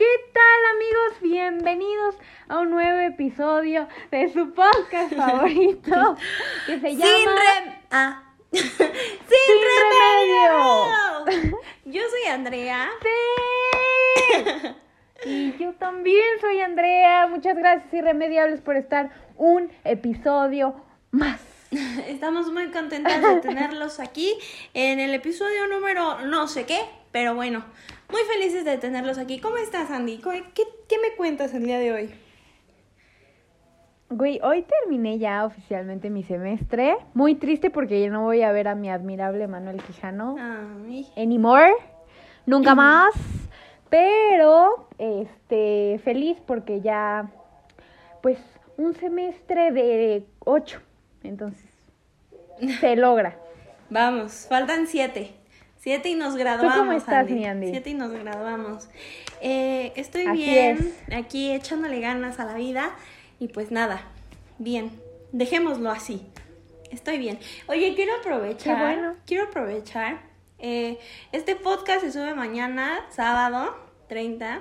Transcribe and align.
¿Qué 0.00 0.06
tal 0.32 0.76
amigos? 0.76 1.20
Bienvenidos 1.20 2.14
a 2.48 2.60
un 2.60 2.70
nuevo 2.70 3.00
episodio 3.00 3.86
de 4.10 4.32
su 4.32 4.50
podcast 4.54 5.12
favorito 5.16 6.16
que 6.64 6.80
se 6.80 6.96
llama 6.96 7.04
Sin, 7.04 7.28
rem- 7.28 7.78
ah. 7.90 8.22
Sin, 8.50 8.62
Sin 8.62 9.60
remedio. 9.76 11.52
Yo 11.84 12.00
soy 12.08 12.30
Andrea. 12.30 12.88
¡Sí! 13.02 13.08
Y 15.26 15.52
yo 15.58 15.74
también 15.74 16.40
soy 16.40 16.62
Andrea. 16.62 17.26
Muchas 17.26 17.54
gracias 17.54 17.92
Irremediables 17.92 18.62
por 18.62 18.76
estar 18.76 19.10
un 19.36 19.70
episodio 19.84 20.82
más. 21.10 21.42
Estamos 22.06 22.50
muy 22.50 22.70
contentas 22.70 23.20
de 23.20 23.40
tenerlos 23.42 24.00
aquí 24.00 24.32
en 24.72 24.98
el 24.98 25.12
episodio 25.12 25.66
número 25.66 26.20
no 26.22 26.48
sé 26.48 26.64
qué, 26.64 26.80
pero 27.12 27.34
bueno, 27.34 27.62
muy 28.10 28.22
felices 28.22 28.64
de 28.64 28.78
tenerlos 28.78 29.18
aquí. 29.18 29.40
¿Cómo 29.40 29.56
estás, 29.56 29.90
Andy? 29.90 30.18
¿Qué, 30.18 30.96
me 30.98 31.16
cuentas 31.16 31.54
el 31.54 31.64
día 31.64 31.78
de 31.78 31.92
hoy? 31.92 32.14
Güey, 34.10 34.40
hoy 34.42 34.62
terminé 34.62 35.18
ya 35.18 35.44
oficialmente 35.44 36.10
mi 36.10 36.24
semestre. 36.24 36.96
Muy 37.14 37.36
triste 37.36 37.70
porque 37.70 38.00
ya 38.00 38.10
no 38.10 38.22
voy 38.22 38.42
a 38.42 38.50
ver 38.50 38.66
a 38.66 38.74
mi 38.74 38.90
admirable 38.90 39.46
Manuel 39.46 39.80
Quijano. 39.82 40.36
Ay, 40.38 41.06
anymore, 41.16 41.72
nunca 42.46 42.74
más. 42.74 43.14
Pero, 43.88 44.88
este, 44.98 46.00
feliz 46.04 46.38
porque 46.46 46.80
ya, 46.80 47.30
pues, 48.22 48.38
un 48.76 48.94
semestre 48.94 49.72
de 49.72 50.26
ocho. 50.40 50.80
Entonces, 51.22 51.70
se 52.80 52.96
logra. 52.96 53.36
vamos, 53.90 54.46
faltan 54.48 54.86
siete. 54.86 55.39
Siete 55.82 56.10
y 56.10 56.14
nos 56.14 56.36
graduamos. 56.36 56.76
cómo 56.78 56.92
estás, 56.92 57.20
Andy. 57.20 57.32
mi 57.34 57.46
Andy? 57.46 57.70
Siete 57.70 57.90
y 57.90 57.94
nos 57.94 58.10
graduamos. 58.12 58.88
Eh, 59.40 59.92
estoy 59.96 60.26
Así 60.26 60.36
bien, 60.36 60.94
aquí 61.10 61.50
echándole 61.52 62.00
ganas 62.00 62.38
a 62.38 62.44
la 62.44 62.54
vida. 62.54 62.90
Y 63.38 63.48
pues 63.48 63.70
nada, 63.70 64.02
bien. 64.58 64.90
Dejémoslo 65.32 65.90
así. 65.90 66.26
Estoy 66.90 67.16
bien. 67.16 67.38
Oye, 67.66 67.94
quiero 67.94 68.14
aprovechar. 68.16 68.76
Qué 68.76 68.82
bueno. 68.82 69.14
Quiero 69.26 69.44
aprovechar. 69.44 70.20
eh, 70.58 70.98
este 71.32 71.56
podcast 71.56 72.02
se 72.02 72.12
sube 72.12 72.34
mañana, 72.34 73.00
sábado 73.08 73.74
30. 74.08 74.60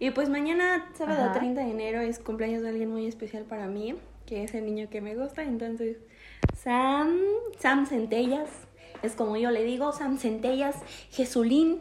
Y 0.00 0.10
pues 0.10 0.28
mañana, 0.28 0.90
sábado 0.94 1.26
Ajá. 1.30 1.32
30 1.38 1.60
de 1.64 1.70
enero, 1.70 2.00
es 2.00 2.18
cumpleaños 2.18 2.62
de 2.62 2.70
alguien 2.70 2.90
muy 2.90 3.06
especial 3.06 3.44
para 3.44 3.66
mí, 3.68 3.94
que 4.26 4.42
es 4.42 4.54
el 4.54 4.64
niño 4.66 4.88
que 4.90 5.00
me 5.00 5.14
gusta. 5.14 5.42
Entonces, 5.44 5.98
Sam, 6.56 7.20
Sam 7.60 7.86
Centellas, 7.86 8.48
es 9.02 9.14
como 9.14 9.36
yo 9.36 9.50
le 9.50 9.64
digo, 9.64 9.92
Sam 9.92 10.18
Centellas, 10.18 10.76
Jesulín. 11.10 11.80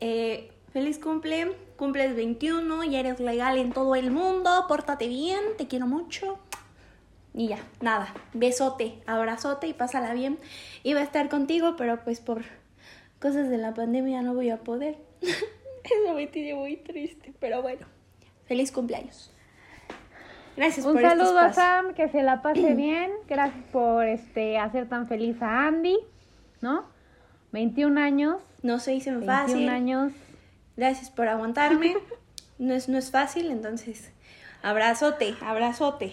Eh, 0.00 0.50
feliz 0.72 0.98
cumple, 0.98 1.52
cumples 1.76 2.14
21, 2.14 2.84
ya 2.84 3.00
eres 3.00 3.20
legal 3.20 3.58
en 3.58 3.72
todo 3.72 3.94
el 3.94 4.10
mundo, 4.10 4.66
pórtate 4.68 5.08
bien, 5.08 5.40
te 5.56 5.66
quiero 5.66 5.86
mucho. 5.86 6.38
Y 7.34 7.48
ya, 7.48 7.58
nada, 7.80 8.14
besote, 8.32 9.02
abrazote 9.06 9.66
y 9.66 9.74
pásala 9.74 10.14
bien. 10.14 10.38
Iba 10.82 11.00
a 11.00 11.04
estar 11.04 11.28
contigo, 11.28 11.76
pero 11.76 12.02
pues 12.02 12.20
por 12.20 12.44
cosas 13.20 13.50
de 13.50 13.58
la 13.58 13.74
pandemia 13.74 14.22
no 14.22 14.34
voy 14.34 14.50
a 14.50 14.58
poder. 14.58 14.96
Eso 15.20 16.14
me 16.14 16.26
tiene 16.26 16.54
muy 16.54 16.76
triste, 16.76 17.34
pero 17.38 17.62
bueno, 17.62 17.86
feliz 18.46 18.72
cumpleaños. 18.72 19.30
Gracias 20.56 20.86
Un 20.86 20.94
por 20.94 21.02
este 21.04 21.16
saludo 21.18 21.38
a. 21.38 21.52
Sam, 21.52 21.94
que 21.94 22.08
se 22.08 22.22
la 22.22 22.42
pase 22.42 22.74
bien. 22.76 23.10
Gracias 23.28 23.64
por 23.72 24.04
este 24.06 24.58
hacer 24.58 24.88
tan 24.88 25.06
feliz 25.06 25.40
a 25.42 25.66
Andy, 25.66 25.96
¿no? 26.62 26.84
21 27.52 28.00
años. 28.00 28.36
No 28.62 28.78
se 28.78 28.94
hizo 28.94 29.10
21 29.10 29.32
fácil. 29.32 29.68
años. 29.68 30.12
Gracias 30.76 31.10
por 31.10 31.28
aguantarme. 31.28 31.94
No 32.58 32.72
es, 32.72 32.88
no 32.88 32.96
es 32.96 33.10
fácil, 33.10 33.50
entonces, 33.50 34.10
abrazote, 34.62 35.34
abrazote. 35.42 36.12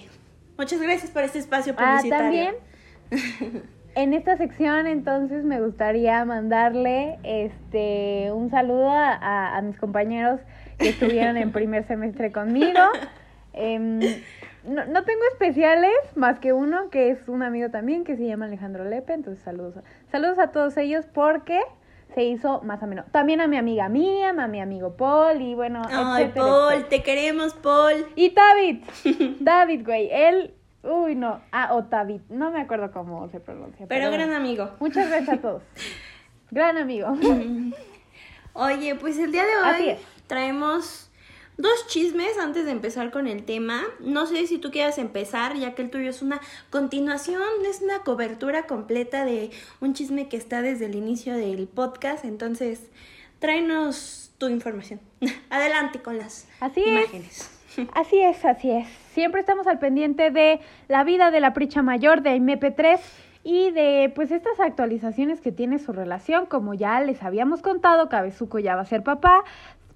Muchas 0.57 0.81
gracias 0.81 1.09
por 1.09 1.23
este 1.23 1.39
espacio 1.39 1.73
Ah, 1.77 1.99
publicitario. 2.01 2.53
también. 3.09 3.63
En 3.95 4.13
esta 4.13 4.35
sección, 4.35 4.85
entonces, 4.87 5.45
me 5.45 5.61
gustaría 5.61 6.25
mandarle 6.25 7.17
este 7.23 8.29
un 8.33 8.49
saludo 8.49 8.89
a- 8.89 9.55
a 9.55 9.61
mis 9.61 9.77
compañeros 9.77 10.41
que 10.79 10.89
estuvieron 10.89 11.37
en 11.37 11.53
primer 11.53 11.87
semestre 11.87 12.33
conmigo. 12.33 12.79
Em, 13.53 13.99
no, 14.63 14.85
no 14.85 15.03
tengo 15.03 15.21
especiales, 15.31 15.91
más 16.15 16.39
que 16.39 16.53
uno 16.53 16.89
que 16.89 17.09
es 17.11 17.27
un 17.27 17.43
amigo 17.43 17.69
también 17.69 18.03
que 18.03 18.15
se 18.17 18.25
llama 18.27 18.45
Alejandro 18.45 18.83
Lepe. 18.85 19.13
Entonces, 19.13 19.43
saludos. 19.43 19.77
a- 19.77 19.83
Saludos 20.11 20.39
a 20.39 20.47
todos 20.51 20.75
ellos 20.77 21.05
porque 21.13 21.59
se 22.15 22.23
hizo 22.23 22.61
más 22.61 22.81
ameno. 22.83 23.03
También 23.11 23.41
a 23.41 23.47
mi 23.47 23.57
amiga 23.57 23.89
Miriam, 23.89 24.39
a 24.39 24.47
mi 24.47 24.61
amigo 24.61 24.95
Paul 24.95 25.41
y 25.41 25.55
bueno, 25.55 25.81
Ay, 25.89 26.23
etcétera, 26.25 26.45
Paul, 26.45 26.73
etcétera. 26.73 26.89
te 26.89 27.03
queremos, 27.03 27.53
Paul. 27.55 28.05
Y 28.15 28.29
David, 28.33 28.83
David, 29.39 29.83
güey, 29.85 30.09
él, 30.11 30.53
uy, 30.83 31.15
no, 31.15 31.41
ah, 31.51 31.69
o 31.73 31.81
David, 31.83 32.21
no 32.29 32.51
me 32.51 32.61
acuerdo 32.61 32.91
cómo 32.91 33.27
se 33.29 33.39
pronuncia. 33.39 33.87
Pero 33.87 34.11
gran 34.11 34.31
amigo. 34.31 34.69
Muchas 34.79 35.09
gracias 35.09 35.37
a 35.37 35.41
todos. 35.41 35.63
Gran 36.51 36.77
amigo. 36.77 37.07
Oye, 38.53 38.93
pues 38.95 39.17
el 39.17 39.31
día 39.31 39.43
de 39.43 39.55
hoy 39.57 39.95
traemos 40.27 41.02
dos 41.57 41.87
chismes 41.87 42.37
antes 42.39 42.65
de 42.65 42.71
empezar 42.71 43.11
con 43.11 43.27
el 43.27 43.43
tema. 43.43 43.83
No 43.99 44.25
sé 44.25 44.47
si 44.47 44.57
tú 44.57 44.71
quieras 44.71 44.97
empezar, 44.97 45.55
ya 45.55 45.75
que 45.75 45.81
el 45.83 45.89
tuyo 45.89 46.09
es 46.09 46.21
una 46.21 46.41
continuación, 46.69 47.41
es 47.69 47.81
una 47.81 47.99
cobertura 47.99 48.63
completa 48.63 49.25
de 49.25 49.51
un 49.79 49.93
chisme 49.93 50.27
que 50.27 50.37
está 50.37 50.61
desde 50.61 50.85
el 50.85 50.95
inicio 50.95 51.35
del 51.35 51.67
podcast. 51.67 52.25
Entonces, 52.25 52.89
tráenos 53.39 54.31
tu 54.37 54.47
información. 54.49 54.99
Adelante 55.49 56.01
con 56.01 56.17
las 56.17 56.47
Así 56.59 56.81
es. 56.81 56.87
imágenes. 56.87 57.59
Así 57.95 58.19
es, 58.19 58.45
así 58.45 58.69
es. 58.69 58.87
Siempre 59.13 59.41
estamos 59.41 59.65
al 59.65 59.79
pendiente 59.79 60.29
de 60.29 60.59
la 60.87 61.03
vida 61.03 61.31
de 61.31 61.39
la 61.39 61.53
pricha 61.53 61.81
mayor 61.81 62.21
de 62.21 62.35
MP3 62.35 62.99
y 63.43 63.71
de 63.71 64.11
pues 64.13 64.29
estas 64.29 64.59
actualizaciones 64.59 65.41
que 65.41 65.51
tiene 65.51 65.79
su 65.79 65.91
relación, 65.91 66.45
como 66.45 66.75
ya 66.75 67.01
les 67.01 67.23
habíamos 67.23 67.63
contado, 67.63 68.09
Cabezuco 68.09 68.59
ya 68.59 68.75
va 68.75 68.83
a 68.83 68.85
ser 68.85 69.01
papá, 69.01 69.43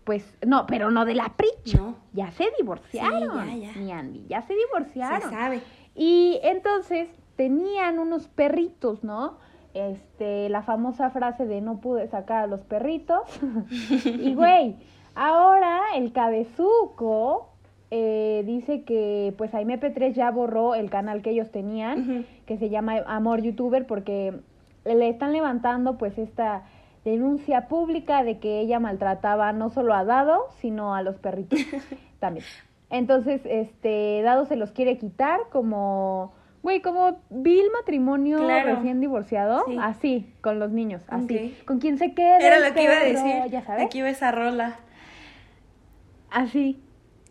pues 0.07 0.37
no, 0.45 0.65
pero 0.67 0.89
no 0.89 1.03
de 1.03 1.15
la 1.15 1.33
pricha. 1.35 1.77
No. 1.77 1.97
Ya 2.13 2.31
se 2.31 2.45
divorciaron. 2.57 3.43
Sí, 3.43 3.59
ya, 3.59 3.73
ya. 3.73 3.77
Mi 3.77 3.91
Andy, 3.91 4.25
ya 4.29 4.41
se 4.41 4.53
Se 4.53 4.53
divorciaron. 4.55 5.29
sabe. 5.29 5.61
Y 5.95 6.39
entonces 6.43 7.09
tenían 7.35 7.99
unos 7.99 8.29
perritos, 8.29 9.03
¿no? 9.03 9.37
Este, 9.73 10.47
la 10.47 10.61
famosa 10.63 11.09
frase 11.09 11.45
de 11.45 11.59
no 11.59 11.81
pude 11.81 12.07
sacar 12.07 12.45
a 12.45 12.47
los 12.47 12.61
perritos. 12.61 13.19
y 14.05 14.33
güey, 14.33 14.77
ahora 15.13 15.81
el 15.95 16.13
cabezuco 16.13 17.49
eh, 17.91 18.43
dice 18.45 18.83
que 18.85 19.35
pues 19.37 19.51
MP3 19.51 20.13
ya 20.13 20.31
borró 20.31 20.73
el 20.73 20.89
canal 20.89 21.21
que 21.21 21.31
ellos 21.31 21.51
tenían, 21.51 22.25
que 22.45 22.57
se 22.57 22.69
llama 22.69 23.03
Amor 23.07 23.41
YouTuber, 23.41 23.85
porque 23.85 24.39
le 24.85 25.09
están 25.09 25.33
levantando 25.33 25.97
pues 25.97 26.17
esta 26.17 26.63
denuncia 27.11 27.67
pública 27.67 28.23
de 28.23 28.39
que 28.39 28.59
ella 28.59 28.79
maltrataba 28.79 29.51
no 29.53 29.69
solo 29.69 29.93
a 29.93 30.03
Dado, 30.03 30.47
sino 30.59 30.93
a 30.95 31.01
los 31.01 31.17
perritos 31.17 31.59
también. 32.19 32.45
Entonces, 32.89 33.41
este, 33.45 34.21
Dado 34.23 34.45
se 34.45 34.55
los 34.55 34.71
quiere 34.71 34.97
quitar 34.97 35.39
como, 35.51 36.33
güey, 36.63 36.81
como 36.81 37.19
vil 37.29 37.65
matrimonio 37.73 38.39
Claro. 38.39 38.75
recién 38.75 38.99
divorciado, 39.01 39.63
Sí. 39.67 39.77
así, 39.81 40.33
con 40.41 40.59
los 40.59 40.71
niños, 40.71 41.01
así. 41.09 41.57
Con 41.65 41.79
quien 41.79 41.97
se 41.97 42.13
quede. 42.13 42.45
Era 42.45 42.59
lo 42.67 42.73
que 42.73 42.83
iba 42.83 42.93
a 42.93 43.03
decir. 43.03 43.51
Ya 43.51 43.61
sabes. 43.63 43.85
Aquí 43.85 43.99
iba 43.99 44.09
esa 44.09 44.31
rola. 44.31 44.75
Así, 46.31 46.81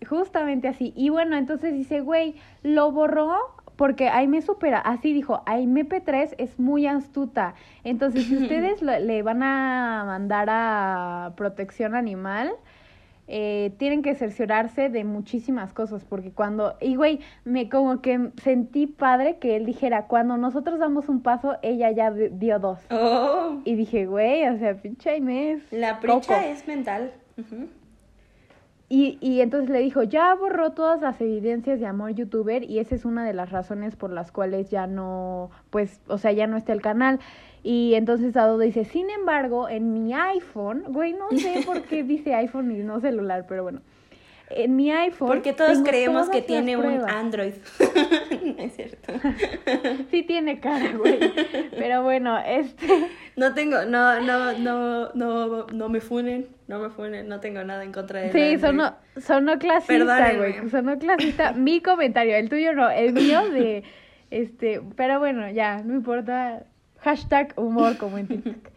justamente 0.09 0.69
así. 0.69 0.93
Y 0.97 1.11
bueno, 1.11 1.37
entonces 1.37 1.73
dice, 1.73 2.01
güey, 2.01 2.37
lo 2.63 2.93
borró 2.93 3.31
porque 3.77 4.09
Aime 4.09 4.41
supera, 4.43 4.79
así 4.79 5.13
dijo, 5.13 5.43
Aime 5.47 5.87
P3 5.87 6.35
es 6.39 6.59
muy 6.59 6.87
astuta. 6.87 7.55
Entonces, 7.85 8.25
si 8.25 8.37
ustedes 8.43 8.83
lo- 8.83 8.99
le 8.99 9.23
van 9.23 9.43
a 9.43 10.03
mandar 10.07 10.49
a 10.51 11.33
protección 11.37 11.95
animal, 11.95 12.51
eh, 13.29 13.73
tienen 13.79 14.03
que 14.03 14.15
cerciorarse 14.15 14.89
de 14.89 15.03
muchísimas 15.03 15.73
cosas, 15.73 16.05
porque 16.05 16.31
cuando, 16.31 16.77
y 16.81 16.95
güey, 16.95 17.19
me 17.45 17.69
como 17.69 18.01
que 18.01 18.31
sentí 18.41 18.87
padre 18.87 19.39
que 19.39 19.57
él 19.57 19.67
dijera, 19.67 20.07
cuando 20.07 20.37
nosotros 20.37 20.79
damos 20.79 21.09
un 21.09 21.21
paso, 21.23 21.57
ella 21.63 21.91
ya 21.91 22.13
di- 22.13 22.29
dio 22.31 22.61
dos. 22.61 22.79
Oh. 22.91 23.61
Y 23.65 23.75
dije, 23.75 24.07
güey, 24.07 24.47
o 24.49 24.57
sea, 24.59 24.75
pinche 24.77 25.11
Aime 25.11 25.53
es 25.53 25.73
La 25.73 25.99
pricha 25.99 26.47
es 26.47 26.69
mental. 26.69 27.11
Ujú. 27.37 27.67
Y, 28.89 29.19
y 29.21 29.41
entonces 29.41 29.69
le 29.71 29.81
dijo, 29.81 30.05
ya 30.05 30.35
borró 30.35 30.71
todas 30.71 31.01
las 31.01 31.21
evidencias 31.21 31.81
de 31.81 31.87
amor 31.87 32.13
youtuber 32.13 32.63
y 32.63 32.79
esa 32.79 32.95
es 32.95 33.05
una 33.05 33.25
de 33.25 33.35
las 33.35 33.51
razones 33.51 33.97
por 33.97 34.11
las 34.11 34.31
cuales 34.31 34.71
ya 34.71 34.87
no, 34.87 35.51
pues, 35.71 36.01
o 36.07 36.19
sea, 36.19 36.31
ya 36.33 36.47
no 36.47 36.57
está 36.57 36.73
el 36.73 36.83
canal. 36.83 37.19
Y 37.65 37.95
entonces 37.95 38.33
Dado 38.33 38.59
dice, 38.59 38.85
sin 38.85 39.11
embargo, 39.11 39.69
en 39.69 39.93
mi 39.93 40.15
iPhone, 40.15 40.85
güey, 40.89 41.15
no 41.15 41.31
sé 41.37 41.63
por 41.67 41.83
qué 41.83 42.05
dice 42.05 42.35
iPhone 42.35 42.71
y 42.71 42.79
no 42.85 43.01
celular, 43.01 43.47
pero 43.49 43.65
bueno. 43.65 43.81
En 44.51 44.77
mi 44.77 44.91
iPhone. 44.93 45.29
Porque 45.29 45.53
todos 45.53 45.79
creemos 45.83 46.29
que 46.31 46.43
tiene 46.43 46.77
un. 46.77 47.09
Android. 47.09 47.55
no 47.79 48.63
es 48.63 48.75
cierto. 48.75 49.13
Sí 50.11 50.23
tiene 50.23 50.61
cara, 50.61 50.93
güey. 50.97 51.19
Pero 51.71 52.03
bueno, 52.03 52.39
este. 52.39 52.87
No 53.37 53.53
tengo, 53.53 53.85
no, 53.85 54.19
no, 54.21 54.59
no, 54.59 55.13
no, 55.13 55.67
no 55.67 55.89
me 55.91 56.01
funen, 56.01 56.47
no 56.69 56.79
me 56.79 56.89
funen, 56.89 57.29
no 57.29 57.39
tengo 57.41 57.63
nada 57.65 57.85
en 57.85 57.93
contra 57.93 58.21
de 58.21 58.33
Sí, 58.33 58.59
sonó, 58.59 58.95
sonó 59.21 59.59
clasista, 59.59 60.33
güey. 60.33 60.71
Sonó 60.71 60.99
clasista. 60.99 61.53
Mi 61.53 61.83
comentario, 61.83 62.35
el 62.35 62.49
tuyo 62.49 62.73
no, 62.73 62.89
el 62.89 63.13
mío 63.13 63.47
de. 63.51 63.85
Este. 64.31 64.81
Pero 64.97 65.19
bueno, 65.19 65.51
ya, 65.51 65.83
no 65.83 65.95
importa. 65.95 66.65
Hashtag 67.01 67.53
humor 67.57 67.99
como 67.99 68.17
en 68.17 68.27
TikTok. 68.27 68.71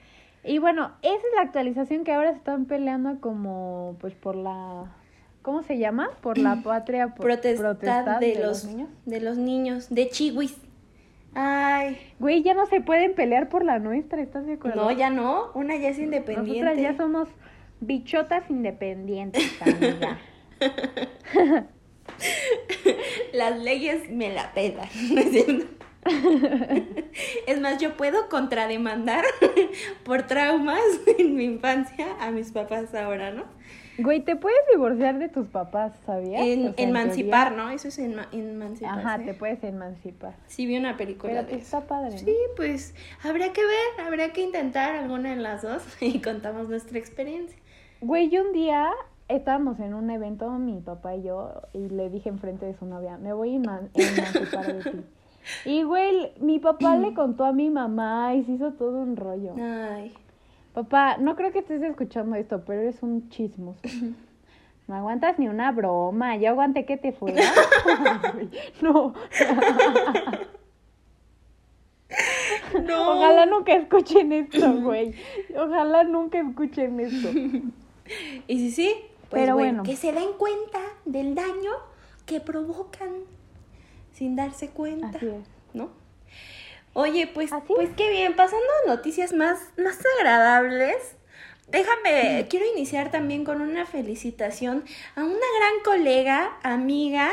Y 0.44 0.58
bueno, 0.58 0.92
esa 1.02 1.16
es 1.16 1.36
la 1.36 1.42
actualización 1.44 2.04
que 2.04 2.12
ahora 2.12 2.32
se 2.32 2.38
están 2.38 2.66
peleando 2.66 3.20
como, 3.22 3.98
pues, 4.02 4.14
por 4.14 4.36
la. 4.36 4.92
¿Cómo 5.42 5.64
se 5.64 5.78
llama? 5.78 6.10
Por 6.22 6.38
la 6.38 6.58
patria. 6.64 7.16
Por, 7.16 7.40
de, 7.40 7.56
los, 8.42 8.66
niños. 8.66 8.90
de 9.06 9.22
los 9.22 9.38
niños, 9.38 9.90
de 9.90 10.10
chihuis. 10.10 10.56
Ay, 11.36 11.98
Güey, 12.20 12.42
ya 12.42 12.54
no 12.54 12.66
se 12.66 12.82
pueden 12.82 13.14
pelear 13.14 13.50
por 13.50 13.64
la 13.64 13.80
nuestra, 13.80 14.22
¿estás 14.22 14.46
de 14.48 14.54
acuerdo? 14.54 14.84
no, 14.84 14.92
ya 14.92 15.10
no, 15.10 15.52
una 15.54 15.76
ya 15.76 15.90
es 15.90 16.00
independiente. 16.00 16.62
Nosotras 16.62 16.82
ya 16.82 16.98
somos 16.98 17.30
bichotas 17.82 18.50
independientes, 18.50 19.44
amiga. 19.62 20.18
Las 23.34 23.60
leyes 23.60 24.10
me 24.10 24.34
la 24.34 24.52
pelan, 24.54 24.90
¿no 25.14 25.22
es 25.22 25.30
cierto? 25.32 25.79
Es 27.48 27.60
más, 27.62 27.80
yo 27.82 27.96
puedo 27.98 28.30
contrademandar 28.30 29.24
por 30.04 30.24
traumas 30.24 30.80
en 31.18 31.36
mi 31.36 31.46
infancia 31.46 32.08
a 32.20 32.32
mis 32.32 32.52
papás 32.52 32.94
ahora, 32.96 33.32
¿no? 33.32 33.44
Güey, 33.98 34.22
te 34.22 34.38
puedes 34.38 34.60
divorciar 34.72 35.20
de 35.20 35.28
tus 35.28 35.48
papás, 35.48 35.92
¿sabías? 36.06 36.42
En, 36.42 36.70
O 36.70 36.74
sea, 36.74 36.84
en 36.84 36.90
emancipar, 36.90 37.52
¿no? 37.52 37.70
Eso 37.70 37.90
es 37.90 38.00
enma- 38.00 38.28
emancipar. 38.32 38.98
Ajá, 39.00 39.20
te 39.20 39.34
puedes 39.34 39.62
emancipar. 39.66 40.36
Sí, 40.48 40.66
vi 40.66 40.78
una 40.78 40.96
película 40.96 41.34
Pero 41.34 41.48
de 41.48 41.54
eso. 41.56 41.64
está 41.78 41.82
padre, 41.82 42.12
¿no? 42.12 42.18
Sí, 42.18 42.36
pues 42.56 42.96
habría 43.24 43.52
que 43.52 43.62
ver, 43.62 44.06
habría 44.08 44.32
que 44.32 44.40
intentar 44.42 44.96
alguna 44.96 45.32
de 45.32 45.36
las 45.36 45.64
dos 45.64 45.84
y 46.00 46.22
contamos 46.22 46.70
nuestra 46.70 46.98
experiencia. 46.98 47.58
Güey, 48.00 48.30
yo 48.30 48.42
un 48.44 48.54
día 48.54 48.90
estábamos 49.28 49.82
en 49.82 49.94
un 49.94 50.10
evento, 50.10 50.50
mi 50.52 50.80
papá 50.80 51.16
y 51.18 51.24
yo, 51.24 51.62
y 51.74 51.90
le 51.90 52.10
dije 52.10 52.30
enfrente 52.30 52.66
de 52.66 52.76
su 52.78 52.86
novia, 52.86 53.18
me 53.18 53.34
voy 53.34 53.56
a 53.56 53.60
eman- 53.60 53.90
emancipar 53.96 54.76
de 54.82 54.92
ti. 54.92 54.98
Y, 55.66 55.84
güey, 55.84 56.32
mi 56.40 56.60
papá 56.60 56.96
le 56.96 57.14
contó 57.16 57.46
a 57.46 57.54
mi 57.54 57.70
mamá 57.70 58.36
y 58.36 58.44
se 58.44 58.54
hizo 58.54 58.74
todo 58.74 59.00
un 59.02 59.16
rollo. 59.16 59.54
Ay, 59.60 60.14
Papá, 60.74 61.18
no 61.18 61.36
creo 61.36 61.52
que 61.52 61.60
estés 61.60 61.82
escuchando 61.82 62.36
esto, 62.36 62.64
pero 62.66 62.82
eres 62.82 63.02
un 63.04 63.30
chismoso. 63.30 63.82
No 64.88 64.96
aguantas 64.96 65.38
ni 65.38 65.48
una 65.48 65.72
broma. 65.72 66.36
Yo 66.38 66.50
aguanté 66.50 66.84
que 66.84 66.98
te 66.98 67.12
fueras. 67.12 67.46
Güey, 68.34 68.50
no. 68.82 69.14
no. 72.88 73.12
Ojalá 73.12 73.46
nunca 73.46 73.74
escuchen 73.74 74.34
esto, 74.34 74.82
güey. 74.82 75.14
Ojalá 75.56 76.04
nunca 76.06 76.40
escuchen 76.40 77.00
esto. 77.00 77.30
Y 78.48 78.58
sí, 78.58 78.72
sí, 78.72 78.96
pues 79.30 79.44
Pero 79.44 79.54
bueno, 79.54 79.84
bueno. 79.84 79.84
que 79.84 79.96
se 79.96 80.12
den 80.12 80.34
cuenta 80.40 80.80
del 81.06 81.36
daño 81.36 81.74
que 82.26 82.40
provocan 82.40 83.12
sin 84.20 84.36
darse 84.36 84.70
cuenta, 84.70 85.08
Así 85.08 85.28
es. 85.28 85.48
¿no? 85.74 85.90
Oye, 86.94 87.26
pues, 87.34 87.54
Así 87.54 87.66
pues 87.74 87.90
es. 87.90 87.96
qué 87.96 88.10
bien, 88.10 88.36
pasando 88.36 88.68
a 88.86 88.90
noticias 88.90 89.32
más, 89.32 89.60
más 89.78 89.98
agradables. 90.20 91.16
Déjame, 91.70 92.46
quiero 92.50 92.66
iniciar 92.66 93.12
también 93.12 93.46
con 93.46 93.62
una 93.62 93.86
felicitación 93.86 94.84
a 95.16 95.24
una 95.24 95.34
gran 95.34 95.84
colega, 95.86 96.58
amiga, 96.64 97.30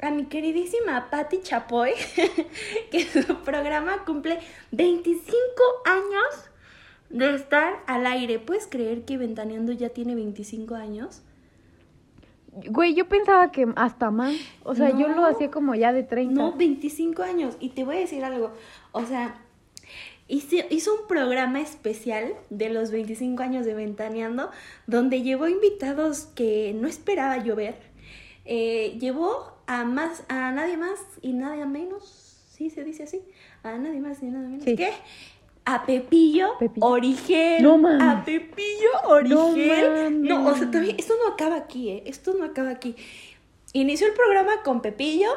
a 0.00 0.10
mi 0.10 0.26
queridísima 0.26 1.10
Patti 1.10 1.40
Chapoy, 1.42 1.92
que 2.92 3.04
su 3.04 3.42
programa 3.42 4.04
cumple 4.04 4.38
25 4.70 5.32
años 5.86 6.50
de 7.10 7.34
estar 7.34 7.82
al 7.88 8.06
aire. 8.06 8.38
¿Puedes 8.38 8.68
creer 8.68 9.04
que 9.04 9.16
Ventaneando 9.16 9.72
ya 9.72 9.88
tiene 9.88 10.14
25 10.14 10.76
años? 10.76 11.22
Güey, 12.68 12.94
yo 12.94 13.06
pensaba 13.08 13.50
que 13.52 13.66
hasta 13.76 14.10
más. 14.10 14.34
O 14.64 14.74
sea, 14.74 14.90
yo 14.96 15.08
lo 15.08 15.24
hacía 15.26 15.50
como 15.50 15.74
ya 15.74 15.92
de 15.92 16.02
30. 16.02 16.34
No, 16.34 16.52
25 16.52 17.22
años. 17.22 17.56
Y 17.60 17.70
te 17.70 17.84
voy 17.84 17.96
a 17.96 18.00
decir 18.00 18.24
algo. 18.24 18.50
O 18.92 19.04
sea, 19.04 19.36
hizo, 20.28 20.56
hizo 20.70 20.94
un 20.94 21.06
programa 21.06 21.60
especial 21.60 22.32
de 22.50 22.70
los 22.70 22.90
25 22.90 23.42
años 23.42 23.66
de 23.66 23.74
Ventaneando, 23.74 24.50
donde 24.86 25.22
llevó 25.22 25.48
invitados 25.48 26.26
que 26.34 26.74
no 26.74 26.88
esperaba 26.88 27.38
yo 27.44 27.56
ver. 27.56 27.76
Eh, 28.46 28.96
llevó 29.00 29.52
a 29.66 29.84
más, 29.84 30.24
a 30.28 30.52
nadie 30.52 30.76
más 30.76 30.98
y 31.20 31.32
nada 31.32 31.66
menos, 31.66 32.38
sí 32.50 32.70
se 32.70 32.84
dice 32.84 33.02
así, 33.02 33.20
a 33.64 33.76
nadie 33.76 34.00
más 34.00 34.22
y 34.22 34.26
nada 34.26 34.48
menos 34.48 34.64
Sí. 34.64 34.76
que 34.76 34.90
a 35.66 35.84
Pepillo, 35.84 36.56
Pepillo. 36.58 36.86
Origel, 36.86 37.62
No 37.62 37.76
a 38.00 38.24
Pepillo 38.24 38.90
Origel. 39.08 40.22
No 40.22 40.40
No, 40.40 40.48
o 40.50 40.54
sea, 40.54 40.70
todavía, 40.70 40.94
esto 40.96 41.14
no 41.22 41.32
acaba 41.32 41.56
aquí, 41.56 41.90
¿eh? 41.90 42.04
Esto 42.06 42.34
no 42.38 42.44
acaba 42.44 42.70
aquí. 42.70 42.94
Inició 43.72 44.06
el 44.06 44.14
programa 44.14 44.62
con 44.62 44.80
Pepillo, 44.80 45.28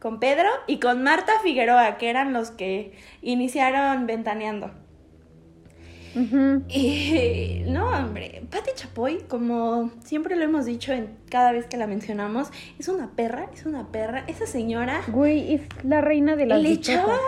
con 0.00 0.20
Pedro 0.20 0.50
y 0.66 0.80
con 0.80 1.02
Marta 1.02 1.40
Figueroa, 1.42 1.96
que 1.96 2.10
eran 2.10 2.34
los 2.34 2.50
que 2.50 2.92
iniciaron 3.22 4.06
ventaneando. 4.06 4.70
Y 6.14 7.62
no, 7.66 7.88
hombre, 7.88 8.42
Pati 8.50 8.70
Chapoy, 8.74 9.24
como 9.28 9.90
siempre 10.04 10.36
lo 10.36 10.44
hemos 10.44 10.64
dicho 10.64 10.92
en 10.92 11.16
cada 11.28 11.52
vez 11.52 11.66
que 11.66 11.76
la 11.76 11.86
mencionamos, 11.86 12.48
es 12.78 12.88
una 12.88 13.10
perra, 13.10 13.48
es 13.52 13.66
una 13.66 13.88
perra. 13.88 14.24
Esa 14.28 14.46
señora 14.46 15.02
Güey, 15.08 15.54
es 15.54 15.62
la 15.82 16.00
reina 16.00 16.36
de 16.36 16.46
las 16.46 16.60
le 16.60 16.70
echaba 16.70 17.18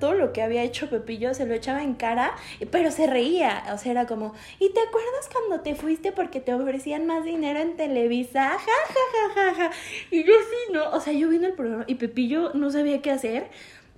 todo 0.00 0.12
lo 0.12 0.32
que 0.32 0.42
había 0.42 0.62
hecho 0.62 0.90
Pepillo, 0.90 1.32
se 1.34 1.46
lo 1.46 1.54
echaba 1.54 1.82
en 1.82 1.94
cara, 1.94 2.32
pero 2.70 2.90
se 2.90 3.06
reía. 3.06 3.64
O 3.72 3.78
sea, 3.78 3.92
era 3.92 4.06
como, 4.06 4.34
¿y 4.58 4.72
te 4.72 4.80
acuerdas 4.80 5.28
cuando 5.32 5.62
te 5.62 5.74
fuiste 5.74 6.12
porque 6.12 6.40
te 6.40 6.52
ofrecían 6.54 7.06
más 7.06 7.24
dinero 7.24 7.60
en 7.60 7.76
Televisa? 7.76 8.50
Ja, 8.50 8.58
ja, 8.58 9.34
ja, 9.34 9.34
ja, 9.34 9.54
ja. 9.54 9.70
Y 10.10 10.24
yo 10.24 10.34
sí, 10.34 10.72
no. 10.72 10.90
O 10.90 11.00
sea, 11.00 11.12
yo 11.12 11.28
viendo 11.28 11.48
el 11.48 11.54
programa 11.54 11.84
y 11.86 11.94
Pepillo 11.94 12.52
no 12.54 12.70
sabía 12.70 13.00
qué 13.00 13.10
hacer. 13.10 13.48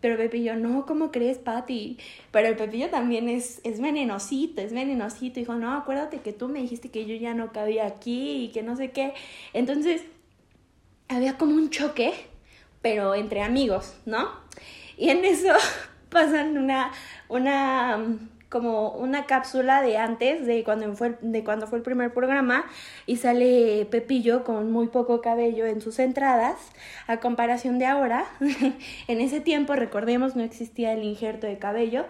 Pero 0.01 0.17
Pepillo, 0.17 0.57
no, 0.57 0.87
¿cómo 0.87 1.11
crees, 1.11 1.39
Pati? 1.39 1.99
Pero 2.31 2.49
el 2.49 2.57
Pepillo 2.57 2.89
también 2.89 3.29
es, 3.29 3.61
es 3.65 3.81
venenosito, 3.81 4.63
es 4.63 4.73
venenosito. 4.73 5.41
Dijo, 5.41 5.55
no, 5.55 5.75
acuérdate 5.75 6.21
que 6.21 6.33
tú 6.33 6.49
me 6.49 6.61
dijiste 6.61 6.91
que 6.91 7.05
yo 7.05 7.15
ya 7.17 7.35
no 7.35 7.53
cabía 7.53 7.87
aquí 7.87 8.45
y 8.45 8.49
que 8.49 8.63
no 8.63 8.77
sé 8.77 8.93
qué. 8.93 9.13
Entonces, 9.53 10.03
había 11.09 11.37
como 11.37 11.55
un 11.55 11.71
choque, 11.71 12.15
pero 12.81 13.15
entre 13.15 13.43
amigos, 13.43 13.95
¿no? 14.07 14.31
Y 14.97 15.11
en 15.11 15.25
eso 15.25 15.53
pasan 16.11 16.57
una, 16.57 16.93
una, 17.29 17.99
como 18.51 18.91
una 18.91 19.27
cápsula 19.27 19.81
de 19.81 19.97
antes, 19.97 20.45
de 20.45 20.65
cuando 20.65 20.93
fue, 20.95 21.17
de 21.23 21.45
cuando 21.45 21.69
fue 21.69 21.79
el 21.79 21.85
primer 21.85 22.13
programa, 22.13 22.67
y 23.07 23.17
sale 23.17 23.87
Pepillo 23.91 24.45
con 24.45 24.73
muy 24.73 24.89
poco 24.89 25.23
cabello 25.23 25.67
en 25.67 25.81
sus 25.81 25.99
entradas, 26.01 26.57
a 27.07 27.21
comparación 27.21 27.79
de 27.79 27.87
ahora. 27.87 28.27
en 29.09 29.21
ese 29.21 29.41
tiempo, 29.41 29.77
recordemos, 29.77 30.35
no 30.37 30.43
existía 30.43 30.93
el 30.93 31.05
injerto 31.05 31.47
de 31.47 31.59
cabello. 31.59 32.07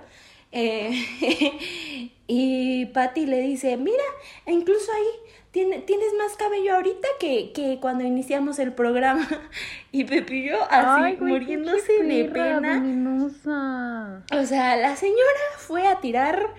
Eh, 0.52 0.90
y 2.26 2.86
Patty 2.86 3.26
le 3.26 3.40
dice, 3.42 3.76
mira, 3.76 4.02
e 4.46 4.52
incluso 4.52 4.90
ahí 4.92 5.29
tiene, 5.50 5.78
tienes 5.80 6.08
más 6.16 6.36
cabello 6.36 6.74
ahorita 6.76 7.08
que, 7.18 7.52
que 7.52 7.78
cuando 7.80 8.04
iniciamos 8.04 8.58
el 8.58 8.72
programa. 8.72 9.26
Y 9.92 10.04
Pepillo 10.04 10.56
así, 10.70 11.02
Ay, 11.02 11.16
güey, 11.16 11.32
muriéndose 11.32 12.04
de 12.04 12.24
perra 12.26 12.56
pena. 12.60 12.74
venenosa. 12.74 14.22
O 14.32 14.44
sea, 14.44 14.76
la 14.76 14.94
señora 14.94 15.40
fue 15.56 15.88
a 15.88 15.98
tirar 16.00 16.54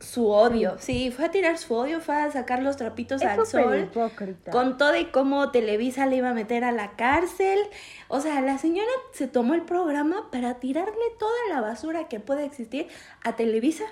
su 0.00 0.28
odio. 0.28 0.76
Sí, 0.78 1.12
fue 1.12 1.26
a 1.26 1.30
tirar 1.30 1.56
su 1.58 1.74
odio, 1.74 2.00
fue 2.00 2.16
a 2.16 2.30
sacar 2.32 2.62
los 2.62 2.76
trapitos 2.76 3.22
al 3.22 3.46
sol. 3.46 3.80
hipócrita. 3.84 4.50
Con 4.50 4.76
todo 4.76 4.96
y 4.96 5.06
cómo 5.06 5.50
Televisa 5.52 6.06
le 6.06 6.16
iba 6.16 6.30
a 6.30 6.34
meter 6.34 6.64
a 6.64 6.72
la 6.72 6.96
cárcel. 6.96 7.60
O 8.08 8.20
sea, 8.20 8.40
la 8.40 8.58
señora 8.58 8.90
se 9.12 9.28
tomó 9.28 9.54
el 9.54 9.62
programa 9.62 10.28
para 10.32 10.54
tirarle 10.54 11.04
toda 11.18 11.38
la 11.48 11.60
basura 11.60 12.08
que 12.08 12.18
puede 12.18 12.44
existir 12.44 12.88
a 13.22 13.36
Televisa, 13.36 13.84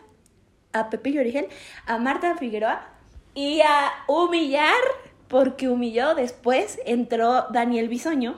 a 0.73 0.91
Pepillo 0.91 1.21
Origel, 1.21 1.47
a 1.87 1.99
Marta 1.99 2.37
Figueroa 2.37 2.94
y 3.35 3.61
a 3.61 3.93
humillar, 4.07 4.83
porque 5.29 5.69
humilló 5.69 6.15
después, 6.15 6.79
entró 6.87 7.47
Daniel 7.51 7.89
Bisoño. 7.89 8.37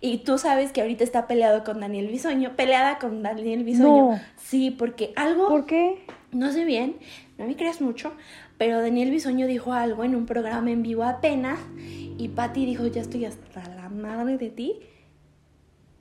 Y 0.00 0.18
tú 0.18 0.36
sabes 0.36 0.70
que 0.70 0.82
ahorita 0.82 1.02
está 1.02 1.26
peleado 1.26 1.64
con 1.64 1.80
Daniel 1.80 2.08
Bisoño, 2.08 2.56
peleada 2.56 2.98
con 2.98 3.22
Daniel 3.22 3.64
Bisoño. 3.64 4.12
No. 4.12 4.20
Sí, 4.36 4.70
porque 4.70 5.12
algo... 5.16 5.48
¿Por 5.48 5.64
qué? 5.66 6.04
No 6.30 6.50
sé 6.50 6.64
bien, 6.64 6.96
no 7.38 7.46
me 7.46 7.56
creas 7.56 7.80
mucho, 7.80 8.12
pero 8.58 8.80
Daniel 8.80 9.10
Bisoño 9.10 9.46
dijo 9.46 9.72
algo 9.72 10.04
en 10.04 10.14
un 10.16 10.26
programa 10.26 10.70
en 10.70 10.82
vivo 10.82 11.04
apenas 11.04 11.60
y 11.76 12.28
Patty 12.28 12.66
dijo, 12.66 12.86
ya 12.86 13.02
estoy 13.02 13.24
hasta 13.24 13.62
la 13.76 13.88
madre 13.88 14.36
de 14.36 14.50
ti, 14.50 14.80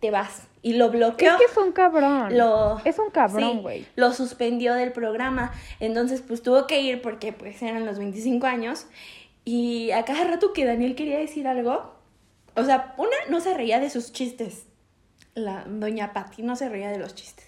te 0.03 0.11
vas. 0.11 0.49
Y 0.61 0.73
lo 0.73 0.89
bloqueó. 0.89 1.31
Es 1.31 1.37
que 1.37 1.45
es 1.45 1.55
un 1.55 1.71
cabrón. 1.71 2.37
Lo, 2.37 2.77
Es 2.83 2.99
un 2.99 3.09
cabrón, 3.09 3.53
sí, 3.53 3.59
güey. 3.61 3.85
lo 3.95 4.11
suspendió 4.11 4.73
del 4.73 4.91
programa. 4.91 5.53
Entonces, 5.79 6.21
pues 6.21 6.43
tuvo 6.43 6.67
que 6.67 6.81
ir 6.81 7.01
porque 7.01 7.31
pues 7.31 7.61
eran 7.61 7.85
los 7.85 7.99
25 7.99 8.45
años. 8.45 8.85
Y 9.45 9.91
a 9.91 10.03
cada 10.03 10.25
rato 10.25 10.51
que 10.51 10.65
Daniel 10.65 10.95
quería 10.95 11.17
decir 11.17 11.47
algo, 11.47 11.93
o 12.53 12.65
sea, 12.65 12.95
una 12.97 13.15
no 13.29 13.39
se 13.39 13.53
reía 13.53 13.79
de 13.79 13.89
sus 13.89 14.11
chistes. 14.11 14.65
La 15.35 15.63
doña 15.65 16.11
Patti 16.11 16.41
no 16.41 16.57
se 16.57 16.67
reía 16.67 16.89
de 16.89 16.99
los 16.99 17.15
chistes. 17.15 17.47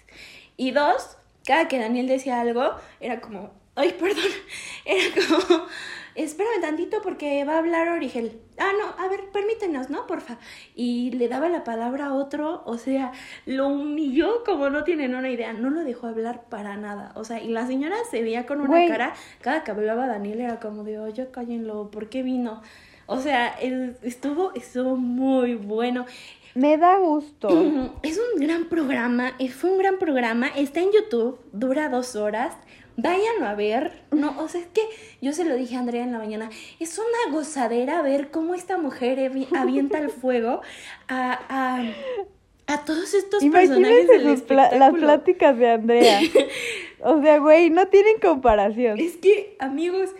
Y 0.56 0.70
dos, 0.70 1.18
cada 1.44 1.68
que 1.68 1.78
Daniel 1.78 2.08
decía 2.08 2.40
algo, 2.40 2.70
era 3.00 3.20
como, 3.20 3.50
ay, 3.74 3.94
perdón, 4.00 4.32
era 4.86 5.14
como, 5.14 5.66
espérame 6.16 6.60
tantito 6.60 7.02
porque 7.02 7.44
va 7.44 7.54
a 7.54 7.58
hablar 7.58 7.88
Origel. 7.88 8.40
Ah, 8.58 8.72
no, 8.78 9.04
a 9.04 9.08
ver, 9.08 9.30
permítenos, 9.32 9.90
¿no? 9.90 10.06
Porfa. 10.06 10.38
Y 10.74 11.10
le 11.12 11.28
daba 11.28 11.48
la 11.48 11.62
palabra 11.64 12.06
a 12.06 12.14
otro, 12.14 12.62
o 12.64 12.78
sea, 12.78 13.12
lo 13.44 13.68
humilló 13.68 14.42
como 14.44 14.70
no 14.70 14.82
tienen 14.84 15.14
una 15.14 15.28
idea, 15.30 15.52
no 15.52 15.70
lo 15.70 15.84
dejó 15.84 16.06
hablar 16.06 16.44
para 16.48 16.76
nada. 16.76 17.12
O 17.16 17.24
sea, 17.24 17.42
y 17.42 17.48
la 17.48 17.66
señora 17.66 17.96
se 18.10 18.22
veía 18.22 18.46
con 18.46 18.60
una 18.60 18.68
Güey. 18.68 18.88
cara, 18.88 19.14
cada 19.40 19.62
que 19.62 19.70
hablaba 19.70 20.06
Daniel 20.06 20.40
era 20.40 20.58
como 20.60 20.84
de, 20.84 20.98
oye, 20.98 21.28
cállenlo, 21.30 21.90
¿por 21.90 22.08
qué 22.08 22.22
vino? 22.22 22.62
O 23.06 23.20
sea, 23.20 23.48
él 23.48 23.96
estuvo, 24.02 24.52
estuvo 24.54 24.96
muy 24.96 25.54
bueno. 25.54 26.06
Me 26.54 26.78
da 26.78 26.96
gusto. 26.98 27.48
Es 28.02 28.18
un 28.18 28.40
gran 28.40 28.64
programa, 28.70 29.32
eh, 29.38 29.50
fue 29.50 29.70
un 29.70 29.78
gran 29.78 29.98
programa, 29.98 30.48
está 30.48 30.80
en 30.80 30.90
YouTube, 30.92 31.38
dura 31.52 31.88
dos 31.90 32.16
horas, 32.16 32.54
váyanlo 32.96 33.46
a 33.46 33.54
ver, 33.54 33.92
no, 34.10 34.38
o 34.40 34.48
sea, 34.48 34.60
es 34.60 34.66
que 34.68 34.82
yo 35.20 35.32
se 35.32 35.44
lo 35.44 35.54
dije 35.54 35.76
a 35.76 35.80
Andrea 35.80 36.02
en 36.02 36.12
la 36.12 36.18
mañana, 36.18 36.50
es 36.80 36.98
una 36.98 37.32
gozadera 37.36 38.02
ver 38.02 38.30
cómo 38.30 38.54
esta 38.54 38.78
mujer 38.78 39.18
avi- 39.18 39.48
avienta 39.56 39.98
el 39.98 40.10
fuego 40.10 40.62
a, 41.08 41.38
a, 41.48 42.72
a 42.72 42.84
todos 42.84 43.14
estos 43.14 43.44
personajes 43.44 44.04
Imagínense 44.04 44.18
del 44.28 44.42
pla- 44.42 44.70
las 44.76 44.92
pláticas 44.94 45.56
de 45.58 45.70
Andrea. 45.70 46.20
O 47.00 47.20
sea, 47.22 47.38
güey, 47.38 47.68
no 47.70 47.86
tienen 47.88 48.18
comparación. 48.20 48.98
Es 48.98 49.18
que, 49.18 49.54
amigos, 49.60 50.10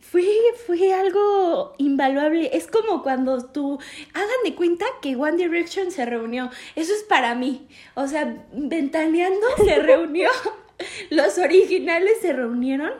fue, 0.00 0.26
fue 0.66 0.92
algo 0.92 1.72
invaluable. 1.78 2.50
Es 2.52 2.66
como 2.66 3.02
cuando 3.02 3.46
tú, 3.46 3.78
hagan 4.12 4.28
de 4.44 4.54
cuenta 4.56 4.84
que 5.00 5.14
One 5.16 5.36
Direction 5.36 5.90
se 5.92 6.04
reunió. 6.04 6.50
Eso 6.74 6.92
es 6.92 7.04
para 7.04 7.36
mí. 7.36 7.68
O 7.94 8.06
sea, 8.08 8.44
Ventaneando 8.52 9.46
se 9.64 9.78
reunió. 9.78 10.28
Los 11.10 11.38
originales 11.38 12.18
se 12.20 12.32
reunieron 12.32 12.92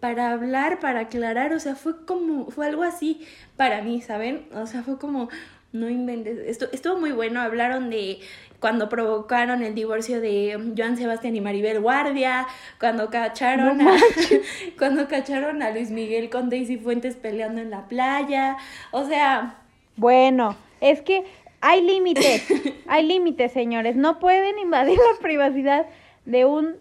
para 0.00 0.32
hablar, 0.32 0.80
para 0.80 1.00
aclarar. 1.00 1.52
O 1.52 1.60
sea, 1.60 1.74
fue 1.74 2.04
como, 2.04 2.50
fue 2.50 2.66
algo 2.66 2.82
así 2.82 3.26
para 3.56 3.82
mí, 3.82 4.00
¿saben? 4.00 4.46
O 4.54 4.66
sea, 4.66 4.82
fue 4.82 4.98
como, 4.98 5.28
no 5.72 5.88
inventes. 5.88 6.38
Esto, 6.46 6.68
estuvo 6.72 6.98
muy 6.98 7.12
bueno. 7.12 7.40
Hablaron 7.40 7.90
de 7.90 8.20
cuando 8.60 8.88
provocaron 8.88 9.62
el 9.62 9.74
divorcio 9.74 10.20
de 10.20 10.72
Joan 10.76 10.96
Sebastián 10.96 11.36
y 11.36 11.40
Maribel 11.40 11.80
Guardia, 11.80 12.46
cuando 12.80 13.10
cacharon 13.10 13.78
No 13.78 13.92
a, 13.92 13.96
cuando 14.78 15.06
cacharon 15.08 15.62
a 15.62 15.70
Luis 15.70 15.90
Miguel 15.90 16.30
con 16.30 16.50
Daisy 16.50 16.76
Fuentes 16.76 17.16
peleando 17.16 17.60
en 17.60 17.70
la 17.70 17.86
playa. 17.86 18.56
O 18.90 19.04
sea, 19.04 19.62
Bueno, 19.96 20.56
es 20.80 21.02
que 21.02 21.24
hay 21.60 21.82
límites, 21.82 22.46
hay 22.86 23.06
límites, 23.06 23.52
señores. 23.52 23.96
No 23.96 24.18
pueden 24.18 24.58
invadir 24.58 24.98
la 24.98 25.20
privacidad 25.20 25.86
de 26.24 26.44
un 26.44 26.76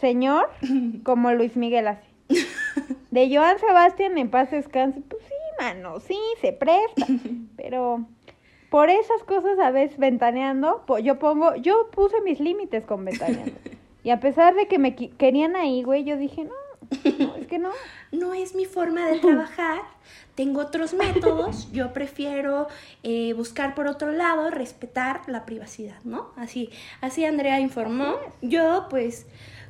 señor 0.00 0.48
como 1.04 1.32
Luis 1.32 1.56
Miguel 1.56 1.88
así. 1.88 2.06
De 3.10 3.34
Joan 3.34 3.58
Sebastián 3.58 4.18
en 4.18 4.30
paz 4.30 4.50
descanse, 4.50 5.00
pues 5.08 5.22
sí, 5.22 5.34
mano, 5.58 6.00
sí, 6.00 6.18
se 6.40 6.52
presta. 6.52 7.06
Pero 7.56 8.06
por 8.70 8.90
esas 8.90 9.22
cosas 9.24 9.58
a 9.58 9.70
veces 9.70 9.96
ventaneando, 9.98 10.84
yo 11.02 11.18
pongo, 11.18 11.54
yo 11.56 11.88
puse 11.92 12.20
mis 12.22 12.40
límites 12.40 12.84
con 12.84 13.04
ventaneando. 13.04 13.52
Y 14.04 14.10
a 14.10 14.20
pesar 14.20 14.54
de 14.54 14.68
que 14.68 14.78
me 14.78 14.94
querían 14.94 15.56
ahí, 15.56 15.82
güey, 15.82 16.04
yo 16.04 16.16
dije, 16.16 16.44
no, 16.44 16.54
no, 17.18 17.34
es 17.34 17.48
que 17.48 17.58
no. 17.58 17.70
no 18.12 18.34
es 18.34 18.54
mi 18.54 18.64
forma 18.64 19.04
de 19.04 19.18
trabajar. 19.18 19.80
Tengo 20.36 20.60
otros 20.60 20.94
métodos. 20.94 21.72
Yo 21.72 21.92
prefiero 21.92 22.68
eh, 23.02 23.32
buscar 23.32 23.74
por 23.74 23.88
otro 23.88 24.12
lado, 24.12 24.50
respetar 24.50 25.22
la 25.26 25.44
privacidad, 25.44 25.98
¿no? 26.04 26.30
Así, 26.36 26.70
así 27.00 27.24
Andrea 27.24 27.58
informó. 27.58 28.14
Yo, 28.42 28.86
pues, 28.90 29.26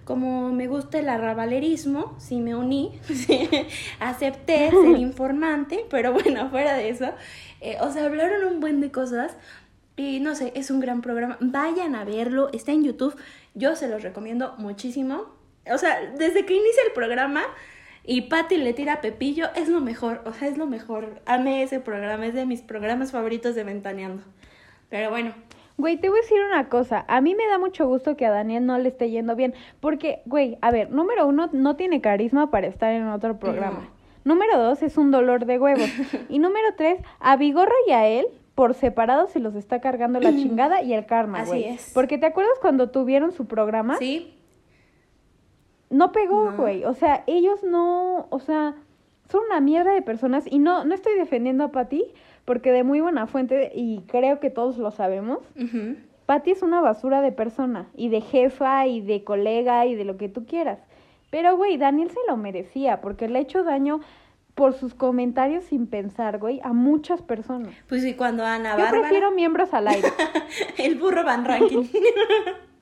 como 0.07 0.53
me 0.53 0.69
gusta 0.69 1.01
el 1.01 1.09
arrabalerismo, 1.09 2.15
sí 2.19 2.41
me 2.41 2.55
uní, 2.55 2.99
sí, 3.05 3.51
acepté 3.99 4.71
ser 4.71 4.97
informante, 4.99 5.85
pero 5.91 6.13
bueno, 6.13 6.49
fuera 6.49 6.75
de 6.75 6.89
eso, 6.89 7.13
eh, 7.61 7.77
o 7.81 7.91
sea, 7.91 8.07
hablaron 8.07 8.45
un 8.55 8.61
buen 8.61 8.81
de 8.81 8.91
cosas. 8.91 9.37
Y 9.99 10.21
no 10.21 10.35
sé, 10.35 10.53
es 10.55 10.71
un 10.71 10.79
gran 10.79 11.01
programa. 11.01 11.39
Vayan 11.41 11.95
a 11.95 12.05
verlo, 12.05 12.51
está 12.53 12.71
en 12.71 12.85
YouTube. 12.85 13.17
Yo 13.55 13.77
se 13.77 13.89
los 13.89 14.03
recomiendo 14.03 14.55
muchísimo. 14.59 15.25
O 15.73 15.79
sea, 15.79 16.13
desde 16.19 16.45
que 16.45 16.55
inicia 16.55 16.83
el 16.87 16.93
programa 16.93 17.43
y 18.05 18.23
Patty 18.23 18.59
le 18.59 18.75
tira 18.75 18.93
a 18.93 19.01
Pepillo, 19.01 19.49
es 19.57 19.71
lo 19.71 19.81
mejor. 19.81 20.21
O 20.27 20.35
sea, 20.35 20.49
es 20.49 20.59
lo 20.59 20.67
mejor. 20.67 21.23
Amé 21.25 21.63
ese 21.63 21.81
programa, 21.81 22.27
es 22.27 22.35
de 22.35 22.45
mis 22.45 22.61
programas 22.61 23.11
favoritos 23.11 23.55
de 23.55 23.65
Ventaneando. 23.65 24.23
Pero 24.91 25.09
bueno, 25.09 25.33
Güey, 25.79 25.99
te 25.99 26.09
voy 26.09 26.19
a 26.19 26.23
decir 26.23 26.39
una 26.51 26.69
cosa. 26.69 27.05
A 27.07 27.21
mí 27.21 27.35
me 27.35 27.47
da 27.49 27.59
mucho 27.59 27.87
gusto 27.87 28.17
que 28.17 28.25
a 28.25 28.31
Daniel 28.31 28.65
no 28.65 28.79
le 28.79 28.89
esté 28.89 29.11
yendo 29.11 29.37
bien. 29.37 29.53
Porque, 29.81 30.23
güey, 30.25 30.57
a 30.63 30.71
ver, 30.71 30.91
número 30.91 31.27
uno, 31.27 31.51
no 31.53 31.77
tiene 31.77 32.01
carisma 32.01 32.51
para 32.51 32.67
estar 32.67 32.93
en 32.93 33.09
otro 33.09 33.39
programa. 33.39 33.89
Número 34.25 34.59
dos, 34.59 34.83
es 34.83 34.97
un 34.97 35.11
dolor 35.11 35.45
de 35.45 35.59
huevos. 35.59 35.89
y 36.31 36.39
número 36.39 36.69
tres, 36.77 37.01
a 37.21 37.37
Vigorra 37.37 37.75
y 37.87 37.91
a 37.93 38.07
él, 38.09 38.27
por 38.55 38.73
separado, 38.75 39.27
se 39.29 39.39
los 39.39 39.55
está 39.55 39.81
cargando 39.83 40.19
la 40.19 40.31
chingada 40.35 40.81
y 40.83 40.95
el 40.95 41.05
karma, 41.05 41.41
Así 41.41 41.51
güey. 41.51 41.65
es. 41.65 41.91
Porque 41.93 42.17
te 42.17 42.27
acuerdas 42.27 42.55
cuando 42.63 42.89
tuvieron 42.91 43.33
su 43.33 43.47
programa? 43.47 43.97
sí, 43.99 44.33
No 45.91 46.11
pegó, 46.11 46.51
No. 46.53 46.57
güey. 46.57 46.85
O 46.85 46.95
sea, 46.95 47.23
ellos 47.27 47.63
no, 47.63 48.27
o 48.31 48.41
sea, 48.41 48.75
son 49.31 49.43
una 49.47 49.61
mierda 49.61 49.93
de 49.93 50.03
personas. 50.03 50.45
Y 50.51 50.59
no, 50.59 50.85
no 50.85 50.95
estoy 50.95 51.15
defendiendo 51.15 51.65
a 51.65 51.73
Pati, 51.73 52.05
porque 52.45 52.73
de 52.73 52.85
muy 52.85 53.01
buena 53.01 53.27
fuente, 53.27 53.73
y 53.75 54.03
creo 54.07 54.41
que 54.41 54.51
todos 54.51 54.79
lo 54.79 54.91
sabemos, 54.91 55.41
ujú, 55.61 55.97
Patty 56.27 56.51
es 56.53 56.63
una 56.63 56.81
basura 56.81 57.21
de 57.21 57.33
persona, 57.33 57.87
y 57.95 58.09
de 58.09 58.21
jefa, 58.21 58.87
y 58.87 59.01
de 59.01 59.23
colega, 59.25 59.87
y 59.87 59.95
de 59.95 60.05
lo 60.05 60.17
que 60.17 60.29
tú 60.29 60.45
quieras. 60.45 60.81
Pero, 61.31 61.57
güey, 61.57 61.77
Daniel 61.77 62.11
se 62.11 62.19
lo 62.29 62.37
merecía, 62.37 63.01
porque 63.01 63.29
le 63.29 63.39
ha 63.39 63.43
hecho 63.43 63.63
daño 63.65 64.01
por 64.55 64.73
sus 64.73 64.95
comentarios 64.95 65.65
sin 65.65 65.87
pensar, 65.87 66.39
güey, 66.39 66.61
a 66.65 66.73
muchas 66.73 67.21
personas. 67.21 67.75
pues 67.89 68.03
sí, 68.03 68.15
cuando 68.15 68.45
Ana 68.45 68.73
Yo 68.77 68.85
Bárbara, 68.85 69.03
prefiero 69.03 69.31
miembros 69.33 69.75
al 69.75 69.89
aire. 69.89 70.09
el 70.79 70.95
burro 70.97 71.25
Van 71.25 71.45
Ranking. 71.45 71.85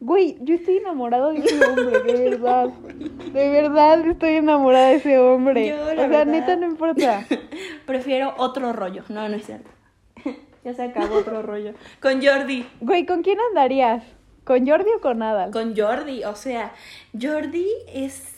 Güey, 0.00 0.36
yo 0.40 0.54
estoy 0.54 0.76
enamorado 0.76 1.32
de 1.32 1.38
ese 1.38 1.64
hombre, 1.64 2.02
de 2.02 2.12
verdad. 2.30 2.68
De 2.68 3.48
verdad 3.48 4.06
estoy 4.06 4.34
enamorada 4.36 4.88
de 4.88 4.96
ese 4.96 5.18
hombre. 5.18 5.68
Yo, 5.68 5.82
o 5.82 5.86
sea, 5.86 5.94
verdad. 6.06 6.26
neta, 6.26 6.56
no 6.56 6.66
importa. 6.66 7.26
prefiero 7.86 8.34
otro 8.36 8.72
rollo. 8.72 9.04
No, 9.08 9.28
no 9.28 9.36
es 9.36 9.46
cierto. 9.46 9.70
ya 10.64 10.74
se 10.74 10.82
acabó 10.82 11.16
otro 11.16 11.42
rollo. 11.42 11.72
Con 12.00 12.22
Jordi. 12.24 12.66
Güey, 12.80 13.06
¿con 13.06 13.22
quién 13.22 13.38
andarías? 13.48 14.04
¿Con 14.44 14.66
Jordi 14.66 14.90
o 14.96 15.00
con 15.00 15.22
Adal? 15.22 15.50
con 15.50 15.74
Jordi, 15.76 16.22
o 16.22 16.36
sea, 16.36 16.72
Jordi 17.20 17.66
es 17.92 18.35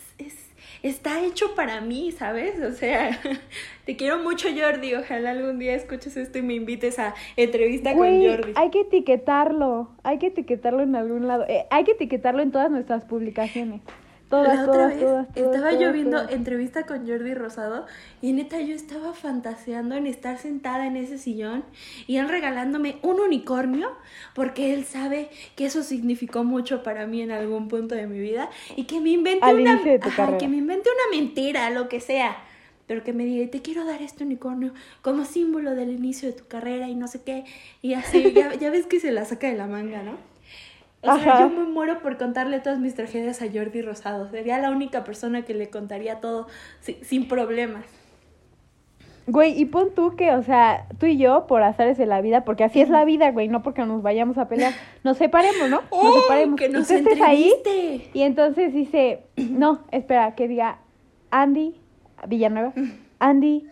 está 0.82 1.24
hecho 1.24 1.54
para 1.54 1.80
mí, 1.80 2.12
¿sabes? 2.12 2.60
O 2.60 2.72
sea, 2.72 3.18
te 3.84 3.96
quiero 3.96 4.18
mucho 4.18 4.48
Jordi, 4.56 4.94
ojalá 4.94 5.30
algún 5.30 5.58
día 5.58 5.74
escuches 5.74 6.16
esto 6.16 6.38
y 6.38 6.42
me 6.42 6.54
invites 6.54 6.98
a 6.98 7.14
entrevista 7.36 7.94
con 7.94 8.06
Jordi. 8.06 8.52
hay 8.54 8.70
que 8.70 8.80
etiquetarlo. 8.80 9.90
Hay 10.02 10.18
que 10.18 10.28
etiquetarlo 10.28 10.82
en 10.82 10.96
algún 10.96 11.26
lado. 11.28 11.44
Eh, 11.48 11.66
hay 11.70 11.84
que 11.84 11.92
etiquetarlo 11.92 12.42
en 12.42 12.52
todas 12.52 12.70
nuestras 12.70 13.04
publicaciones. 13.04 13.82
Todas, 14.28 14.56
la 14.56 14.62
otra 14.62 14.72
todas, 14.72 14.88
vez 14.88 15.00
todas, 15.00 15.26
estaba 15.34 15.72
yo 15.72 15.90
viendo 15.90 16.28
entrevista 16.28 16.84
con 16.84 17.08
Jordi 17.08 17.32
Rosado 17.32 17.86
y 18.20 18.32
neta 18.32 18.60
yo 18.60 18.74
estaba 18.74 19.14
fantaseando 19.14 19.94
en 19.94 20.06
estar 20.06 20.36
sentada 20.36 20.86
en 20.86 20.96
ese 20.96 21.16
sillón 21.16 21.64
y 22.06 22.16
él 22.18 22.28
regalándome 22.28 22.96
un 23.02 23.20
unicornio 23.20 23.90
porque 24.34 24.74
él 24.74 24.84
sabe 24.84 25.30
que 25.56 25.64
eso 25.64 25.82
significó 25.82 26.44
mucho 26.44 26.82
para 26.82 27.06
mí 27.06 27.22
en 27.22 27.30
algún 27.30 27.68
punto 27.68 27.94
de 27.94 28.06
mi 28.06 28.18
vida 28.18 28.50
y 28.76 28.84
que 28.84 29.00
me 29.00 29.10
invente 29.10 29.46
Al 29.46 29.60
una 29.60 29.80
ajá, 30.02 30.36
que 30.36 30.48
me 30.48 30.58
invente 30.58 30.90
una 30.90 31.18
mentira, 31.18 31.70
lo 31.70 31.88
que 31.88 32.00
sea. 32.00 32.36
Pero 32.86 33.04
que 33.04 33.12
me 33.12 33.26
diga, 33.26 33.50
te 33.50 33.60
quiero 33.60 33.84
dar 33.84 34.00
este 34.00 34.24
unicornio 34.24 34.72
como 35.02 35.26
símbolo 35.26 35.74
del 35.74 35.90
inicio 35.90 36.28
de 36.28 36.34
tu 36.34 36.46
carrera 36.46 36.88
y 36.88 36.94
no 36.94 37.06
sé 37.06 37.22
qué. 37.22 37.44
Y 37.82 37.92
así, 37.92 38.32
ya, 38.32 38.54
ya 38.54 38.70
ves 38.70 38.86
que 38.86 38.98
se 38.98 39.12
la 39.12 39.26
saca 39.26 39.46
de 39.46 39.56
la 39.56 39.66
manga, 39.66 40.02
¿no? 40.02 40.16
O 41.02 41.16
sea, 41.16 41.32
Ajá. 41.34 41.40
yo 41.40 41.50
me 41.50 41.64
muero 41.64 42.00
por 42.00 42.16
contarle 42.18 42.58
todas 42.60 42.78
mis 42.80 42.94
tragedias 42.94 43.40
a 43.40 43.46
Jordi 43.52 43.82
Rosado. 43.82 44.28
Sería 44.30 44.58
la 44.58 44.70
única 44.70 45.04
persona 45.04 45.42
que 45.44 45.54
le 45.54 45.70
contaría 45.70 46.20
todo 46.20 46.48
si- 46.80 46.98
sin 47.02 47.28
problemas. 47.28 47.84
Güey, 49.26 49.60
y 49.60 49.66
pon 49.66 49.90
tú 49.94 50.16
que, 50.16 50.32
o 50.32 50.42
sea, 50.42 50.86
tú 50.98 51.04
y 51.04 51.18
yo, 51.18 51.46
por 51.46 51.62
azares 51.62 51.98
de 51.98 52.06
la 52.06 52.22
vida, 52.22 52.44
porque 52.46 52.64
así 52.64 52.80
es 52.80 52.88
la 52.88 53.04
vida, 53.04 53.30
güey, 53.30 53.46
no 53.48 53.62
porque 53.62 53.84
nos 53.84 54.02
vayamos 54.02 54.38
a 54.38 54.48
pelear, 54.48 54.72
nos 55.04 55.18
separemos, 55.18 55.68
¿no? 55.68 55.82
Nos 55.82 55.86
¡Oh, 55.90 56.20
separemos. 56.22 56.58
que 56.58 56.68
nos 56.70 56.90
estés 56.90 57.20
ahí 57.20 57.52
y 58.14 58.22
entonces 58.22 58.72
dice, 58.72 59.24
no, 59.36 59.80
espera, 59.92 60.34
que 60.34 60.48
diga, 60.48 60.78
Andy, 61.30 61.74
Villanueva, 62.26 62.72
Andy, 63.18 63.66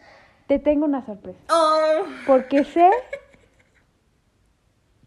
te 0.46 0.58
tengo 0.58 0.84
una 0.84 1.04
sorpresa. 1.06 1.38
¡Oh! 1.50 2.02
Porque 2.26 2.62
sé 2.64 2.90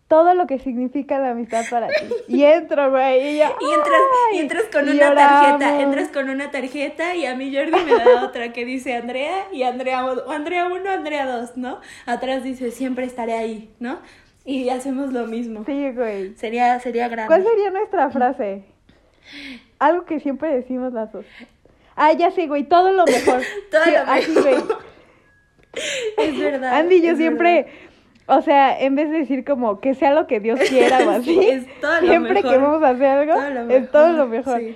todo 0.09 0.33
lo 0.33 0.47
que 0.47 0.59
significa 0.59 1.19
la 1.19 1.29
amistad 1.29 1.63
para 1.69 1.87
ti. 1.87 1.93
Y 2.27 2.43
entro, 2.43 2.89
güey, 2.91 3.35
y, 3.35 3.37
Y 3.37 3.41
entras, 3.41 4.01
y 4.33 4.37
entras 4.39 4.63
con 4.73 4.87
Y 4.87 4.91
una 4.91 5.15
tarjeta, 5.15 5.81
entras 5.81 6.07
con 6.09 6.29
una 6.29 6.51
tarjeta 6.51 7.15
y 7.15 7.25
a 7.25 7.35
mí 7.35 7.55
Jordi 7.55 7.85
me 7.85 7.93
da 7.95 8.25
otra 8.25 8.51
que 8.51 8.65
dice 8.65 8.95
Andrea 8.95 9.45
y 9.53 9.63
Andrea, 9.63 10.03
o 10.05 10.31
Andrea 10.31 10.65
1, 10.65 10.89
Andrea 10.89 11.25
2, 11.25 11.55
¿no? 11.57 11.79
Atrás 12.05 12.43
dice 12.43 12.71
siempre 12.71 13.05
estaré 13.05 13.33
ahí, 13.35 13.71
¿no? 13.79 13.99
Y 14.45 14.69
hacemos 14.69 15.13
lo 15.13 15.27
mismo. 15.27 15.63
Sí, 15.65 15.91
güey. 15.91 16.35
Sería, 16.35 16.79
sería 16.79 17.07
grande. 17.07 17.27
¿Cuál 17.27 17.43
sería 17.43 17.69
nuestra 17.69 18.09
frase? 18.09 18.63
Algo 19.77 20.05
que 20.05 20.19
siempre 20.19 20.49
decimos 20.49 20.91
las 20.91 21.11
dos. 21.11 21.25
Ah, 21.95 22.13
ya 22.13 22.31
sé, 22.31 22.47
güey, 22.47 22.63
todo 22.63 22.91
lo 22.93 23.05
mejor. 23.05 23.41
Todo 23.71 23.83
Sí, 23.83 23.91
lo 23.91 23.99
así, 23.99 24.31
mejor. 24.31 24.43
güey. 24.67 24.77
Es 26.17 26.39
verdad. 26.39 26.73
Andy 26.77 26.95
y 26.95 27.01
yo 27.03 27.15
siempre, 27.15 27.67
o 28.29 28.41
sea, 28.41 28.79
en 28.79 28.95
vez 28.95 29.09
de 29.09 29.19
decir 29.19 29.43
como 29.43 29.79
que 29.81 29.93
sea 29.93 30.13
lo 30.13 30.27
que 30.27 30.39
Dios 30.39 30.59
quiera 30.69 30.99
o 31.05 31.09
así, 31.19 31.37
es 31.39 31.65
todo 31.81 31.99
siempre 31.99 32.33
mejor. 32.35 32.51
que 32.51 32.57
vamos 32.57 32.83
a 32.83 32.89
hacer 32.89 33.05
algo, 33.05 33.33
Todo 33.33 33.69
es 33.69 33.91
todo 33.91 34.11
lo 34.13 34.27
mejor. 34.27 34.59
sí. 34.59 34.75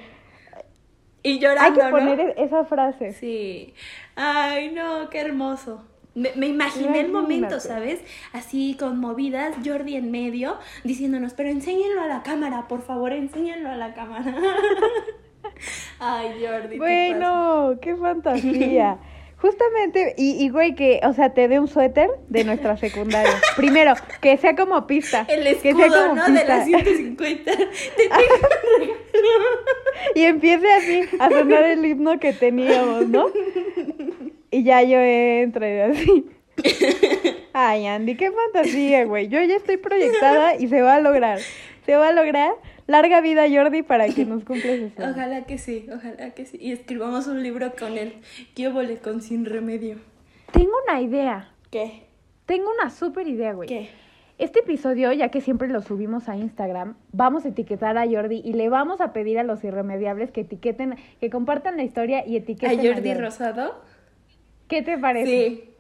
Y 1.25 1.31
Hay 1.35 1.39
llorando, 1.39 1.79
que 1.79 1.87
poner 1.87 2.17
¿no? 2.37 2.43
esa 2.43 2.65
frase. 2.65 3.13
Sí. 3.13 3.73
Ay, 4.15 4.71
no, 4.73 5.09
qué 5.09 5.19
hermoso. 5.21 5.81
Me, 6.15 6.31
me 6.35 6.47
imaginé 6.47 6.99
el 6.99 7.11
momento. 7.11 7.59
¿sabes? 7.61 8.01
Así 8.33 8.75
conmovidas, 8.77 9.55
Jordi 9.65 9.95
en 9.95 10.11
medio, 10.11 10.57
diciéndonos, 10.83 11.33
pero 11.33 11.49
enséñenlo 11.49 12.01
a 12.01 12.07
la 12.07 12.23
cámara, 12.23 12.67
por 12.67 12.81
favor, 12.81 13.13
enséñenlo 13.13 13.69
a 13.69 13.77
la 13.77 13.93
cámara. 13.93 14.35
Ay, 15.99 16.43
Jordi. 16.45 16.77
Bueno, 16.77 17.77
qué 17.81 17.95
fantasía. 17.95 18.97
Justamente, 19.43 20.15
y, 20.17 20.41
y 20.41 20.47
güey, 20.47 20.73
que, 20.73 21.01
o 21.03 21.11
sea, 21.11 21.33
te 21.33 21.49
dé 21.49 21.59
un 21.59 21.67
suéter 21.67 22.09
de 22.29 22.45
nuestra 22.45 22.77
secundaria. 22.77 23.33
Primero, 23.57 23.93
que 24.21 24.37
sea 24.37 24.55
como 24.55 24.87
pista. 24.87 25.25
El 25.27 25.43
que 25.43 25.55
sea 25.55 25.71
escudo, 25.71 26.01
como 26.07 26.15
¿no? 26.15 26.25
De 26.27 26.31
pista. 26.31 26.47
las 26.47 26.65
150. 26.65 27.51
Te 27.51 27.63
tengo- 28.07 28.93
Y 30.15 30.23
empiece 30.23 30.71
así 30.71 31.01
a 31.19 31.29
sonar 31.29 31.63
el 31.65 31.85
himno 31.85 32.19
que 32.21 32.31
teníamos, 32.31 33.05
¿no? 33.09 33.25
Y 34.49 34.63
ya 34.63 34.81
yo 34.81 34.97
entro 34.99 35.67
y 35.67 35.79
así. 35.79 36.25
Ay, 37.51 37.85
Andy, 37.85 38.15
qué 38.15 38.31
fantasía, 38.31 39.03
güey. 39.03 39.27
Yo 39.27 39.41
ya 39.43 39.57
estoy 39.57 39.75
proyectada 39.75 40.55
y 40.55 40.69
se 40.69 40.81
va 40.81 40.95
a 40.95 41.01
lograr. 41.01 41.39
Se 41.85 41.97
va 41.97 42.07
a 42.07 42.13
lograr. 42.13 42.53
Larga 42.87 43.21
vida, 43.21 43.45
Jordi, 43.49 43.81
para 43.81 44.07
que 44.09 44.25
nos 44.25 44.43
cumples 44.43 44.81
eso. 44.97 45.09
Ojalá 45.09 45.45
que 45.45 45.57
sí, 45.57 45.87
ojalá 45.93 46.31
que 46.31 46.45
sí. 46.45 46.57
Y 46.59 46.71
escribamos 46.71 47.27
un 47.27 47.41
libro 47.41 47.73
con 47.77 47.97
él. 47.97 48.15
¿Qué 48.55 48.67
óvole 48.67 48.97
con 48.97 49.21
sin 49.21 49.45
remedio? 49.45 49.97
Tengo 50.51 50.73
una 50.87 51.01
idea. 51.01 51.51
¿Qué? 51.71 52.03
Tengo 52.45 52.69
una 52.71 52.89
súper 52.89 53.27
idea, 53.27 53.53
güey. 53.53 53.69
¿Qué? 53.69 53.89
Este 54.37 54.59
episodio, 54.59 55.13
ya 55.13 55.29
que 55.29 55.41
siempre 55.41 55.67
lo 55.67 55.81
subimos 55.81 56.27
a 56.27 56.35
Instagram, 56.35 56.95
vamos 57.11 57.45
a 57.45 57.49
etiquetar 57.49 57.97
a 57.97 58.05
Jordi 58.09 58.41
y 58.43 58.53
le 58.53 58.67
vamos 58.67 58.99
a 58.99 59.13
pedir 59.13 59.37
a 59.39 59.43
los 59.43 59.63
irremediables 59.63 60.31
que 60.31 60.41
etiqueten, 60.41 60.95
que 61.21 61.29
compartan 61.29 61.77
la 61.77 61.83
historia 61.83 62.25
y 62.27 62.35
¿A 62.35 62.39
etiqueten 62.39 62.85
Jordi 62.85 63.13
Rosado? 63.13 63.75
¿Qué 64.67 64.81
te 64.81 64.97
parece? 64.97 65.49
Sí. 65.49 65.72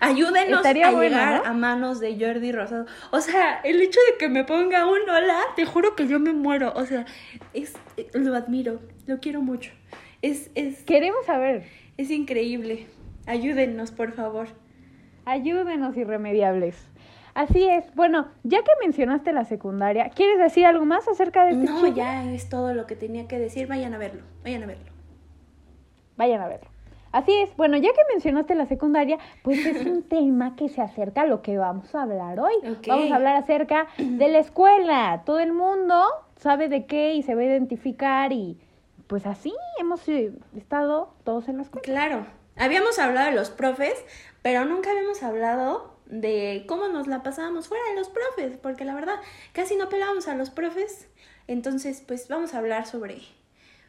Ayúdenos 0.00 0.58
Estaría 0.58 0.88
a 0.88 0.90
bueno, 0.92 1.16
llegar 1.16 1.42
¿no? 1.44 1.50
a 1.50 1.52
manos 1.52 2.00
de 2.00 2.18
Jordi 2.18 2.52
Rosado. 2.52 2.86
O 3.10 3.20
sea, 3.20 3.60
el 3.64 3.80
hecho 3.80 4.00
de 4.12 4.18
que 4.18 4.28
me 4.28 4.44
ponga 4.44 4.86
un 4.86 5.08
hola, 5.08 5.38
te 5.56 5.64
juro 5.66 5.94
que 5.96 6.06
yo 6.06 6.18
me 6.20 6.32
muero. 6.32 6.72
O 6.76 6.84
sea, 6.86 7.04
es 7.52 7.74
lo 8.12 8.34
admiro, 8.34 8.80
lo 9.06 9.20
quiero 9.20 9.40
mucho. 9.42 9.72
Es, 10.22 10.50
es, 10.54 10.82
Queremos 10.84 11.26
saber. 11.26 11.64
es 11.96 12.10
increíble. 12.10 12.86
Ayúdennos, 13.26 13.90
por 13.90 14.12
favor. 14.12 14.48
Ayúdenos, 15.26 15.96
irremediables. 15.96 16.76
Así 17.34 17.64
es. 17.68 17.84
Bueno, 17.94 18.28
ya 18.44 18.58
que 18.62 18.70
mencionaste 18.80 19.32
la 19.32 19.44
secundaria, 19.44 20.08
¿quieres 20.10 20.38
decir 20.38 20.66
algo 20.66 20.84
más 20.84 21.08
acerca 21.08 21.44
de 21.44 21.50
este 21.52 21.64
No, 21.64 21.80
chico? 21.80 21.96
ya 21.96 22.30
es 22.32 22.48
todo 22.48 22.74
lo 22.74 22.86
que 22.86 22.94
tenía 22.94 23.26
que 23.26 23.38
decir. 23.38 23.66
Vayan 23.66 23.92
a 23.94 23.98
verlo, 23.98 24.22
vayan 24.44 24.62
a 24.62 24.66
verlo. 24.66 24.92
Vayan 26.16 26.40
a 26.42 26.46
verlo. 26.48 26.68
Así 27.14 27.32
es. 27.32 27.56
Bueno, 27.56 27.76
ya 27.76 27.92
que 27.92 28.00
mencionaste 28.10 28.56
la 28.56 28.66
secundaria, 28.66 29.18
pues 29.44 29.64
es 29.64 29.86
un 29.86 30.02
tema 30.08 30.56
que 30.56 30.68
se 30.68 30.82
acerca 30.82 31.22
a 31.22 31.26
lo 31.26 31.42
que 31.42 31.56
vamos 31.56 31.94
a 31.94 32.02
hablar 32.02 32.40
hoy. 32.40 32.54
Vamos 32.88 33.12
a 33.12 33.14
hablar 33.14 33.36
acerca 33.36 33.86
de 33.98 34.26
la 34.26 34.40
escuela. 34.40 35.22
Todo 35.24 35.38
el 35.38 35.52
mundo 35.52 36.02
sabe 36.34 36.68
de 36.68 36.86
qué 36.86 37.14
y 37.14 37.22
se 37.22 37.36
va 37.36 37.42
a 37.42 37.44
identificar 37.44 38.32
y 38.32 38.58
pues 39.06 39.26
así 39.26 39.54
hemos 39.78 40.08
eh, 40.08 40.32
estado 40.56 41.14
todos 41.22 41.46
en 41.46 41.58
la 41.58 41.62
escuela. 41.62 41.84
Claro, 41.84 42.26
habíamos 42.56 42.98
hablado 42.98 43.30
de 43.30 43.36
los 43.36 43.50
profes, 43.50 43.94
pero 44.42 44.64
nunca 44.64 44.90
habíamos 44.90 45.22
hablado 45.22 45.94
de 46.06 46.64
cómo 46.66 46.88
nos 46.88 47.06
la 47.06 47.22
pasábamos 47.22 47.68
fuera 47.68 47.84
de 47.90 47.94
los 47.94 48.08
profes, 48.08 48.58
porque 48.60 48.84
la 48.84 48.94
verdad 48.96 49.20
casi 49.52 49.76
no 49.76 49.88
pelábamos 49.88 50.26
a 50.26 50.34
los 50.34 50.50
profes. 50.50 51.08
Entonces, 51.46 52.02
pues 52.04 52.26
vamos 52.26 52.54
a 52.54 52.58
hablar 52.58 52.86
sobre 52.86 53.20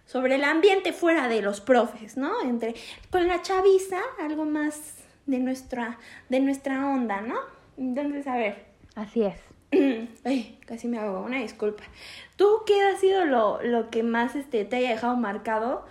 sobre 0.05 0.35
el 0.35 0.43
ambiente 0.43 0.93
fuera 0.93 1.27
de 1.27 1.41
los 1.41 1.61
profes, 1.61 2.17
¿no? 2.17 2.41
Entre 2.41 2.75
con 3.11 3.27
la 3.27 3.41
chaviza, 3.41 3.99
algo 4.19 4.45
más 4.45 4.95
de 5.25 5.39
nuestra 5.39 5.97
de 6.29 6.39
nuestra 6.39 6.87
onda, 6.87 7.21
¿no? 7.21 7.39
Entonces, 7.77 8.27
a 8.27 8.37
ver, 8.37 8.75
Así 8.95 9.23
es. 9.23 9.35
Ay, 10.23 10.57
casi 10.65 10.87
me 10.87 10.97
hago 10.97 11.19
una 11.19 11.39
disculpa. 11.39 11.83
¿Tú 12.37 12.61
qué 12.65 12.81
ha 12.81 12.97
sido 12.97 13.25
lo, 13.25 13.61
lo 13.61 13.89
que 13.89 14.03
más 14.03 14.35
este, 14.35 14.63
te 14.63 14.77
haya 14.77 14.91
dejado 14.91 15.17
marcado, 15.17 15.85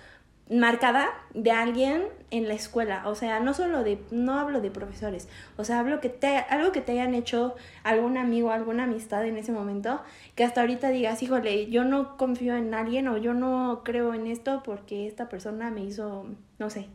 marcada 0.51 1.09
de 1.33 1.51
alguien 1.51 2.05
en 2.31 2.49
la 2.49 2.55
escuela? 2.55 3.09
O 3.09 3.15
sea, 3.15 3.41
no 3.41 3.55
solo 3.55 3.83
de, 3.83 3.99
no 4.11 4.39
hablo 4.39 4.61
de 4.61 4.71
profesores, 4.71 5.29
o 5.57 5.65
sea, 5.65 5.81
hablo 5.81 6.01
que 6.01 6.09
te, 6.09 6.37
algo 6.37 6.73
que 6.73 6.81
te 6.81 6.93
hayan 6.93 7.15
hecho 7.15 7.55
algún 7.83 8.17
amigo, 8.19 8.51
alguna 8.51 8.85
amistad 8.85 9.25
en 9.27 9.37
ese 9.37 9.53
momento, 9.53 10.01
que 10.35 10.45
hasta 10.45 10.61
ahorita 10.61 10.91
digas, 10.91 11.23
híjole, 11.23 11.71
yo 11.71 11.85
no 11.85 12.17
confío 12.17 12.57
en 12.57 12.75
alguien 12.75 13.09
o 13.09 13.17
yo 13.17 13.35
no 13.35 13.83
creo 13.85 14.15
en 14.15 14.27
esto 14.27 14.63
porque 14.65 15.07
esta 15.07 15.29
persona 15.29 15.71
me 15.71 15.85
hizo, 15.85 16.27
no 16.59 16.71
sé. 16.71 16.89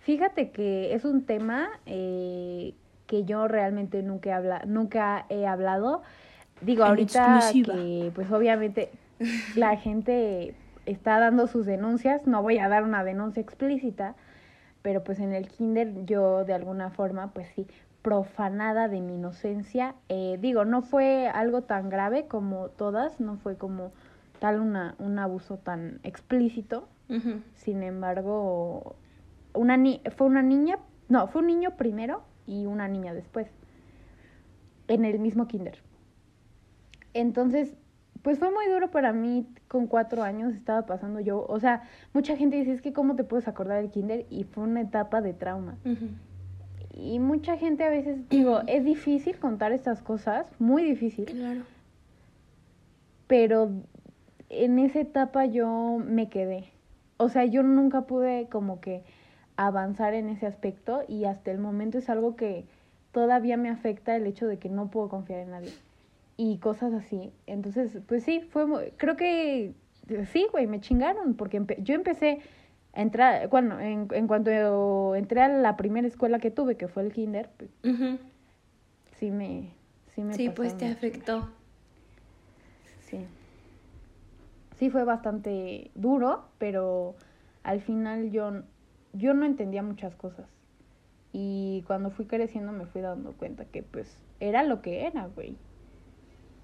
Fíjate 0.00 0.50
que 0.50 0.94
es 0.94 1.04
un 1.04 1.24
tema 1.26 1.68
eh, 1.84 2.74
que 3.06 3.24
yo 3.24 3.46
realmente 3.46 4.02
nunca 4.02 4.30
he, 4.30 4.32
habla 4.32 4.62
nunca 4.66 5.26
he 5.28 5.46
hablado. 5.46 6.02
Digo, 6.62 6.84
En 6.84 6.88
ahorita 6.90 7.36
exclusiva. 7.36 7.74
que 7.74 8.10
pues 8.14 8.30
obviamente 8.32 8.90
la 9.54 9.76
gente 9.76 10.54
está 10.90 11.18
dando 11.18 11.46
sus 11.46 11.66
denuncias, 11.66 12.26
no 12.26 12.42
voy 12.42 12.58
a 12.58 12.68
dar 12.68 12.82
una 12.82 13.04
denuncia 13.04 13.40
explícita, 13.40 14.14
pero 14.82 15.04
pues 15.04 15.20
en 15.20 15.32
el 15.34 15.48
kinder 15.48 16.04
yo 16.06 16.44
de 16.44 16.54
alguna 16.54 16.90
forma 16.90 17.32
pues 17.32 17.48
sí, 17.54 17.66
profanada 18.02 18.88
de 18.88 19.00
mi 19.00 19.14
inocencia. 19.16 19.94
Eh, 20.08 20.38
digo, 20.40 20.64
no 20.64 20.82
fue 20.82 21.28
algo 21.28 21.62
tan 21.62 21.90
grave 21.90 22.26
como 22.26 22.68
todas, 22.70 23.20
no 23.20 23.36
fue 23.36 23.56
como 23.56 23.92
tal 24.38 24.60
una, 24.60 24.94
un 24.98 25.18
abuso 25.18 25.58
tan 25.58 26.00
explícito, 26.04 26.88
sin 27.54 27.82
embargo, 27.82 28.94
una 29.54 29.78
ni 29.78 30.02
fue 30.14 30.26
una 30.26 30.42
niña, 30.42 30.78
no, 31.08 31.26
fue 31.26 31.40
un 31.40 31.46
niño 31.46 31.76
primero 31.76 32.22
y 32.46 32.66
una 32.66 32.86
niña 32.86 33.14
después, 33.14 33.48
en 34.88 35.06
el 35.06 35.18
mismo 35.18 35.48
kinder. 35.48 35.78
Entonces, 37.14 37.74
pues 38.22 38.38
fue 38.38 38.50
muy 38.50 38.66
duro 38.66 38.90
para 38.90 39.12
mí, 39.12 39.46
con 39.68 39.86
cuatro 39.86 40.22
años 40.22 40.54
estaba 40.54 40.86
pasando 40.86 41.20
yo, 41.20 41.44
o 41.48 41.60
sea, 41.60 41.82
mucha 42.12 42.36
gente 42.36 42.56
dice, 42.56 42.72
es 42.72 42.82
que 42.82 42.92
cómo 42.92 43.16
te 43.16 43.24
puedes 43.24 43.48
acordar 43.48 43.80
del 43.80 43.90
kinder 43.90 44.26
y 44.30 44.44
fue 44.44 44.64
una 44.64 44.80
etapa 44.80 45.20
de 45.20 45.32
trauma. 45.34 45.76
Y 46.92 47.20
mucha 47.20 47.56
gente 47.56 47.84
a 47.84 47.90
veces, 47.90 48.28
digo, 48.28 48.60
es 48.66 48.84
difícil 48.84 49.38
contar 49.38 49.72
estas 49.72 50.02
cosas, 50.02 50.46
muy 50.58 50.82
difícil, 50.82 51.26
Claro. 51.26 51.60
pero 53.26 53.70
en 54.50 54.78
esa 54.78 55.00
etapa 55.00 55.44
yo 55.46 55.98
me 56.04 56.28
quedé. 56.28 56.64
O 57.18 57.28
sea, 57.28 57.44
yo 57.44 57.62
nunca 57.62 58.02
pude 58.02 58.48
como 58.48 58.80
que 58.80 59.02
avanzar 59.56 60.14
en 60.14 60.28
ese 60.28 60.46
aspecto 60.46 61.02
y 61.08 61.24
hasta 61.24 61.50
el 61.50 61.58
momento 61.58 61.98
es 61.98 62.08
algo 62.08 62.36
que 62.36 62.64
todavía 63.12 63.56
me 63.56 63.68
afecta 63.70 64.14
el 64.16 64.26
hecho 64.26 64.46
de 64.46 64.58
que 64.58 64.68
no 64.68 64.88
puedo 64.90 65.08
confiar 65.08 65.40
en 65.40 65.50
nadie 65.50 65.72
y 66.38 66.56
cosas 66.58 66.94
así. 66.94 67.30
Entonces, 67.46 67.98
pues 68.06 68.22
sí, 68.24 68.40
fue 68.40 68.64
muy- 68.64 68.92
creo 68.96 69.16
que 69.16 69.74
sí, 70.32 70.46
güey, 70.50 70.66
me 70.66 70.80
chingaron 70.80 71.34
porque 71.34 71.60
empe- 71.60 71.82
yo 71.82 71.94
empecé 71.94 72.38
a 72.94 73.02
entrar, 73.02 73.48
bueno, 73.48 73.78
en, 73.80 74.08
en 74.12 74.26
cuanto 74.26 75.14
entré 75.14 75.42
a 75.42 75.48
la 75.48 75.76
primera 75.76 76.06
escuela 76.06 76.38
que 76.38 76.50
tuve, 76.50 76.76
que 76.76 76.88
fue 76.88 77.02
el 77.02 77.12
kinder, 77.12 77.50
pues, 77.58 77.70
sí 79.18 79.30
me 79.30 79.72
sí 80.14 80.22
me 80.22 80.34
Sí, 80.34 80.48
pues 80.48 80.78
te 80.78 80.86
afectó. 80.86 81.48
Sí. 83.00 83.26
Sí 84.76 84.90
fue 84.90 85.02
bastante 85.04 85.90
duro, 85.96 86.44
pero 86.58 87.16
al 87.64 87.80
final 87.80 88.30
yo, 88.30 88.62
yo 89.12 89.34
no 89.34 89.44
entendía 89.44 89.82
muchas 89.82 90.14
cosas. 90.14 90.46
Y 91.32 91.82
cuando 91.86 92.10
fui 92.10 92.26
creciendo 92.26 92.70
me 92.72 92.86
fui 92.86 93.00
dando 93.00 93.32
cuenta 93.32 93.64
que 93.64 93.82
pues 93.82 94.16
era 94.40 94.62
lo 94.62 94.80
que 94.82 95.06
era, 95.06 95.26
güey. 95.26 95.56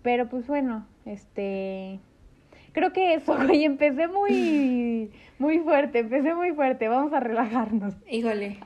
Pero 0.05 0.29
pues 0.29 0.47
bueno, 0.47 0.87
este... 1.07 1.99
Creo 2.73 2.93
que 2.93 3.15
eso, 3.15 3.35
güey, 3.47 3.65
empecé 3.65 4.07
muy, 4.07 5.11
muy 5.39 5.59
fuerte, 5.61 6.01
empecé 6.01 6.35
muy 6.35 6.53
fuerte, 6.53 6.87
vamos 6.89 7.13
a 7.15 7.21
relajarnos. 7.21 7.95
Híjole. 8.09 8.61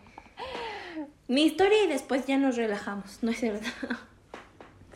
Mi 1.29 1.44
historia 1.44 1.85
y 1.85 1.87
después 1.87 2.27
ya 2.27 2.38
nos 2.38 2.57
relajamos, 2.57 3.22
¿no 3.22 3.31
es 3.31 3.38
cierto? 3.38 3.68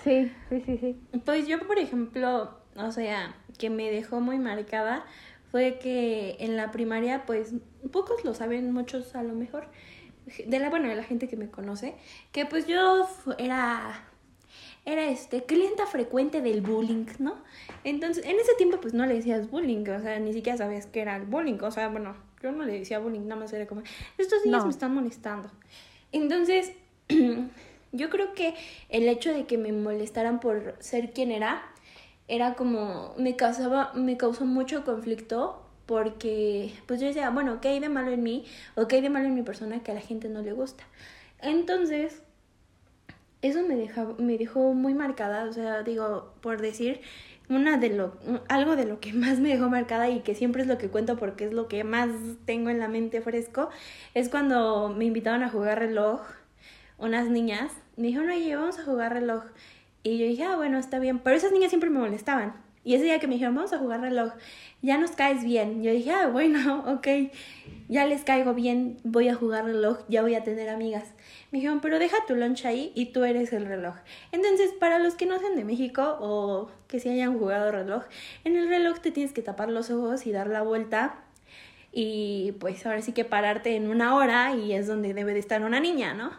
Sí, 0.02 0.32
sí, 0.48 0.62
sí, 0.66 0.78
sí. 0.78 1.00
Pues 1.24 1.46
yo, 1.46 1.60
por 1.60 1.78
ejemplo, 1.78 2.58
o 2.74 2.90
sea, 2.90 3.36
que 3.56 3.70
me 3.70 3.88
dejó 3.88 4.20
muy 4.20 4.36
marcada 4.38 5.04
fue 5.52 5.78
que 5.78 6.36
en 6.40 6.56
la 6.56 6.72
primaria, 6.72 7.24
pues, 7.24 7.54
pocos 7.92 8.24
lo 8.24 8.34
saben, 8.34 8.72
muchos 8.72 9.14
a 9.14 9.22
lo 9.22 9.34
mejor, 9.34 9.68
de 10.44 10.58
la, 10.58 10.70
bueno, 10.70 10.88
de 10.88 10.96
la 10.96 11.04
gente 11.04 11.28
que 11.28 11.36
me 11.36 11.50
conoce, 11.50 11.94
que 12.32 12.46
pues 12.46 12.66
yo 12.66 13.06
era 13.38 14.02
era 14.84 15.08
este 15.08 15.44
clienta 15.44 15.86
frecuente 15.86 16.40
del 16.40 16.60
bullying, 16.60 17.06
¿no? 17.18 17.36
Entonces, 17.84 18.24
en 18.26 18.36
ese 18.36 18.54
tiempo 18.56 18.80
pues 18.80 18.94
no 18.94 19.06
le 19.06 19.14
decías 19.14 19.50
bullying, 19.50 19.88
o 19.88 20.00
sea, 20.00 20.18
ni 20.18 20.32
siquiera 20.32 20.58
sabías 20.58 20.86
qué 20.86 21.00
era 21.00 21.16
el 21.16 21.24
bullying, 21.24 21.58
o 21.60 21.70
sea, 21.70 21.88
bueno, 21.88 22.16
yo 22.42 22.50
no 22.52 22.64
le 22.64 22.78
decía 22.78 22.98
bullying, 22.98 23.26
nada 23.26 23.40
más 23.40 23.52
era 23.52 23.66
como, 23.66 23.82
estos 24.18 24.44
niños 24.44 24.64
me 24.64 24.70
están 24.70 24.94
molestando. 24.94 25.50
Entonces, 26.10 26.72
yo 27.92 28.10
creo 28.10 28.34
que 28.34 28.54
el 28.88 29.08
hecho 29.08 29.32
de 29.32 29.46
que 29.46 29.56
me 29.56 29.72
molestaran 29.72 30.40
por 30.40 30.74
ser 30.80 31.12
quien 31.12 31.30
era, 31.30 31.62
era 32.26 32.54
como, 32.54 33.14
me 33.18 33.36
causaba, 33.36 33.92
me 33.94 34.16
causó 34.16 34.46
mucho 34.46 34.84
conflicto 34.84 35.62
porque, 35.86 36.74
pues 36.86 37.00
yo 37.00 37.06
decía, 37.06 37.30
bueno, 37.30 37.60
¿qué 37.60 37.68
hay 37.68 37.80
de 37.80 37.88
malo 37.88 38.10
en 38.10 38.22
mí? 38.22 38.46
¿O 38.76 38.88
qué 38.88 38.96
hay 38.96 39.02
de 39.02 39.10
malo 39.10 39.26
en 39.26 39.34
mi 39.34 39.42
persona 39.42 39.82
que 39.82 39.92
a 39.92 39.94
la 39.94 40.00
gente 40.00 40.28
no 40.28 40.42
le 40.42 40.52
gusta? 40.52 40.84
Entonces, 41.40 42.22
eso 43.42 43.62
me, 43.66 43.76
deja, 43.76 44.06
me 44.18 44.38
dejó 44.38 44.72
muy 44.72 44.94
marcada, 44.94 45.44
o 45.44 45.52
sea, 45.52 45.82
digo, 45.82 46.32
por 46.40 46.60
decir, 46.60 47.00
una 47.48 47.76
de 47.76 47.90
lo, 47.90 48.16
algo 48.48 48.76
de 48.76 48.84
lo 48.84 49.00
que 49.00 49.12
más 49.12 49.40
me 49.40 49.50
dejó 49.50 49.68
marcada 49.68 50.08
y 50.08 50.20
que 50.20 50.34
siempre 50.34 50.62
es 50.62 50.68
lo 50.68 50.78
que 50.78 50.88
cuento 50.88 51.16
porque 51.18 51.46
es 51.46 51.52
lo 51.52 51.68
que 51.68 51.84
más 51.84 52.08
tengo 52.44 52.70
en 52.70 52.78
la 52.78 52.88
mente 52.88 53.20
fresco, 53.20 53.68
es 54.14 54.28
cuando 54.28 54.88
me 54.88 55.04
invitaron 55.04 55.42
a 55.42 55.50
jugar 55.50 55.78
reloj 55.78 56.20
unas 56.98 57.28
niñas, 57.28 57.72
me 57.96 58.08
dijeron, 58.08 58.30
oye, 58.30 58.54
vamos 58.54 58.78
a 58.78 58.84
jugar 58.84 59.12
reloj. 59.12 59.42
Y 60.04 60.18
yo 60.18 60.26
dije, 60.26 60.44
ah, 60.44 60.56
bueno, 60.56 60.78
está 60.78 60.98
bien, 60.98 61.18
pero 61.18 61.36
esas 61.36 61.52
niñas 61.52 61.70
siempre 61.70 61.90
me 61.90 61.98
molestaban. 61.98 62.54
Y 62.84 62.94
ese 62.94 63.04
día 63.04 63.20
que 63.20 63.28
me 63.28 63.34
dijeron, 63.34 63.54
vamos 63.54 63.72
a 63.72 63.78
jugar 63.78 64.00
reloj, 64.00 64.32
ya 64.80 64.98
nos 64.98 65.12
caes 65.12 65.44
bien. 65.44 65.82
Yo 65.82 65.92
dije, 65.92 66.10
ah, 66.10 66.28
bueno, 66.28 66.84
ok, 66.92 67.30
ya 67.88 68.06
les 68.06 68.24
caigo 68.24 68.54
bien, 68.54 68.98
voy 69.04 69.28
a 69.28 69.34
jugar 69.34 69.64
reloj, 69.64 70.00
ya 70.08 70.22
voy 70.22 70.34
a 70.34 70.42
tener 70.42 70.68
amigas. 70.68 71.04
Me 71.52 71.58
dijeron, 71.58 71.80
pero 71.80 71.98
deja 71.98 72.16
tu 72.26 72.34
lunch 72.34 72.64
ahí 72.64 72.92
y 72.94 73.06
tú 73.06 73.24
eres 73.24 73.52
el 73.52 73.66
reloj. 73.66 73.94
Entonces, 74.32 74.72
para 74.80 74.98
los 74.98 75.14
que 75.14 75.26
no 75.26 75.38
sean 75.38 75.54
de 75.54 75.64
México 75.64 76.16
o 76.20 76.70
que 76.88 76.98
se 76.98 77.10
hayan 77.10 77.38
jugado 77.38 77.70
reloj, 77.70 78.04
en 78.44 78.56
el 78.56 78.68
reloj 78.68 78.98
te 79.00 79.10
tienes 79.10 79.32
que 79.32 79.42
tapar 79.42 79.68
los 79.70 79.90
ojos 79.90 80.26
y 80.26 80.32
dar 80.32 80.48
la 80.48 80.62
vuelta. 80.62 81.22
Y 81.92 82.52
pues 82.58 82.84
ahora 82.86 83.02
sí 83.02 83.12
que 83.12 83.24
pararte 83.24 83.76
en 83.76 83.88
una 83.88 84.16
hora 84.16 84.56
y 84.56 84.72
es 84.72 84.86
donde 84.86 85.12
debe 85.12 85.34
de 85.34 85.40
estar 85.40 85.62
una 85.62 85.78
niña, 85.78 86.14
¿no? 86.14 86.32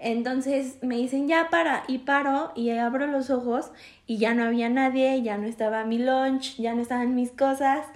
Entonces 0.00 0.78
me 0.82 0.96
dicen 0.96 1.28
ya 1.28 1.48
para 1.50 1.84
y 1.86 1.98
paro 1.98 2.52
y 2.56 2.70
abro 2.70 3.06
los 3.06 3.28
ojos 3.28 3.70
y 4.06 4.16
ya 4.16 4.34
no 4.34 4.44
había 4.44 4.68
nadie, 4.70 5.22
ya 5.22 5.36
no 5.36 5.46
estaba 5.46 5.84
mi 5.84 5.98
lunch, 5.98 6.56
ya 6.56 6.74
no 6.74 6.80
estaban 6.80 7.14
mis 7.14 7.30
cosas 7.30 7.86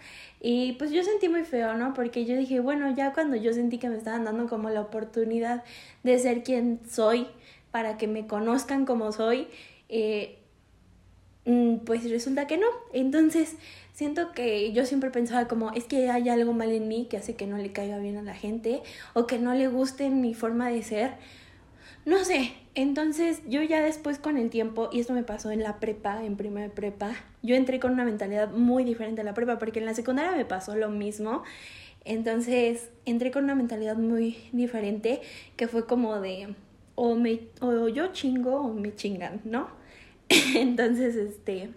y 0.47 0.73
pues 0.73 0.90
yo 0.90 1.03
sentí 1.03 1.31
muy 1.31 1.45
feo, 1.45 1.73
¿no? 1.73 1.95
Porque 1.95 2.27
yo 2.27 2.37
dije, 2.37 2.61
bueno, 2.61 2.95
ya 2.95 3.14
cuando 3.14 3.35
yo 3.35 3.55
sentí 3.55 3.79
que 3.79 3.88
me 3.88 3.97
estaban 3.97 4.27
dando 4.27 4.47
como 4.47 4.69
la 4.69 4.83
oportunidad 4.83 5.64
de 6.03 6.19
ser 6.19 6.43
quien 6.43 6.81
soy, 6.87 7.27
para 7.71 7.97
que 7.97 8.07
me 8.07 8.27
conozcan 8.27 8.85
como 8.85 9.11
soy, 9.11 9.49
eh, 9.88 10.38
mm, 11.47 11.79
pues 11.87 12.09
resulta 12.11 12.47
que 12.47 12.59
no. 12.59 12.67
Entonces 12.93 13.57
siento 13.95 14.33
que 14.33 14.71
yo 14.73 14.85
siempre 14.85 15.11
pensaba 15.11 15.49
como, 15.49 15.71
es 15.73 15.85
que 15.85 16.11
hay 16.11 16.29
algo 16.29 16.53
mal 16.53 16.71
en 16.73 16.88
mí 16.88 17.07
que 17.09 17.17
hace 17.17 17.37
que 17.37 17.47
no 17.47 17.57
le 17.57 17.73
caiga 17.73 17.97
bien 17.97 18.19
a 18.19 18.23
la 18.23 18.35
gente 18.35 18.83
o 19.14 19.27
que 19.27 19.38
no 19.38 19.55
le 19.55 19.69
guste 19.69 20.11
mi 20.11 20.35
forma 20.35 20.69
de 20.69 20.83
ser 20.83 21.12
no 22.05 22.25
sé, 22.25 22.53
entonces 22.75 23.40
yo 23.47 23.62
ya 23.62 23.83
después 23.83 24.19
con 24.19 24.37
el 24.37 24.51
tiempo, 24.51 24.90
y 24.93 25.01
esto 25.01 25.12
me 25.14 25.23
pasó 25.23 25.51
en 25.51 25.62
la 25.62 25.81
prepa, 25.81 26.25
en 26.25 26.37
primera 26.37 26.73
prepa, 26.73 27.14
yo 27.43 27.55
entré 27.55 27.81
con 27.81 27.93
una 27.93 28.05
mentalidad 28.05 28.51
muy 28.51 28.85
diferente 28.85 29.21
a 29.21 29.25
la 29.25 29.33
prepa, 29.33 29.59
porque 29.59 29.79
en 29.79 29.87
la 29.87 29.95
secundaria 29.95 30.33
me 30.33 30.45
pasó 30.45 30.75
lo 30.77 30.90
mismo. 30.90 31.45
Entonces 32.05 32.90
entré 33.07 33.31
con 33.31 33.45
una 33.45 33.55
mentalidad 33.55 33.97
muy 33.97 34.37
diferente, 34.53 35.23
que 35.57 35.69
fue 35.69 35.87
como 35.87 36.21
de, 36.21 36.55
o, 36.95 37.14
me, 37.14 37.40
o 37.61 37.88
yo 37.88 38.09
chingo 38.09 38.57
o 38.61 38.73
me 38.75 38.95
chingan, 38.95 39.40
¿no? 39.45 39.69
Entonces, 40.55 41.17
este, 41.17 41.71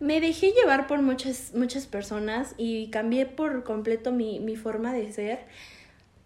me 0.00 0.20
dejé 0.20 0.52
llevar 0.52 0.86
por 0.86 1.02
muchas, 1.02 1.52
muchas 1.54 1.86
personas 1.86 2.54
y 2.56 2.88
cambié 2.88 3.26
por 3.26 3.64
completo 3.64 4.12
mi, 4.12 4.40
mi 4.40 4.56
forma 4.56 4.92
de 4.92 5.12
ser 5.12 5.40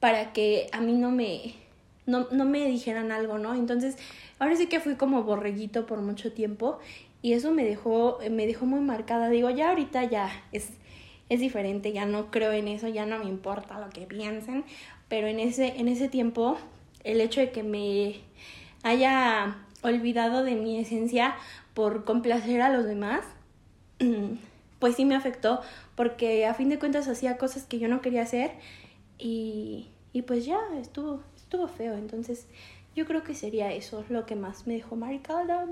para 0.01 0.33
que 0.33 0.69
a 0.73 0.81
mí 0.81 0.95
no 0.95 1.11
me, 1.11 1.55
no, 2.07 2.27
no 2.31 2.45
me 2.45 2.67
dijeran 2.67 3.12
algo, 3.12 3.38
¿no? 3.38 3.55
Entonces, 3.55 3.97
ahora 4.38 4.57
sí 4.57 4.67
que 4.67 4.81
fui 4.81 4.97
como 4.97 5.23
borreguito 5.23 5.87
por 5.87 6.01
mucho 6.01 6.33
tiempo 6.33 6.79
y 7.23 7.35
eso 7.35 7.53
me 7.53 7.65
dejó, 7.65 8.19
me 8.31 8.47
dejó 8.47 8.67
muy 8.67 8.81
marcada. 8.81 9.29
Digo, 9.29 9.51
ya 9.51 9.71
ahorita 9.71 10.05
ya 10.05 10.31
es, 10.51 10.71
es 11.29 11.41
diferente, 11.41 11.93
ya 11.93 12.05
no 12.05 12.31
creo 12.31 12.53
en 12.53 12.69
eso, 12.69 12.88
ya 12.88 13.07
no 13.07 13.19
me 13.19 13.27
importa 13.27 13.81
lo 13.81 13.91
que 13.91 14.07
piensen, 14.07 14.65
pero 15.09 15.29
en 15.29 15.38
ese, 15.38 15.79
en 15.79 15.88
ese 15.88 16.09
tiempo, 16.09 16.59
el 17.05 17.21
hecho 17.21 17.41
de 17.41 17.51
que 17.53 17.62
me 17.62 18.17
haya 18.83 19.57
olvidado 19.83 20.43
de 20.43 20.57
mi 20.57 20.79
esencia 20.79 21.35
por 21.75 22.05
complacer 22.05 22.62
a 22.62 22.71
los 22.71 22.85
demás, 22.85 23.25
pues 24.81 24.97
sí 24.97 25.05
me 25.05 25.15
afectó, 25.15 25.61
porque 25.95 26.47
a 26.47 26.55
fin 26.55 26.69
de 26.69 26.79
cuentas 26.79 27.07
hacía 27.07 27.38
cosas 27.38 27.65
que 27.65 27.79
yo 27.79 27.88
no 27.88 28.01
quería 28.01 28.23
hacer 28.23 28.53
y, 29.19 29.88
y 30.12 30.23
pues 30.23 30.45
ya 30.45 30.59
estuvo, 30.81 31.23
estuvo 31.53 31.69
feo. 31.69 31.95
Entonces, 31.95 32.47
yo 32.97 33.05
creo 33.05 33.23
que 33.23 33.35
sería 33.35 33.73
eso 33.73 34.05
lo 34.09 34.25
que 34.25 34.37
más 34.37 34.67
me 34.67 34.75
dejó 34.75 34.97
marcada. 34.97 35.67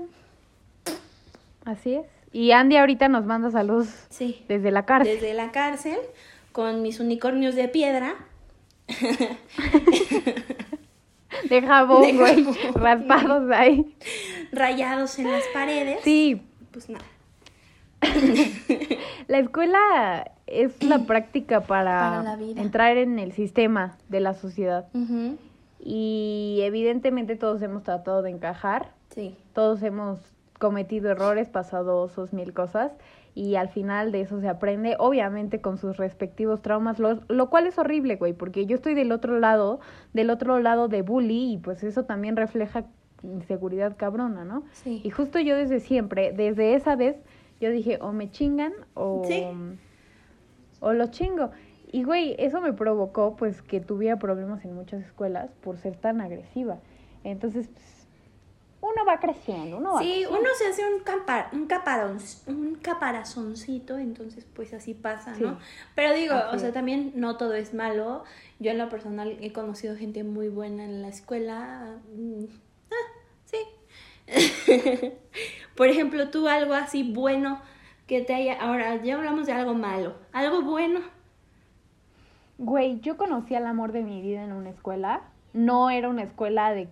Así 1.65 1.95
es. 1.95 2.05
Y 2.31 2.51
Andy 2.51 2.77
ahorita 2.77 3.09
nos 3.09 3.25
manda 3.25 3.49
saludos 3.51 3.87
sí, 4.09 4.45
desde 4.47 4.71
la 4.71 4.85
cárcel. 4.85 5.15
Desde 5.15 5.33
la 5.33 5.51
cárcel, 5.51 5.97
con 6.51 6.83
mis 6.83 6.99
unicornios 6.99 7.55
de 7.55 7.67
piedra. 7.67 8.15
de 11.49 11.61
jabón, 11.61 12.17
güey. 12.17 12.45
Raspados 12.75 13.51
ahí. 13.51 13.95
Rayados 14.51 15.17
en 15.17 15.31
las 15.31 15.43
paredes. 15.53 15.99
Sí. 16.03 16.43
Pues 16.71 16.89
nada. 16.89 17.05
la 19.27 19.39
escuela 19.39 20.31
es 20.45 20.83
la 20.83 20.99
práctica 21.07 21.61
para, 21.61 22.37
entrar 22.55 22.97
en 22.97 23.17
el 23.17 23.31
sistema 23.33 23.97
de 24.09 24.19
la 24.19 24.35
sociedad. 24.35 24.87
Y 25.83 26.59
evidentemente 26.61 27.35
todos 27.35 27.61
hemos 27.61 27.83
tratado 27.83 28.21
de 28.21 28.29
encajar. 28.29 28.91
Sí. 29.09 29.35
Todos 29.53 29.81
hemos 29.81 30.19
cometido 30.59 31.09
errores, 31.09 31.49
pasado 31.49 32.05
esos 32.05 32.33
mil 32.33 32.53
cosas. 32.53 32.91
Y 33.33 33.55
al 33.55 33.69
final 33.69 34.11
de 34.11 34.21
eso 34.21 34.41
se 34.41 34.49
aprende, 34.49 34.95
obviamente 34.99 35.61
con 35.61 35.77
sus 35.77 35.97
respectivos 35.97 36.61
traumas, 36.61 36.99
lo, 36.99 37.21
lo 37.29 37.49
cual 37.49 37.65
es 37.65 37.77
horrible, 37.79 38.17
güey, 38.17 38.33
porque 38.33 38.65
yo 38.65 38.75
estoy 38.75 38.93
del 38.93 39.11
otro 39.11 39.39
lado, 39.39 39.79
del 40.13 40.29
otro 40.29 40.59
lado 40.59 40.89
de 40.89 41.01
bully, 41.01 41.53
y 41.53 41.57
pues 41.57 41.81
eso 41.83 42.03
también 42.03 42.35
refleja 42.35 42.85
inseguridad 43.23 43.95
cabrona, 43.95 44.43
¿no? 44.43 44.63
Sí. 44.73 45.01
Y 45.03 45.09
justo 45.11 45.39
yo 45.39 45.55
desde 45.55 45.79
siempre, 45.79 46.33
desde 46.33 46.75
esa 46.75 46.95
vez, 46.95 47.15
yo 47.61 47.69
dije, 47.69 47.99
o 48.01 48.11
me 48.11 48.29
chingan 48.29 48.73
o, 48.95 49.23
o 50.81 50.93
lo 50.93 51.07
chingo. 51.07 51.51
Y 51.91 52.03
güey, 52.03 52.35
eso 52.39 52.61
me 52.61 52.71
provocó 52.71 53.35
pues 53.35 53.61
que 53.61 53.81
tuviera 53.81 54.17
problemas 54.17 54.63
en 54.63 54.73
muchas 54.73 55.03
escuelas 55.03 55.51
por 55.61 55.77
ser 55.77 55.97
tan 55.97 56.21
agresiva. 56.21 56.79
Entonces, 57.25 57.67
pues, 57.67 58.07
uno 58.79 59.05
va 59.05 59.19
creciendo, 59.19 59.77
uno 59.77 59.93
va 59.93 60.01
Sí, 60.01 60.23
uno 60.27 60.49
se 60.57 60.67
hace 60.67 60.83
un, 60.85 61.01
capar, 61.01 61.49
un, 61.51 61.67
caparón, 61.67 62.17
un 62.47 62.75
caparazoncito, 62.75 63.97
entonces 63.97 64.47
pues 64.55 64.73
así 64.73 64.93
pasa, 64.93 65.35
¿no? 65.37 65.59
Pero 65.93 66.13
digo, 66.13 66.35
o 66.51 66.57
sea, 66.57 66.71
también 66.71 67.11
no 67.15 67.35
todo 67.37 67.53
es 67.53 67.73
malo. 67.73 68.23
Yo 68.59 68.71
en 68.71 68.77
lo 68.77 68.87
personal 68.87 69.37
he 69.41 69.51
conocido 69.51 69.97
gente 69.97 70.23
muy 70.23 70.47
buena 70.47 70.85
en 70.85 71.01
la 71.01 71.09
escuela. 71.09 71.97
Mm, 72.15 72.45
ah, 72.89 73.21
sí. 73.45 73.57
Por 75.75 75.89
ejemplo, 75.89 76.29
tú 76.29 76.47
algo 76.47 76.73
así 76.73 77.03
bueno 77.03 77.61
que 78.07 78.21
te 78.21 78.33
haya... 78.33 78.59
Ahora, 78.61 79.01
ya 79.03 79.15
hablamos 79.15 79.45
de 79.45 79.51
algo 79.51 79.73
malo. 79.73 80.15
Algo 80.31 80.61
bueno 80.61 81.01
Güey, 82.61 82.99
yo 82.99 83.17
conocí 83.17 83.55
al 83.55 83.65
amor 83.65 83.91
de 83.91 84.03
mi 84.03 84.21
vida 84.21 84.43
en 84.43 84.53
una 84.53 84.69
escuela. 84.69 85.21
No 85.51 85.89
era 85.89 86.09
una 86.09 86.21
escuela 86.21 86.71
de 86.71 86.89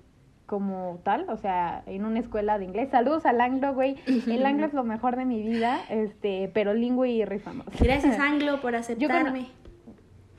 como 0.47 0.99
tal, 1.03 1.29
o 1.29 1.37
sea, 1.37 1.83
en 1.85 2.05
una 2.05 2.19
escuela 2.19 2.57
de 2.57 2.65
inglés. 2.65 2.89
Saludos 2.89 3.27
al 3.27 3.39
anglo, 3.39 3.75
güey. 3.75 3.97
El 4.07 4.47
anglo 4.47 4.65
es 4.65 4.73
lo 4.73 4.83
mejor 4.83 5.15
de 5.15 5.25
mi 5.25 5.43
vida, 5.43 5.79
este, 5.89 6.49
pero 6.55 6.73
lingüe 6.73 7.09
y 7.09 7.23
rifamos. 7.23 7.67
Gracias, 7.79 8.17
anglo, 8.19 8.59
por 8.61 8.75
aceptarme. 8.75 9.45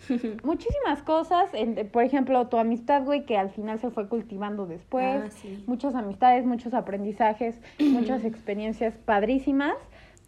Muchísimas 0.42 1.00
cosas, 1.04 1.48
por 1.92 2.02
ejemplo, 2.02 2.48
tu 2.48 2.56
amistad, 2.56 3.04
güey, 3.04 3.24
que 3.24 3.38
al 3.38 3.50
final 3.50 3.78
se 3.78 3.90
fue 3.90 4.08
cultivando 4.08 4.66
después. 4.66 5.22
Ah, 5.26 5.30
sí. 5.30 5.62
Muchas 5.68 5.94
amistades, 5.94 6.44
muchos 6.44 6.74
aprendizajes, 6.74 7.60
muchas 7.78 8.24
experiencias 8.24 8.94
padrísimas. 8.96 9.76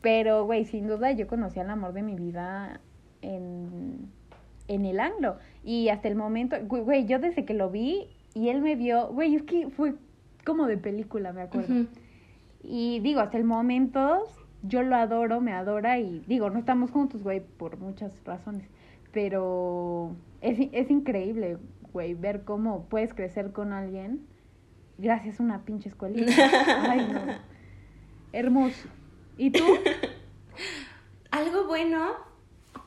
Pero, 0.00 0.44
güey, 0.44 0.64
sin 0.64 0.86
duda 0.86 1.10
yo 1.10 1.26
conocí 1.26 1.58
al 1.58 1.70
amor 1.70 1.92
de 1.92 2.02
mi 2.02 2.14
vida 2.14 2.80
en 3.20 4.12
en 4.68 4.84
el 4.84 5.00
anglo. 5.00 5.36
Y 5.64 5.88
hasta 5.88 6.08
el 6.08 6.16
momento, 6.16 6.56
güey, 6.66 7.06
yo 7.06 7.18
desde 7.18 7.44
que 7.44 7.54
lo 7.54 7.70
vi 7.70 8.08
y 8.34 8.48
él 8.48 8.60
me 8.62 8.76
vio, 8.76 9.08
güey, 9.08 9.34
es 9.34 9.42
que 9.42 9.68
fue 9.70 9.94
como 10.44 10.66
de 10.66 10.78
película, 10.78 11.32
me 11.32 11.42
acuerdo. 11.42 11.86
Y 12.62 13.00
digo, 13.00 13.20
hasta 13.20 13.38
el 13.38 13.44
momento 13.44 14.24
yo 14.62 14.82
lo 14.82 14.96
adoro, 14.96 15.40
me 15.40 15.52
adora 15.52 15.98
y 15.98 16.22
digo, 16.26 16.50
no 16.50 16.58
estamos 16.58 16.90
juntos, 16.90 17.22
güey, 17.22 17.40
por 17.40 17.78
muchas 17.78 18.12
razones. 18.24 18.68
Pero 19.12 20.16
es, 20.40 20.68
es 20.72 20.90
increíble, 20.90 21.58
güey, 21.92 22.14
ver 22.14 22.44
cómo 22.44 22.84
puedes 22.88 23.14
crecer 23.14 23.52
con 23.52 23.72
alguien 23.72 24.26
gracias 24.98 25.40
a 25.40 25.42
una 25.42 25.64
pinche 25.64 25.88
escuelita. 25.88 26.32
Ay, 26.90 27.08
no. 27.12 27.20
Hermoso. 28.32 28.88
¿Y 29.36 29.50
tú? 29.50 29.64
Algo 31.30 31.66
bueno, 31.66 32.12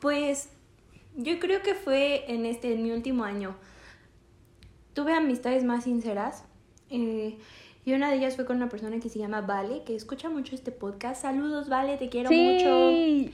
pues 0.00 0.55
yo 1.16 1.38
creo 1.38 1.62
que 1.62 1.74
fue 1.74 2.24
en 2.32 2.46
este, 2.46 2.72
en 2.74 2.82
mi 2.82 2.90
último 2.92 3.24
año. 3.24 3.54
Tuve 4.94 5.12
amistades 5.12 5.64
más 5.64 5.84
sinceras. 5.84 6.44
Eh, 6.90 7.38
y 7.84 7.92
una 7.92 8.10
de 8.10 8.16
ellas 8.16 8.36
fue 8.36 8.44
con 8.46 8.56
una 8.56 8.68
persona 8.68 8.98
que 8.98 9.08
se 9.08 9.18
llama 9.18 9.40
Vale, 9.42 9.82
que 9.84 9.94
escucha 9.94 10.28
mucho 10.28 10.54
este 10.54 10.72
podcast. 10.72 11.22
Saludos, 11.22 11.68
Vale, 11.68 11.96
te 11.96 12.08
quiero 12.08 12.28
Sí, 12.30 12.40
mucho. 12.44 13.32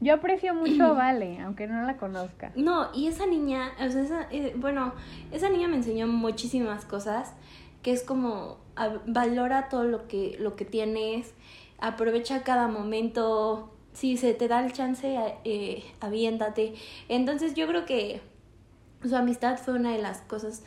Yo 0.00 0.14
aprecio 0.14 0.54
mucho 0.54 0.84
a 0.84 0.92
Vale, 0.94 1.40
aunque 1.40 1.66
no 1.66 1.82
la 1.82 1.96
conozca. 1.96 2.52
No, 2.56 2.88
y 2.94 3.08
esa 3.08 3.26
niña, 3.26 3.72
o 3.84 3.90
sea, 3.90 4.02
esa, 4.02 4.28
eh, 4.30 4.54
bueno, 4.56 4.94
esa 5.32 5.50
niña 5.50 5.68
me 5.68 5.76
enseñó 5.76 6.06
muchísimas 6.06 6.84
cosas, 6.86 7.34
que 7.82 7.92
es 7.92 8.02
como 8.02 8.56
a- 8.76 8.98
valora 9.06 9.68
todo 9.68 9.84
lo 9.84 10.08
que, 10.08 10.36
lo 10.38 10.56
que 10.56 10.64
tienes, 10.64 11.34
aprovecha 11.78 12.42
cada 12.42 12.68
momento, 12.68 13.70
si 13.92 14.16
se 14.16 14.34
te 14.34 14.48
da 14.48 14.64
el 14.64 14.72
chance, 14.72 15.16
eh, 15.44 15.84
aviéntate. 16.00 16.74
Entonces 17.08 17.54
yo 17.54 17.66
creo 17.66 17.84
que 17.84 18.20
su 19.04 19.16
amistad 19.16 19.58
fue 19.58 19.74
una 19.74 19.92
de 19.92 20.02
las 20.02 20.20
cosas 20.22 20.62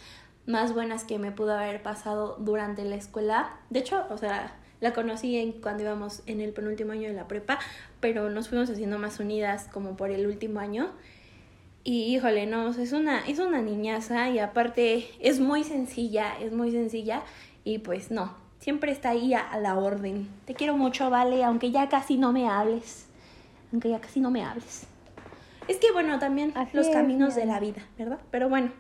más 0.46 0.74
buenas 0.74 1.04
que 1.04 1.20
me 1.20 1.32
pudo 1.32 1.54
haber 1.54 1.82
pasado 1.82 2.38
durante 2.40 2.84
la 2.84 2.96
escuela. 2.96 3.58
De 3.70 3.80
hecho, 3.80 4.06
o 4.10 4.18
sea, 4.18 4.56
la 4.82 4.94
conocí 4.94 5.38
en, 5.38 5.54
cuando 5.54 5.84
íbamos 5.84 6.24
en 6.26 6.42
el 6.42 6.52
penúltimo 6.52 6.92
año 6.92 7.08
de 7.08 7.14
la 7.14 7.28
prepa, 7.28 7.60
pero 8.00 8.30
nos 8.30 8.50
fuimos 8.50 8.70
haciendo 8.70 9.00
más 9.00 9.20
unidas 9.20 9.70
como 9.72 9.96
por 9.96 10.12
el 10.12 10.28
último 10.28 10.60
año. 10.60 10.92
Y 11.86 12.16
híjole, 12.16 12.46
no, 12.46 12.70
es 12.70 12.94
una, 12.94 13.26
es 13.28 13.40
una 13.40 13.62
niñaza 13.62 14.30
y 14.30 14.40
aparte 14.40 15.08
es 15.20 15.40
muy 15.40 15.64
sencilla, 15.64 16.38
es 16.40 16.54
muy 16.54 16.72
sencilla 16.72 17.24
y 17.66 17.80
pues 17.80 18.10
no, 18.10 18.36
siempre 18.60 18.92
está 18.92 19.10
ahí 19.10 19.34
a 19.34 19.58
la 19.60 19.78
orden. 19.78 20.30
Te 20.46 20.54
quiero 20.54 20.78
mucho, 20.78 21.10
vale, 21.10 21.44
aunque 21.44 21.72
ya 21.72 21.90
casi 21.90 22.18
no 22.18 22.32
me 22.32 22.48
hables, 22.48 23.08
aunque 23.74 23.90
ya 23.90 24.00
casi 24.00 24.22
no 24.22 24.32
me 24.32 24.44
hables. 24.44 24.86
Es 25.68 25.78
que 25.78 25.92
bueno, 25.92 26.20
también 26.20 26.54
Así 26.56 26.78
los 26.78 26.88
es, 26.88 26.94
caminos 26.94 27.36
de 27.36 27.46
la 27.46 27.60
vida, 27.60 27.82
¿verdad? 27.98 28.20
Pero 28.32 28.48
bueno, 28.48 28.72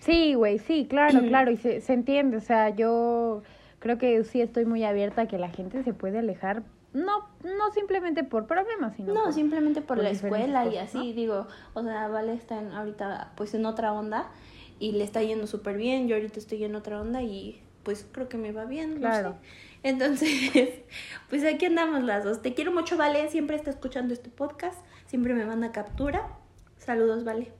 Sí, 0.00 0.32
güey, 0.34 0.58
sí, 0.58 0.86
claro, 0.88 1.20
claro, 1.26 1.50
y 1.50 1.58
se, 1.58 1.82
se 1.82 1.92
entiende, 1.92 2.38
o 2.38 2.40
sea, 2.40 2.70
yo 2.70 3.42
creo 3.80 3.98
que 3.98 4.24
sí 4.24 4.40
estoy 4.40 4.64
muy 4.64 4.82
abierta 4.82 5.22
a 5.22 5.28
que 5.28 5.36
la 5.36 5.50
gente 5.50 5.82
se 5.84 5.92
puede 5.92 6.18
alejar, 6.20 6.62
no, 6.94 7.28
no 7.44 7.70
simplemente 7.74 8.24
por 8.24 8.46
problemas, 8.46 8.96
sino 8.96 9.12
no, 9.12 9.24
por- 9.24 9.32
simplemente 9.34 9.82
por, 9.82 9.96
por 9.98 10.04
la 10.04 10.10
escuela 10.10 10.66
y 10.66 10.78
así, 10.78 10.96
¿no? 10.96 11.04
digo, 11.04 11.46
o 11.74 11.82
sea, 11.82 12.08
Vale 12.08 12.32
está 12.32 12.58
en- 12.60 12.72
ahorita 12.72 13.32
pues 13.36 13.52
en 13.52 13.66
otra 13.66 13.92
onda 13.92 14.30
y 14.78 14.92
le 14.92 15.04
está 15.04 15.22
yendo 15.22 15.46
súper 15.46 15.76
bien, 15.76 16.08
yo 16.08 16.16
ahorita 16.16 16.38
estoy 16.38 16.64
en 16.64 16.74
otra 16.76 16.98
onda 16.98 17.22
y 17.22 17.60
pues 17.82 18.06
creo 18.10 18.28
que 18.30 18.38
me 18.38 18.52
va 18.52 18.64
bien, 18.64 18.94
no 18.94 19.00
Claro. 19.00 19.32
sé. 19.32 19.36
Entonces, 19.82 20.82
pues 21.30 21.44
aquí 21.44 21.66
andamos 21.66 22.02
las 22.02 22.24
dos. 22.24 22.42
Te 22.42 22.54
quiero 22.54 22.72
mucho, 22.72 22.96
Vale, 22.96 23.28
siempre 23.30 23.56
está 23.56 23.70
escuchando 23.70 24.12
este 24.12 24.30
podcast, 24.30 24.78
siempre 25.06 25.34
me 25.34 25.44
manda 25.44 25.72
captura. 25.72 26.28
Saludos, 26.78 27.24
Vale. 27.24 27.52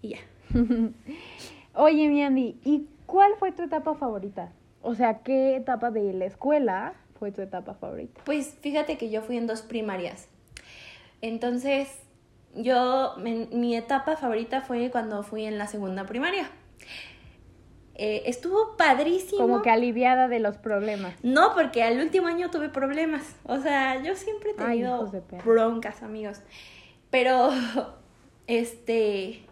Y 0.00 0.10
ya. 0.10 0.18
Oye, 1.74 2.08
mi 2.08 2.22
Andy, 2.22 2.58
¿y 2.64 2.86
cuál 3.06 3.32
fue 3.38 3.52
tu 3.52 3.62
etapa 3.62 3.94
favorita? 3.94 4.52
O 4.82 4.94
sea, 4.94 5.22
¿qué 5.22 5.56
etapa 5.56 5.90
de 5.90 6.12
la 6.12 6.26
escuela 6.26 6.94
fue 7.18 7.32
tu 7.32 7.40
etapa 7.40 7.74
favorita? 7.74 8.20
Pues 8.24 8.56
fíjate 8.60 8.98
que 8.98 9.10
yo 9.10 9.22
fui 9.22 9.36
en 9.36 9.46
dos 9.46 9.62
primarias. 9.62 10.28
Entonces, 11.20 11.88
yo, 12.54 13.14
mi 13.16 13.76
etapa 13.76 14.16
favorita 14.16 14.60
fue 14.62 14.90
cuando 14.90 15.22
fui 15.22 15.44
en 15.44 15.56
la 15.56 15.68
segunda 15.68 16.04
primaria. 16.04 16.50
Eh, 17.94 18.22
estuvo 18.26 18.76
padrísimo. 18.76 19.40
Como 19.42 19.62
que 19.62 19.70
aliviada 19.70 20.26
de 20.28 20.40
los 20.40 20.56
problemas. 20.56 21.14
No, 21.22 21.52
porque 21.54 21.82
al 21.82 22.00
último 22.00 22.26
año 22.26 22.50
tuve 22.50 22.68
problemas. 22.70 23.36
O 23.44 23.58
sea, 23.60 24.02
yo 24.02 24.14
siempre 24.16 24.50
he 24.52 24.54
tenido 24.54 24.98
broncas, 25.44 26.02
amigos. 26.02 26.40
Pero, 27.10 27.50
este, 28.46 29.42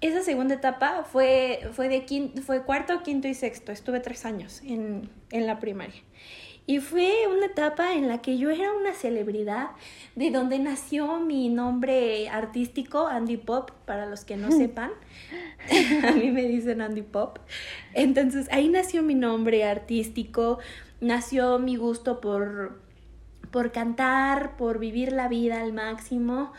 esa 0.00 0.22
segunda 0.22 0.54
etapa 0.54 1.04
fue, 1.04 1.68
fue 1.72 1.88
de 1.88 2.04
quin- 2.06 2.40
fue 2.42 2.64
cuarto, 2.64 3.02
quinto 3.02 3.28
y 3.28 3.34
sexto. 3.34 3.70
Estuve 3.72 4.00
tres 4.00 4.24
años 4.24 4.62
en, 4.64 5.10
en 5.30 5.46
la 5.46 5.58
primaria. 5.60 6.02
Y 6.66 6.78
fue 6.78 7.26
una 7.26 7.46
etapa 7.46 7.94
en 7.94 8.06
la 8.06 8.18
que 8.22 8.38
yo 8.38 8.48
era 8.50 8.72
una 8.72 8.92
celebridad, 8.94 9.70
de 10.14 10.30
donde 10.30 10.58
nació 10.60 11.18
mi 11.18 11.48
nombre 11.48 12.28
artístico, 12.28 13.08
Andy 13.08 13.38
Pop, 13.38 13.72
para 13.86 14.06
los 14.06 14.24
que 14.24 14.36
no 14.36 14.52
sepan. 14.52 14.92
A 16.08 16.12
mí 16.12 16.30
me 16.30 16.44
dicen 16.44 16.80
Andy 16.80 17.02
Pop. 17.02 17.38
Entonces 17.92 18.46
ahí 18.52 18.68
nació 18.68 19.02
mi 19.02 19.14
nombre 19.16 19.64
artístico, 19.64 20.58
nació 21.00 21.58
mi 21.58 21.74
gusto 21.76 22.20
por, 22.20 22.80
por 23.50 23.72
cantar, 23.72 24.56
por 24.56 24.78
vivir 24.78 25.12
la 25.12 25.26
vida 25.28 25.60
al 25.60 25.72
máximo. 25.72 26.52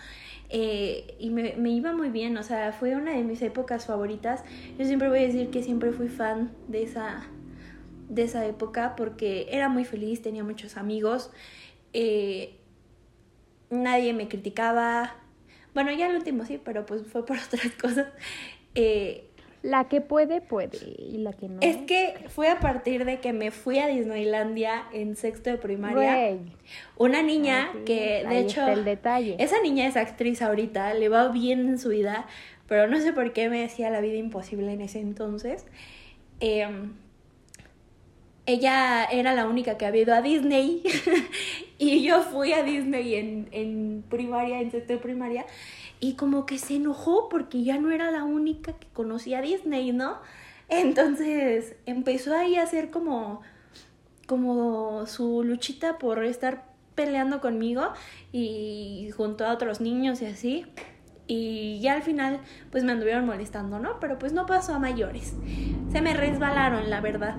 eh, 0.49 1.15
y 1.19 1.29
me, 1.29 1.55
me 1.55 1.69
iba 1.69 1.93
muy 1.93 2.09
bien, 2.09 2.35
o 2.37 2.43
sea, 2.43 2.73
fue 2.73 2.95
una 2.97 3.13
de 3.13 3.23
mis 3.23 3.41
épocas 3.41 3.85
favoritas. 3.85 4.43
Yo 4.77 4.85
siempre 4.85 5.07
voy 5.07 5.19
a 5.19 5.21
decir 5.21 5.49
que 5.51 5.63
siempre 5.63 5.93
fui 5.93 6.09
fan 6.09 6.51
de 6.67 6.83
esa, 6.83 7.23
de 8.11 8.23
esa 8.23 8.45
época 8.45 8.93
porque 8.95 9.47
era 9.49 9.69
muy 9.69 9.85
feliz, 9.85 10.21
tenía 10.21 10.43
muchos 10.43 10.77
amigos, 10.77 11.31
eh, 11.93 12.55
nadie 13.69 14.13
me 14.13 14.27
criticaba. 14.27 15.15
Bueno, 15.73 15.91
ya 15.91 16.09
el 16.09 16.15
último 16.17 16.45
sí, 16.45 16.59
pero 16.63 16.85
pues 16.85 17.03
fue 17.07 17.25
por 17.25 17.37
otras 17.47 17.71
cosas. 17.81 18.07
Eh, 18.75 19.27
La 19.63 19.87
que 19.87 20.01
puede, 20.01 20.41
puede, 20.41 20.77
y 20.97 21.19
la 21.19 21.33
que 21.33 21.47
no. 21.47 21.59
es 21.61 21.77
que 21.77 22.15
fue 22.29 22.49
a 22.49 22.59
partir 22.59 23.05
de 23.05 23.19
que 23.19 23.31
me 23.31 23.51
fui 23.51 23.79
a 23.79 23.87
Disneylandia 23.87 24.85
en 24.91 25.15
sexto 25.15 25.49
de 25.49 25.57
primaria. 25.57 25.95
Güey, 26.15 26.39
Una 26.97 27.21
niña 27.21 27.69
que, 27.85 28.23
de 28.23 28.27
ahí 28.27 28.37
hecho, 28.43 28.67
el 28.67 28.83
detalle. 28.83 29.35
esa 29.39 29.61
niña 29.61 29.87
es 29.87 29.95
actriz 29.95 30.41
ahorita, 30.41 30.93
le 30.95 31.07
va 31.09 31.27
bien 31.29 31.69
en 31.69 31.77
su 31.79 31.89
vida, 31.89 32.25
pero 32.67 32.87
no 32.87 32.99
sé 32.99 33.13
por 33.13 33.31
qué 33.33 33.49
me 33.49 33.63
hacía 33.63 33.89
la 33.89 34.01
vida 34.01 34.15
imposible 34.17 34.73
en 34.73 34.81
ese 34.81 34.99
entonces. 34.99 35.65
Em, 36.39 36.93
ella 38.45 39.05
era 39.05 39.33
la 39.33 39.47
única 39.47 39.77
que 39.77 39.85
había 39.85 40.01
ido 40.01 40.15
a 40.15 40.21
Disney 40.21 40.83
y 41.77 42.03
yo 42.03 42.21
fui 42.23 42.53
a 42.53 42.63
Disney 42.63 43.15
en, 43.15 43.47
en 43.51 44.03
primaria, 44.09 44.61
en 44.61 44.71
sexto 44.71 44.99
primaria, 44.99 45.45
y 45.99 46.15
como 46.15 46.45
que 46.45 46.57
se 46.57 46.75
enojó 46.75 47.29
porque 47.29 47.63
ya 47.63 47.77
no 47.77 47.91
era 47.91 48.11
la 48.11 48.23
única 48.23 48.73
que 48.73 48.87
conocía 48.93 49.39
a 49.39 49.41
Disney, 49.41 49.91
¿no? 49.91 50.17
Entonces 50.69 51.75
empezó 51.85 52.35
ahí 52.35 52.55
a 52.55 52.63
hacer 52.63 52.89
como 52.89 53.41
como 54.25 55.07
su 55.07 55.43
luchita 55.43 55.97
por 55.97 56.23
estar 56.23 56.63
peleando 56.95 57.41
conmigo 57.41 57.91
y 58.31 59.09
junto 59.17 59.45
a 59.45 59.51
otros 59.51 59.81
niños 59.81 60.21
y 60.21 60.25
así. 60.25 60.65
Y 61.27 61.81
ya 61.81 61.93
al 61.93 62.01
final 62.01 62.39
pues 62.71 62.85
me 62.85 62.93
anduvieron 62.93 63.25
molestando, 63.25 63.79
¿no? 63.79 63.99
Pero 63.99 64.17
pues 64.17 64.31
no 64.31 64.45
pasó 64.45 64.73
a 64.73 64.79
mayores. 64.79 65.33
Se 65.91 66.01
me 66.01 66.13
resbalaron, 66.13 66.89
la 66.89 67.01
verdad. 67.01 67.35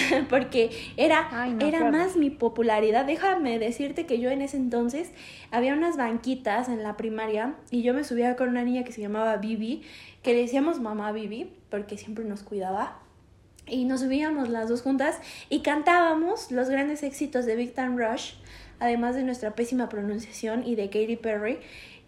Porque 0.28 0.70
era, 0.96 1.28
Ay, 1.30 1.52
no, 1.54 1.66
era 1.66 1.90
más 1.90 2.16
mi 2.16 2.30
popularidad. 2.30 3.04
Déjame 3.04 3.58
decirte 3.58 4.06
que 4.06 4.18
yo 4.18 4.30
en 4.30 4.42
ese 4.42 4.56
entonces 4.56 5.12
había 5.50 5.74
unas 5.74 5.96
banquitas 5.96 6.68
en 6.68 6.82
la 6.82 6.96
primaria 6.96 7.54
y 7.70 7.82
yo 7.82 7.94
me 7.94 8.04
subía 8.04 8.36
con 8.36 8.48
una 8.48 8.64
niña 8.64 8.84
que 8.84 8.92
se 8.92 9.00
llamaba 9.00 9.36
Bibi, 9.36 9.82
que 10.22 10.34
le 10.34 10.40
decíamos 10.40 10.80
mamá 10.80 11.12
Bibi, 11.12 11.52
porque 11.70 11.98
siempre 11.98 12.24
nos 12.24 12.42
cuidaba. 12.42 12.98
Y 13.66 13.84
nos 13.84 14.00
subíamos 14.00 14.48
las 14.48 14.68
dos 14.68 14.82
juntas 14.82 15.20
y 15.48 15.60
cantábamos 15.60 16.50
los 16.50 16.68
grandes 16.68 17.02
éxitos 17.02 17.46
de 17.46 17.54
Big 17.54 17.74
Time 17.74 17.96
Rush, 17.96 18.34
además 18.80 19.14
de 19.14 19.22
nuestra 19.22 19.54
pésima 19.54 19.88
pronunciación 19.88 20.66
y 20.66 20.74
de 20.74 20.86
Katy 20.86 21.16
Perry. 21.16 21.58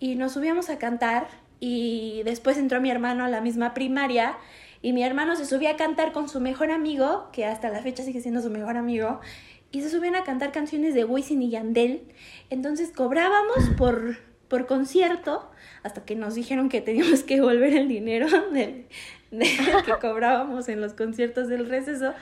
Y 0.01 0.17
nos 0.17 0.33
subíamos 0.33 0.69
a 0.69 0.79
cantar 0.79 1.29
y 1.61 2.23
después 2.25 2.59
entró 2.59 2.81
mi 2.81 2.91
hermano 2.91 3.25
a 3.25 3.29
la 3.29 3.41
misma 3.41 3.73
primaria 3.73 4.37
y 4.85 4.93
mi 4.93 5.03
hermano 5.03 5.35
se 5.35 5.47
subía 5.47 5.71
a 5.71 5.77
cantar 5.77 6.13
con 6.13 6.29
su 6.29 6.41
mejor 6.41 6.71
amigo, 6.71 7.31
que 7.33 7.47
hasta 7.47 7.71
la 7.71 7.81
fecha 7.81 8.03
sigue 8.03 8.21
siendo 8.21 8.43
su 8.43 8.51
mejor 8.51 8.77
amigo, 8.77 9.19
y 9.73 9.81
se 9.81 9.89
subían 9.89 10.15
a 10.15 10.25
cantar 10.25 10.53
canciones 10.53 10.93
de 10.93 11.07
Wisin 11.07 11.41
y 11.41 11.49
Yandel. 11.49 12.03
Entonces 12.51 12.93
cobrábamos 12.95 13.71
por, 13.79 14.19
por 14.47 14.67
concierto 14.67 15.51
hasta 15.85 16.05
que 16.05 16.17
nos 16.17 16.35
dijeron 16.35 16.69
que 16.69 16.83
teníamos 16.83 17.23
que 17.23 17.37
devolver 17.37 17.73
el 17.75 17.89
dinero 17.89 18.27
de, 18.53 18.87
de 19.31 19.47
que 19.87 19.93
cobrábamos 20.03 20.69
en 20.69 20.83
los 20.83 20.93
conciertos 20.93 21.49
del 21.49 21.67
receso. 21.67 22.13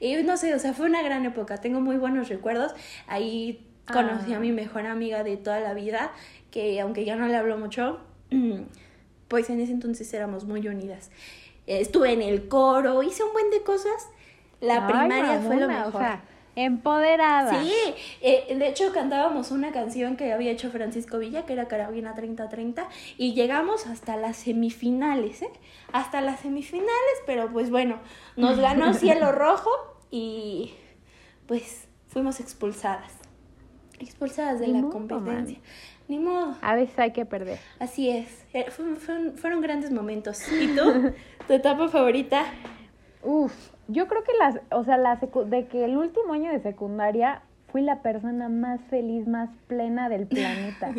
Y 0.00 0.16
no 0.24 0.36
sé, 0.36 0.52
o 0.54 0.58
sea, 0.58 0.72
fue 0.72 0.86
una 0.86 1.02
gran 1.02 1.24
época. 1.24 1.58
Tengo 1.58 1.80
muy 1.80 1.98
buenos 1.98 2.28
recuerdos. 2.28 2.72
Ahí 3.06 3.64
conocí 3.92 4.32
a 4.32 4.38
Ah. 4.38 4.40
mi 4.40 4.50
mejor 4.50 4.86
amiga 4.86 5.22
de 5.22 5.36
toda 5.36 5.60
la 5.60 5.72
vida, 5.72 6.10
que 6.50 6.80
aunque 6.80 7.04
ya 7.04 7.14
no 7.14 7.28
le 7.28 7.36
hablo 7.36 7.58
mucho, 7.58 8.00
pues 9.28 9.50
en 9.50 9.60
ese 9.60 9.70
entonces 9.70 10.12
éramos 10.12 10.46
muy 10.46 10.66
unidas. 10.66 11.12
Estuve 11.68 12.12
en 12.12 12.22
el 12.22 12.48
coro, 12.48 13.02
hice 13.02 13.22
un 13.22 13.32
buen 13.32 13.50
de 13.50 13.62
cosas 13.62 14.08
La 14.60 14.86
Ay, 14.86 14.92
primaria 14.92 15.40
fue 15.40 15.56
lo 15.56 15.68
mejor. 15.68 15.94
O 15.94 15.98
sea, 15.98 16.22
empoderada. 16.56 17.62
Sí, 17.62 17.72
eh, 18.20 18.56
de 18.56 18.68
hecho 18.68 18.92
cantábamos 18.92 19.50
una 19.52 19.70
canción 19.70 20.16
que 20.16 20.32
había 20.32 20.50
hecho 20.50 20.70
Francisco 20.70 21.18
Villa, 21.18 21.46
que 21.46 21.52
era 21.52 21.68
Carabina 21.68 22.14
3030, 22.14 22.88
y 23.16 23.34
llegamos 23.34 23.86
hasta 23.86 24.16
las 24.16 24.38
semifinales, 24.38 25.42
¿eh? 25.42 25.50
Hasta 25.92 26.20
las 26.20 26.40
semifinales, 26.40 26.90
pero 27.26 27.52
pues 27.52 27.70
bueno, 27.70 27.98
nos 28.36 28.58
ganó 28.58 28.92
Cielo 28.94 29.30
Rojo 29.30 29.70
y 30.10 30.74
pues 31.46 31.86
fuimos 32.08 32.40
expulsadas. 32.40 33.27
Expulsadas 33.98 34.60
de 34.60 34.66
Ni 34.68 34.72
la 34.74 34.80
modo, 34.82 34.92
competencia. 34.92 35.58
Ni 36.08 36.18
modo. 36.18 36.54
A 36.62 36.74
veces 36.74 36.98
hay 36.98 37.12
que 37.12 37.26
perder. 37.26 37.58
Así 37.78 38.08
es. 38.10 38.46
Eh, 38.54 38.66
fue- 38.70 38.96
fueron, 38.96 39.32
fueron 39.36 39.60
grandes 39.60 39.90
momentos. 39.90 40.40
¿Y 40.52 40.68
tú? 40.68 41.12
¿Tu 41.46 41.52
etapa 41.52 41.88
favorita? 41.88 42.44
Uf, 43.22 43.52
yo 43.88 44.06
creo 44.06 44.22
que 44.24 44.32
las, 44.38 44.60
o 44.70 44.84
sea, 44.84 44.96
la 44.96 45.20
secu- 45.20 45.44
de 45.44 45.66
que 45.66 45.84
el 45.84 45.96
último 45.96 46.32
año 46.32 46.50
de 46.52 46.60
secundaria 46.60 47.42
fui 47.72 47.82
la 47.82 48.00
persona 48.00 48.48
más 48.48 48.80
feliz, 48.88 49.26
más 49.26 49.50
plena 49.66 50.08
del 50.08 50.26
planeta. 50.28 50.94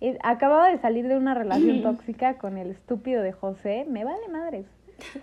Eh, 0.00 0.16
acababa 0.22 0.68
de 0.70 0.78
salir 0.78 1.06
de 1.08 1.16
una 1.16 1.34
relación 1.34 1.82
tóxica 1.82 2.38
con 2.38 2.56
el 2.56 2.70
estúpido 2.70 3.22
de 3.22 3.32
José. 3.32 3.84
Me 3.88 4.04
vale 4.04 4.28
madres. 4.28 4.66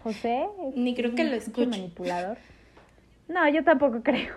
José 0.04 0.46
es 0.68 0.76
Ni 0.76 0.94
creo 0.94 1.16
que 1.16 1.24
lo 1.24 1.36
escuche. 1.36 1.66
manipulador. 1.66 2.38
No, 3.28 3.48
yo 3.50 3.64
tampoco 3.64 4.00
creo. 4.04 4.36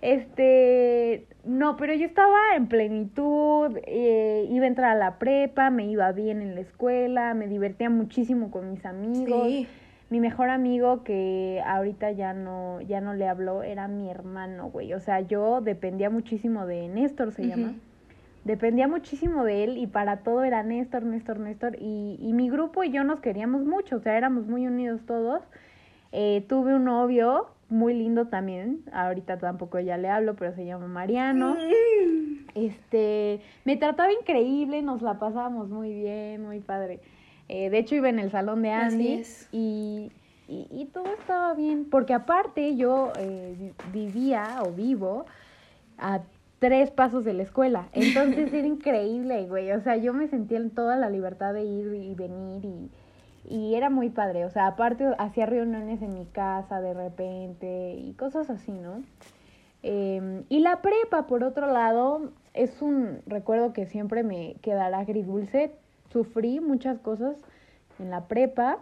Este, 0.00 1.26
no, 1.44 1.76
pero 1.76 1.94
yo 1.94 2.06
estaba 2.06 2.54
en 2.54 2.68
plenitud, 2.68 3.76
eh, 3.86 4.46
iba 4.50 4.64
a 4.64 4.68
entrar 4.68 4.92
a 4.92 4.98
la 4.98 5.18
prepa, 5.18 5.70
me 5.70 5.86
iba 5.86 6.10
bien 6.12 6.40
en 6.40 6.54
la 6.54 6.60
escuela, 6.60 7.34
me 7.34 7.48
divertía 7.48 7.90
muchísimo 7.90 8.50
con 8.50 8.70
mis 8.70 8.84
amigos. 8.84 9.46
Sí. 9.46 9.66
Mi 10.10 10.20
mejor 10.20 10.48
amigo 10.48 11.04
que 11.04 11.62
ahorita 11.66 12.12
ya 12.12 12.32
no, 12.32 12.80
ya 12.80 13.02
no 13.02 13.12
le 13.12 13.28
habló, 13.28 13.62
era 13.62 13.88
mi 13.88 14.08
hermano, 14.08 14.70
güey. 14.70 14.94
O 14.94 15.00
sea, 15.00 15.20
yo 15.20 15.60
dependía 15.60 16.08
muchísimo 16.08 16.64
de 16.64 16.88
Néstor, 16.88 17.32
se 17.32 17.46
llama. 17.46 17.74
Dependía 18.44 18.88
muchísimo 18.88 19.44
de 19.44 19.64
él 19.64 19.76
y 19.76 19.86
para 19.86 20.18
todo 20.18 20.44
era 20.44 20.62
Néstor, 20.62 21.02
Néstor, 21.02 21.40
Néstor. 21.40 21.76
Y, 21.78 22.18
y 22.22 22.32
mi 22.32 22.48
grupo 22.48 22.84
y 22.84 22.90
yo 22.90 23.04
nos 23.04 23.20
queríamos 23.20 23.66
mucho, 23.66 23.96
o 23.96 24.00
sea, 24.00 24.16
éramos 24.16 24.46
muy 24.46 24.66
unidos 24.66 25.02
todos. 25.04 25.42
Eh, 26.12 26.42
tuve 26.48 26.74
un 26.74 26.84
novio 26.84 27.48
muy 27.68 27.94
lindo 27.94 28.28
también, 28.28 28.82
ahorita 28.92 29.38
tampoco 29.38 29.78
ya 29.80 29.96
le 29.98 30.08
hablo, 30.08 30.36
pero 30.36 30.54
se 30.54 30.64
llama 30.64 30.86
Mariano. 30.86 31.56
Este, 32.54 33.40
me 33.64 33.76
trataba 33.76 34.12
increíble, 34.12 34.82
nos 34.82 35.02
la 35.02 35.18
pasábamos 35.18 35.68
muy 35.68 35.92
bien, 35.92 36.44
muy 36.44 36.60
padre. 36.60 37.00
Eh, 37.48 37.70
de 37.70 37.78
hecho, 37.78 37.94
iba 37.94 38.08
en 38.08 38.18
el 38.18 38.30
salón 38.30 38.62
de 38.62 38.70
Andy 38.70 39.14
y, 39.52 40.10
y, 40.48 40.66
y 40.70 40.86
todo 40.86 41.06
estaba 41.20 41.54
bien, 41.54 41.86
porque 41.90 42.14
aparte 42.14 42.76
yo 42.76 43.12
eh, 43.18 43.54
vi- 43.58 44.00
vivía 44.06 44.58
o 44.62 44.72
vivo 44.72 45.26
a 45.98 46.20
tres 46.58 46.90
pasos 46.90 47.24
de 47.24 47.34
la 47.34 47.42
escuela, 47.44 47.88
entonces 47.92 48.52
era 48.52 48.66
increíble, 48.66 49.46
güey, 49.46 49.70
o 49.72 49.80
sea, 49.80 49.96
yo 49.96 50.12
me 50.12 50.26
sentía 50.26 50.58
en 50.58 50.70
toda 50.70 50.96
la 50.96 51.08
libertad 51.10 51.54
de 51.54 51.62
ir 51.64 51.94
y 51.94 52.14
venir 52.14 52.64
y, 52.64 52.90
y 53.44 53.74
era 53.74 53.90
muy 53.90 54.10
padre, 54.10 54.44
o 54.44 54.50
sea, 54.50 54.66
aparte 54.66 55.04
hacía 55.18 55.46
reuniones 55.46 56.02
en 56.02 56.14
mi 56.14 56.26
casa 56.26 56.80
de 56.80 56.94
repente 56.94 57.94
y 57.94 58.12
cosas 58.14 58.50
así, 58.50 58.72
¿no? 58.72 59.02
Eh, 59.82 60.44
y 60.48 60.60
la 60.60 60.82
prepa, 60.82 61.26
por 61.26 61.44
otro 61.44 61.66
lado, 61.72 62.32
es 62.54 62.82
un 62.82 63.20
recuerdo 63.26 63.72
que 63.72 63.86
siempre 63.86 64.22
me 64.22 64.56
quedará 64.62 64.98
agridulce. 64.98 65.72
Sufrí 66.10 66.60
muchas 66.60 66.98
cosas 66.98 67.36
en 67.98 68.10
la 68.10 68.26
prepa. 68.26 68.78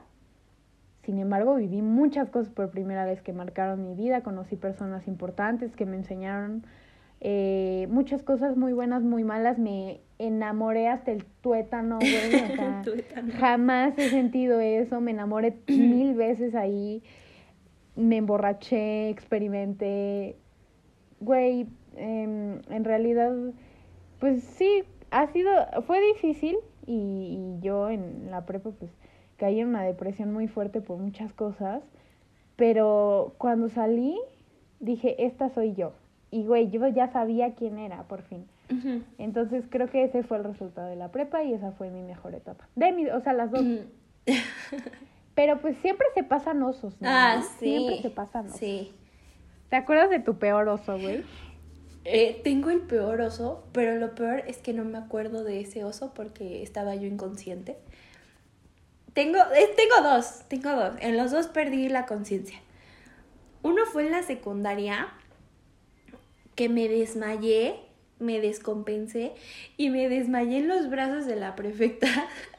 Sin 1.02 1.18
embargo, 1.18 1.56
viví 1.56 1.82
muchas 1.82 2.30
cosas 2.30 2.52
por 2.52 2.70
primera 2.70 3.04
vez 3.04 3.22
que 3.22 3.32
marcaron 3.32 3.82
mi 3.84 3.94
vida. 3.94 4.22
Conocí 4.22 4.56
personas 4.56 5.06
importantes 5.06 5.76
que 5.76 5.86
me 5.86 5.96
enseñaron 5.96 6.64
eh, 7.20 7.86
muchas 7.90 8.22
cosas 8.22 8.56
muy 8.56 8.72
buenas, 8.72 9.02
muy 9.02 9.24
malas. 9.24 9.58
Me 9.58 10.00
enamoré 10.18 10.88
hasta 10.88 11.12
el 11.12 11.24
tuétano, 11.40 11.98
güey. 12.00 12.34
o 12.34 12.54
sea, 12.54 12.82
Tuétano. 12.84 13.32
Jamás 13.38 13.98
he 13.98 14.10
sentido 14.10 14.60
eso. 14.60 15.00
Me 15.00 15.10
enamoré 15.12 15.56
mil 15.68 16.14
veces 16.14 16.54
ahí. 16.54 17.02
Me 17.94 18.16
emborraché, 18.16 19.08
experimenté. 19.08 20.36
Güey, 21.20 21.66
em, 21.96 22.60
en 22.68 22.84
realidad, 22.84 23.32
pues 24.20 24.42
sí, 24.42 24.84
ha 25.10 25.26
sido, 25.28 25.50
fue 25.86 26.00
difícil 26.12 26.58
y, 26.86 27.56
y 27.58 27.60
yo 27.62 27.88
en 27.88 28.30
la 28.30 28.44
prepa 28.44 28.70
pues 28.70 28.90
caí 29.38 29.60
en 29.60 29.68
una 29.68 29.82
depresión 29.82 30.32
muy 30.32 30.46
fuerte 30.46 30.82
por 30.82 30.98
muchas 30.98 31.32
cosas, 31.32 31.82
pero 32.56 33.34
cuando 33.38 33.70
salí 33.70 34.18
dije, 34.80 35.24
esta 35.24 35.48
soy 35.48 35.74
yo. 35.74 35.92
Y 36.36 36.44
güey, 36.44 36.68
yo 36.70 36.86
ya 36.88 37.10
sabía 37.12 37.54
quién 37.54 37.78
era, 37.78 38.02
por 38.02 38.20
fin. 38.20 38.46
Entonces 39.16 39.64
creo 39.70 39.88
que 39.88 40.04
ese 40.04 40.22
fue 40.22 40.36
el 40.36 40.44
resultado 40.44 40.86
de 40.86 40.96
la 40.96 41.10
prepa 41.10 41.42
y 41.42 41.54
esa 41.54 41.72
fue 41.72 41.88
mi 41.88 42.02
mejor 42.02 42.34
etapa. 42.34 42.68
De 42.74 42.92
mi, 42.92 43.06
o 43.06 43.22
sea, 43.22 43.32
las 43.32 43.50
dos. 43.50 43.64
Pero 45.34 45.58
pues 45.62 45.78
siempre 45.78 46.06
se 46.14 46.24
pasan 46.24 46.62
osos, 46.62 47.00
¿no? 47.00 47.08
Ah, 47.08 47.42
sí. 47.58 47.70
Siempre 47.70 48.02
se 48.02 48.10
pasan 48.10 48.48
osos. 48.48 48.58
Sí. 48.58 48.92
¿Te 49.70 49.76
acuerdas 49.76 50.10
de 50.10 50.20
tu 50.20 50.36
peor 50.38 50.68
oso, 50.68 50.98
güey? 50.98 51.24
Eh, 52.04 52.38
tengo 52.44 52.68
el 52.68 52.82
peor 52.82 53.22
oso, 53.22 53.64
pero 53.72 53.96
lo 53.96 54.14
peor 54.14 54.42
es 54.46 54.58
que 54.58 54.74
no 54.74 54.84
me 54.84 54.98
acuerdo 54.98 55.42
de 55.42 55.60
ese 55.60 55.84
oso 55.84 56.12
porque 56.12 56.62
estaba 56.62 56.94
yo 56.96 57.06
inconsciente. 57.06 57.78
Tengo, 59.14 59.38
eh, 59.38 59.70
tengo 59.74 60.06
dos, 60.06 60.42
tengo 60.48 60.70
dos. 60.72 60.92
En 61.00 61.16
los 61.16 61.30
dos 61.30 61.46
perdí 61.46 61.88
la 61.88 62.04
conciencia. 62.04 62.58
Uno 63.62 63.86
fue 63.86 64.04
en 64.04 64.12
la 64.12 64.22
secundaria, 64.22 65.08
que 66.56 66.68
me 66.68 66.88
desmayé, 66.88 67.76
me 68.18 68.40
descompensé 68.40 69.32
y 69.76 69.90
me 69.90 70.08
desmayé 70.08 70.58
en 70.58 70.68
los 70.68 70.90
brazos 70.90 71.26
de 71.26 71.36
la 71.36 71.54
prefecta. 71.54 72.08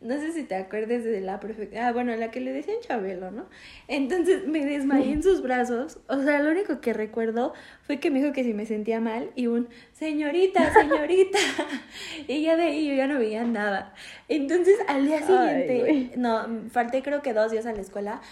No 0.00 0.18
sé 0.18 0.32
si 0.32 0.44
te 0.44 0.54
acuerdas 0.54 1.04
de 1.04 1.20
la 1.20 1.38
prefecta. 1.40 1.86
Ah, 1.86 1.92
bueno, 1.92 2.14
la 2.16 2.30
que 2.30 2.40
le 2.40 2.52
decían 2.52 2.78
Chabelo, 2.80 3.30
¿no? 3.30 3.46
Entonces 3.86 4.46
me 4.46 4.64
desmayé 4.64 5.12
en 5.12 5.22
sus 5.22 5.42
brazos. 5.42 5.98
O 6.08 6.20
sea, 6.22 6.42
lo 6.42 6.50
único 6.50 6.80
que 6.80 6.92
recuerdo 6.94 7.52
fue 7.82 8.00
que 8.00 8.10
me 8.10 8.20
dijo 8.20 8.32
que 8.32 8.42
si 8.42 8.54
me 8.54 8.66
sentía 8.66 8.98
mal 8.98 9.30
y 9.36 9.46
un 9.46 9.68
señorita, 9.92 10.72
señorita. 10.72 11.38
y 12.28 12.42
ya 12.42 12.56
de 12.56 12.62
ahí 12.64 12.88
yo 12.88 12.94
ya 12.94 13.06
no 13.06 13.18
veía 13.18 13.44
nada. 13.44 13.94
Entonces 14.28 14.78
al 14.88 15.06
día 15.06 15.20
siguiente, 15.20 16.12
no, 16.16 16.46
falté 16.70 17.02
creo 17.02 17.22
que 17.22 17.34
dos 17.34 17.52
días 17.52 17.66
a 17.66 17.72
la 17.72 17.82
escuela. 17.82 18.22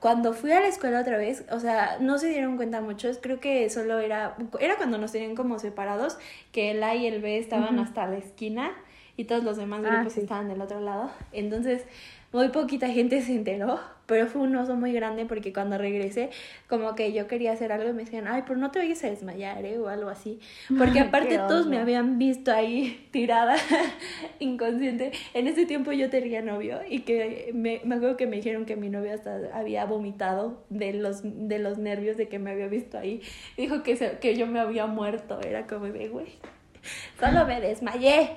Cuando 0.00 0.32
fui 0.32 0.50
a 0.52 0.60
la 0.60 0.66
escuela 0.68 1.00
otra 1.00 1.18
vez, 1.18 1.44
o 1.50 1.60
sea, 1.60 1.98
no 2.00 2.18
se 2.18 2.28
dieron 2.28 2.56
cuenta 2.56 2.80
muchos, 2.80 3.18
creo 3.20 3.38
que 3.38 3.68
solo 3.68 3.98
era, 3.98 4.34
era 4.58 4.76
cuando 4.76 4.96
nos 4.98 5.12
tenían 5.12 5.34
como 5.36 5.58
separados, 5.58 6.18
que 6.52 6.70
el 6.70 6.82
A 6.82 6.94
y 6.94 7.06
el 7.06 7.20
B 7.20 7.36
estaban 7.38 7.78
hasta 7.78 8.06
la 8.06 8.16
esquina 8.16 8.72
y 9.16 9.24
todos 9.24 9.44
los 9.44 9.58
demás 9.58 9.82
Ah, 9.84 9.96
grupos 9.96 10.14
sí. 10.14 10.20
estaban 10.20 10.48
del 10.48 10.62
otro 10.62 10.80
lado. 10.80 11.10
Entonces, 11.32 11.84
muy 12.32 12.48
poquita 12.50 12.88
gente 12.88 13.20
se 13.22 13.32
enteró, 13.34 13.80
pero 14.06 14.26
fue 14.26 14.42
un 14.42 14.54
oso 14.56 14.76
muy 14.76 14.92
grande 14.92 15.24
porque 15.26 15.52
cuando 15.52 15.78
regresé, 15.78 16.30
como 16.68 16.94
que 16.94 17.12
yo 17.12 17.26
quería 17.26 17.52
hacer 17.52 17.72
algo 17.72 17.90
y 17.90 17.92
me 17.92 18.04
decían, 18.04 18.26
ay, 18.28 18.42
pero 18.46 18.58
no 18.58 18.70
te 18.70 18.78
vayas 18.78 19.02
a 19.04 19.10
desmayar, 19.10 19.64
¿eh? 19.64 19.78
O 19.78 19.88
algo 19.88 20.08
así. 20.10 20.38
Porque 20.78 21.00
aparte 21.00 21.34
todos 21.48 21.66
me 21.66 21.78
habían 21.82 22.18
visto 22.18 22.52
ahí 22.52 23.08
tirada, 23.12 23.56
inconsciente. 24.38 25.12
En 25.34 25.46
ese 25.48 25.66
tiempo 25.66 25.92
yo 25.92 26.10
tenía 26.10 26.42
novio 26.42 26.80
y 26.88 27.00
que 27.00 27.50
me, 27.54 27.80
me 27.84 27.96
acuerdo 27.96 28.16
que 28.16 28.26
me 28.26 28.36
dijeron 28.36 28.64
que 28.64 28.76
mi 28.76 28.88
novio 28.88 29.12
hasta 29.14 29.38
había 29.52 29.84
vomitado 29.84 30.64
de 30.70 30.92
los, 30.92 31.20
de 31.24 31.58
los 31.58 31.78
nervios 31.78 32.16
de 32.16 32.28
que 32.28 32.38
me 32.38 32.50
había 32.50 32.68
visto 32.68 32.98
ahí. 32.98 33.20
Dijo 33.56 33.82
que, 33.82 33.96
se- 33.96 34.18
que 34.18 34.36
yo 34.36 34.46
me 34.46 34.60
había 34.60 34.86
muerto. 34.86 35.40
Era 35.40 35.66
como 35.66 35.86
de, 35.86 36.08
güey, 36.08 36.26
solo 37.18 37.44
me 37.46 37.60
desmayé. 37.60 38.30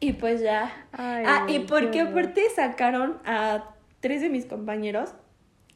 Y 0.00 0.12
pues 0.14 0.40
ya. 0.42 0.86
Ay, 0.92 1.24
ah, 1.26 1.46
y 1.48 1.60
porque 1.60 2.00
aparte 2.00 2.42
sacaron 2.54 3.18
a 3.24 3.74
tres 4.00 4.20
de 4.20 4.28
mis 4.28 4.44
compañeros 4.44 5.14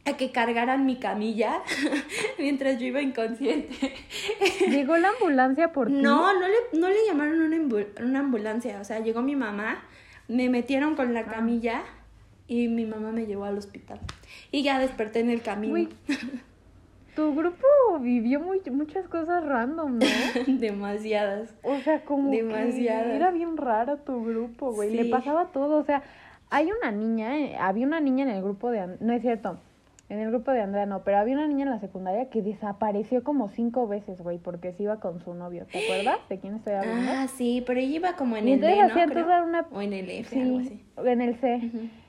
a 0.06 0.16
que 0.16 0.30
cargaran 0.32 0.86
mi 0.86 0.96
camilla 0.98 1.62
mientras 2.38 2.78
yo 2.78 2.86
iba 2.86 3.00
inconsciente. 3.02 3.94
¿Llegó 4.68 4.96
la 4.96 5.08
ambulancia 5.08 5.72
por 5.72 5.88
ti? 5.88 5.94
No, 5.94 6.32
no 6.38 6.46
le, 6.48 6.78
no 6.78 6.88
le 6.88 6.96
llamaron 7.06 7.40
una, 7.40 7.56
ambu- 7.56 8.02
una 8.02 8.20
ambulancia. 8.20 8.80
O 8.80 8.84
sea, 8.84 9.00
llegó 9.00 9.22
mi 9.22 9.36
mamá, 9.36 9.82
me 10.28 10.48
metieron 10.48 10.96
con 10.96 11.08
Ah. 11.08 11.12
la 11.22 11.24
camilla 11.26 11.82
y 12.46 12.68
mi 12.68 12.84
mamá 12.84 13.12
me 13.12 13.26
llevó 13.26 13.44
al 13.44 13.56
hospital. 13.58 14.00
Y 14.50 14.62
ya 14.62 14.78
desperté 14.78 15.20
en 15.20 15.30
el 15.30 15.42
camino. 15.42 15.72
Güey, 15.72 15.88
tu 17.14 17.34
grupo 17.34 17.66
vivió 18.00 18.40
muy, 18.40 18.60
muchas 18.70 19.06
cosas 19.08 19.44
random, 19.44 19.98
¿no? 19.98 20.06
Demasiadas. 20.58 21.54
O 21.62 21.78
sea, 21.80 22.04
como 22.04 22.30
Demasiadas. 22.30 23.06
que 23.06 23.16
era 23.16 23.30
bien 23.30 23.56
raro 23.56 23.98
tu 23.98 24.24
grupo, 24.24 24.72
güey. 24.72 24.90
Le 24.94 25.04
Sí. 25.04 25.10
pasaba 25.10 25.46
todo, 25.52 25.78
o 25.78 25.84
sea, 25.84 26.02
hay 26.50 26.70
una 26.72 26.90
niña, 26.90 27.38
eh, 27.38 27.56
había 27.58 27.86
una 27.86 28.00
niña 28.00 28.24
en 28.24 28.30
el 28.30 28.42
grupo 28.42 28.70
de, 28.70 28.96
no 29.00 29.12
es 29.12 29.22
cierto, 29.22 29.58
en 30.08 30.18
el 30.18 30.30
grupo 30.30 30.50
de 30.50 30.60
Andrea 30.60 30.86
no, 30.86 31.04
pero 31.04 31.18
había 31.18 31.34
una 31.36 31.46
niña 31.46 31.62
en 31.64 31.70
la 31.70 31.78
secundaria 31.78 32.28
que 32.30 32.42
desapareció 32.42 33.22
como 33.22 33.48
cinco 33.48 33.86
veces, 33.86 34.20
güey, 34.20 34.38
porque 34.38 34.72
se 34.72 34.82
iba 34.82 34.98
con 34.98 35.20
su 35.20 35.34
novio. 35.34 35.66
¿Te 35.70 35.84
acuerdas 35.84 36.18
de 36.28 36.38
quién 36.40 36.56
estoy 36.56 36.72
hablando? 36.72 37.12
Ah, 37.14 37.28
sí, 37.28 37.62
pero 37.64 37.78
ella 37.78 37.94
iba 37.96 38.12
como 38.16 38.36
en 38.36 38.48
y 38.48 38.52
el 38.54 38.60
D, 38.60 38.76
¿no? 38.88 38.94
Creo. 39.06 39.44
una... 39.44 39.66
O 39.70 39.80
en 39.80 39.92
el 39.92 40.10
F, 40.10 40.40
algo 40.40 40.60
Sí, 40.60 40.66
así. 40.66 41.08
en 41.08 41.20
el 41.20 41.34
C. 41.36 41.60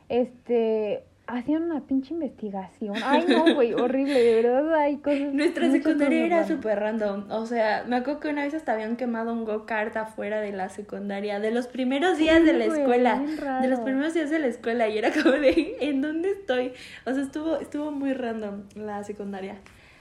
Este, 0.10 1.04
hacían 1.34 1.64
una 1.64 1.82
pinche 1.82 2.14
investigación. 2.14 2.96
Ay, 3.04 3.26
no, 3.28 3.54
güey, 3.54 3.74
horrible, 3.74 4.22
de 4.22 4.42
verdad 4.42 4.74
hay 4.76 4.98
cosas. 4.98 5.34
Nuestra 5.34 5.70
secundaria 5.72 6.26
era 6.26 6.48
súper 6.48 6.80
random. 6.80 7.30
O 7.32 7.46
sea, 7.46 7.84
me 7.88 7.98
acuerdo 7.98 8.20
que 8.20 8.30
una 8.30 8.44
vez 8.44 8.54
hasta 8.54 8.74
habían 8.74 8.96
quemado 8.98 9.34
un 9.34 9.46
go-kart 9.46 9.96
afuera 9.98 10.42
de 10.42 10.52
la 10.52 10.70
secundaria. 10.70 11.40
De 11.40 11.52
los 11.52 11.68
primeros 11.68 12.18
días 12.18 12.40
Sí, 12.40 12.46
de 12.46 12.54
la 12.54 12.66
escuela. 12.66 13.22
De 13.62 13.68
los 13.68 13.80
primeros 13.80 14.14
días 14.14 14.30
de 14.30 14.40
la 14.40 14.48
escuela. 14.48 14.88
Y 14.88 14.98
era 14.98 15.12
como 15.12 15.32
de, 15.32 15.78
¿en 15.80 16.02
dónde 16.02 16.32
estoy? 16.32 16.74
O 17.06 17.14
sea, 17.14 17.24
estuvo, 17.24 17.58
estuvo 17.58 17.92
muy 17.92 18.14
random 18.14 18.64
la 18.76 19.04
secundaria. 19.04 19.56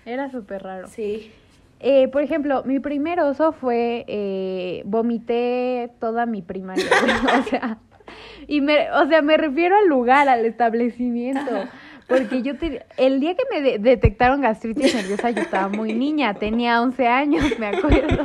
Era 0.05 0.31
súper 0.31 0.63
raro. 0.63 0.89
Sí. 0.89 1.31
Eh, 1.81 2.09
por 2.09 2.23
ejemplo, 2.23 2.63
mi 2.65 2.79
primer 2.79 3.21
oso 3.21 3.53
fue, 3.53 4.05
eh, 4.07 4.83
vomité 4.85 5.91
toda 5.99 6.27
mi 6.27 6.43
primaria, 6.43 6.85
o 7.41 7.43
sea, 7.45 7.79
y 8.47 8.61
me, 8.61 8.91
o 8.93 9.07
sea, 9.09 9.23
me 9.23 9.37
refiero 9.37 9.77
al 9.77 9.87
lugar, 9.89 10.29
al 10.29 10.45
establecimiento, 10.47 11.51
porque 12.09 12.43
yo, 12.43 12.57
te- 12.57 12.85
el 12.97 13.21
día 13.21 13.35
que 13.37 13.45
me 13.53 13.61
de- 13.63 13.79
detectaron 13.79 14.41
gastritis 14.41 14.95
nerviosa, 14.95 15.31
yo 15.31 15.43
estaba 15.43 15.69
muy 15.69 15.93
niña, 15.93 16.35
tenía 16.35 16.81
11 16.83 17.07
años, 17.07 17.45
me 17.59 17.67
acuerdo, 17.69 18.25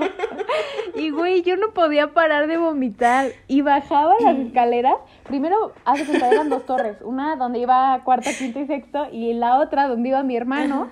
y 0.96 1.10
güey, 1.12 1.42
yo 1.44 1.56
no 1.58 1.72
podía 1.74 2.08
parar 2.14 2.48
de 2.48 2.58
vomitar, 2.58 3.28
y 3.48 3.62
bajaba 3.62 4.14
las 4.24 4.38
escaleras, 4.38 4.96
primero, 5.28 5.74
hace 5.86 6.06
que 6.06 6.18
eran 6.18 6.50
dos 6.50 6.66
torres, 6.66 6.98
una 7.04 7.36
donde 7.36 7.60
iba 7.60 8.02
cuarto, 8.04 8.30
quinto 8.38 8.60
y 8.60 8.66
sexto, 8.66 9.08
y 9.12 9.34
la 9.34 9.60
otra 9.60 9.88
donde 9.88 10.10
iba 10.10 10.24
mi 10.24 10.36
hermano, 10.36 10.90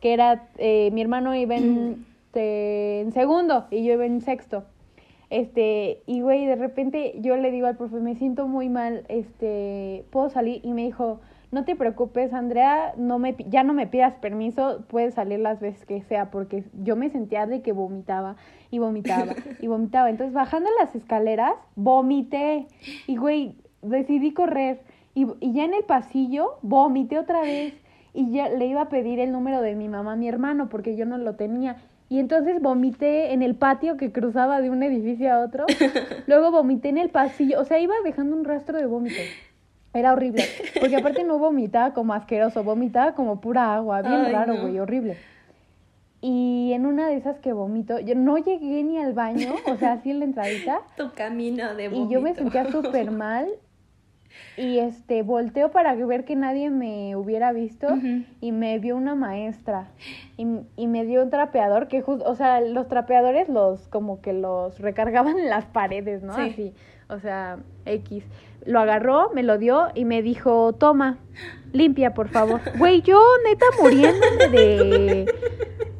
que 0.00 0.12
era, 0.12 0.48
eh, 0.58 0.90
mi 0.92 1.00
hermano 1.00 1.34
iba 1.34 1.54
en 1.56 2.04
segundo 3.14 3.66
y 3.70 3.84
yo 3.86 3.94
iba 3.94 4.04
en 4.04 4.20
sexto. 4.20 4.64
Este, 5.30 6.02
y 6.06 6.20
güey, 6.20 6.46
de 6.46 6.56
repente 6.56 7.14
yo 7.20 7.36
le 7.36 7.50
digo 7.50 7.66
al 7.66 7.76
profe, 7.76 7.96
me 7.96 8.14
siento 8.14 8.46
muy 8.46 8.68
mal, 8.68 9.04
este, 9.08 10.04
¿puedo 10.10 10.28
salir? 10.30 10.60
Y 10.64 10.72
me 10.72 10.82
dijo, 10.82 11.20
no 11.54 11.64
te 11.64 11.76
preocupes, 11.76 12.32
Andrea, 12.32 12.94
no 12.96 13.18
me, 13.18 13.36
ya 13.48 13.62
no 13.62 13.74
me 13.74 13.86
pidas 13.86 14.14
permiso, 14.16 14.84
puedes 14.88 15.14
salir 15.14 15.38
las 15.38 15.60
veces 15.60 15.86
que 15.86 16.02
sea, 16.02 16.30
porque 16.30 16.64
yo 16.82 16.96
me 16.96 17.10
sentía 17.10 17.46
de 17.46 17.62
que 17.62 17.72
vomitaba 17.72 18.36
y 18.70 18.80
vomitaba 18.80 19.34
y 19.60 19.68
vomitaba. 19.68 20.10
Entonces, 20.10 20.34
bajando 20.34 20.68
las 20.80 20.94
escaleras, 20.96 21.54
vomité. 21.76 22.66
Y 23.06 23.16
güey, 23.16 23.56
decidí 23.82 24.32
correr. 24.32 24.82
Y, 25.14 25.26
y 25.38 25.52
ya 25.52 25.64
en 25.64 25.74
el 25.74 25.84
pasillo, 25.84 26.58
vomité 26.62 27.20
otra 27.20 27.40
vez. 27.42 27.74
Y 28.12 28.32
ya 28.32 28.48
le 28.48 28.66
iba 28.66 28.82
a 28.82 28.88
pedir 28.88 29.20
el 29.20 29.30
número 29.30 29.60
de 29.60 29.76
mi 29.76 29.88
mamá 29.88 30.14
a 30.14 30.16
mi 30.16 30.28
hermano, 30.28 30.68
porque 30.68 30.96
yo 30.96 31.06
no 31.06 31.18
lo 31.18 31.36
tenía. 31.36 31.76
Y 32.14 32.20
entonces 32.20 32.62
vomité 32.62 33.32
en 33.32 33.42
el 33.42 33.56
patio 33.56 33.96
que 33.96 34.12
cruzaba 34.12 34.60
de 34.60 34.70
un 34.70 34.84
edificio 34.84 35.32
a 35.32 35.40
otro. 35.40 35.66
Luego 36.28 36.52
vomité 36.52 36.88
en 36.88 36.98
el 36.98 37.08
pasillo. 37.08 37.60
O 37.60 37.64
sea, 37.64 37.80
iba 37.80 37.92
dejando 38.04 38.36
un 38.36 38.44
rastro 38.44 38.78
de 38.78 38.86
vómito. 38.86 39.20
Era 39.92 40.12
horrible. 40.12 40.44
Porque 40.78 40.94
aparte 40.94 41.24
no 41.24 41.38
vomitaba 41.38 41.92
como 41.92 42.14
asqueroso, 42.14 42.62
vomitaba 42.62 43.16
como 43.16 43.40
pura 43.40 43.74
agua. 43.74 44.02
Bien 44.02 44.26
Ay, 44.26 44.32
raro, 44.32 44.54
no. 44.54 44.62
güey, 44.62 44.78
horrible. 44.78 45.16
Y 46.20 46.70
en 46.72 46.86
una 46.86 47.08
de 47.08 47.16
esas 47.16 47.40
que 47.40 47.52
vomito, 47.52 47.98
yo 47.98 48.14
no 48.14 48.38
llegué 48.38 48.84
ni 48.84 48.96
al 48.96 49.12
baño, 49.12 49.52
o 49.66 49.74
sea, 49.76 49.94
así 49.94 50.12
en 50.12 50.20
la 50.20 50.26
entradita. 50.26 50.82
Tu 50.96 51.10
camino 51.14 51.74
de 51.74 51.86
Y 51.86 52.08
yo 52.08 52.20
me 52.20 52.32
sentía 52.36 52.70
súper 52.70 53.10
mal. 53.10 53.48
Y 54.56 54.78
este, 54.78 55.22
volteo 55.22 55.70
para 55.70 55.94
ver 55.94 56.24
que 56.24 56.36
nadie 56.36 56.70
me 56.70 57.16
hubiera 57.16 57.52
visto. 57.52 57.88
Y 58.40 58.52
me 58.52 58.78
vio 58.78 58.96
una 58.96 59.14
maestra. 59.14 59.88
Y, 60.36 60.46
y 60.76 60.86
me 60.86 61.04
dio 61.04 61.22
un 61.22 61.30
trapeador 61.30 61.88
que 61.88 62.02
justo, 62.02 62.24
o 62.28 62.34
sea, 62.34 62.60
los 62.60 62.88
trapeadores 62.88 63.48
los, 63.48 63.88
como 63.88 64.20
que 64.20 64.32
los 64.32 64.78
recargaban 64.78 65.38
en 65.38 65.48
las 65.48 65.64
paredes, 65.66 66.22
¿no? 66.22 66.34
Sí. 66.36 66.42
Así, 66.42 66.74
o 67.08 67.18
sea, 67.18 67.58
X. 67.84 68.24
Lo 68.64 68.80
agarró, 68.80 69.30
me 69.34 69.42
lo 69.42 69.58
dio 69.58 69.88
y 69.94 70.04
me 70.04 70.22
dijo, 70.22 70.72
toma, 70.72 71.18
limpia, 71.72 72.14
por 72.14 72.28
favor. 72.28 72.60
Güey, 72.78 73.02
yo 73.02 73.20
neta 73.44 73.66
muriéndome 73.82 74.48
de, 74.48 75.34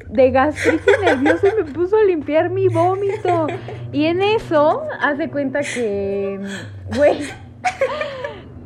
de 0.09 0.31
gastritis 0.31 0.99
nerviosa 1.03 1.47
y 1.49 1.63
me 1.63 1.71
puso 1.71 1.97
a 1.97 2.03
limpiar 2.03 2.49
mi 2.49 2.67
vómito. 2.69 3.47
Y 3.91 4.05
en 4.05 4.21
eso, 4.21 4.81
hace 4.99 5.29
cuenta 5.29 5.59
que, 5.61 6.39
güey, 6.95 7.19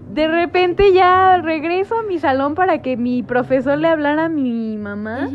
de 0.09 0.27
repente 0.27 0.93
ya 0.93 1.37
regreso 1.37 1.97
a 1.99 2.03
mi 2.03 2.19
salón 2.19 2.55
para 2.55 2.81
que 2.81 2.97
mi 2.97 3.23
profesor 3.23 3.77
le 3.77 3.87
hablara 3.87 4.25
a 4.25 4.29
mi 4.29 4.77
mamá. 4.77 5.29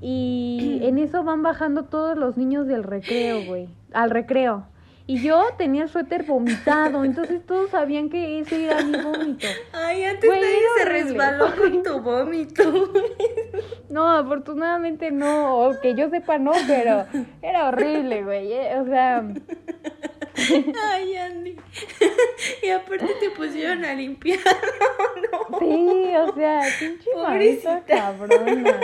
Y 0.00 0.80
en 0.82 0.98
eso 0.98 1.22
van 1.24 1.42
bajando 1.42 1.84
todos 1.84 2.16
los 2.18 2.36
niños 2.36 2.66
del 2.66 2.82
recreo, 2.84 3.44
güey. 3.44 3.68
Al 3.92 4.10
recreo. 4.10 4.66
Y 5.04 5.20
yo 5.20 5.42
tenía 5.58 5.82
el 5.82 5.88
suéter 5.88 6.22
vomitado, 6.22 7.04
entonces 7.04 7.44
todos 7.44 7.70
sabían 7.70 8.08
que 8.08 8.38
ese 8.38 8.66
era 8.66 8.82
mi 8.84 8.96
vómito. 9.02 9.48
Ay, 9.72 10.04
antes 10.04 10.30
Güey, 10.30 10.40
nadie 10.40 10.58
se 10.78 10.84
resbaló 10.84 11.46
con 11.56 11.82
tu 11.82 12.00
vómito. 12.00 12.62
No, 13.90 14.08
afortunadamente 14.08 15.10
no, 15.10 15.58
o 15.58 15.78
que 15.82 15.94
yo 15.94 16.08
sepa 16.08 16.38
no, 16.38 16.52
pero 16.66 17.04
era 17.42 17.68
horrible, 17.68 18.22
güey. 18.24 18.50
eh, 18.50 18.78
O 18.80 18.86
sea, 18.86 19.22
Ay, 20.90 21.16
Andy. 21.16 21.56
Y 22.62 22.68
aparte 22.68 23.08
te 23.20 23.30
pusieron 23.30 23.84
a 23.84 23.94
limpiar. 23.94 24.38
No, 25.32 25.58
sí, 25.58 26.14
o 26.16 26.34
sea, 26.34 26.62
pinche 26.78 27.10
Pobrecita. 27.12 27.82
cabrona. 27.86 28.80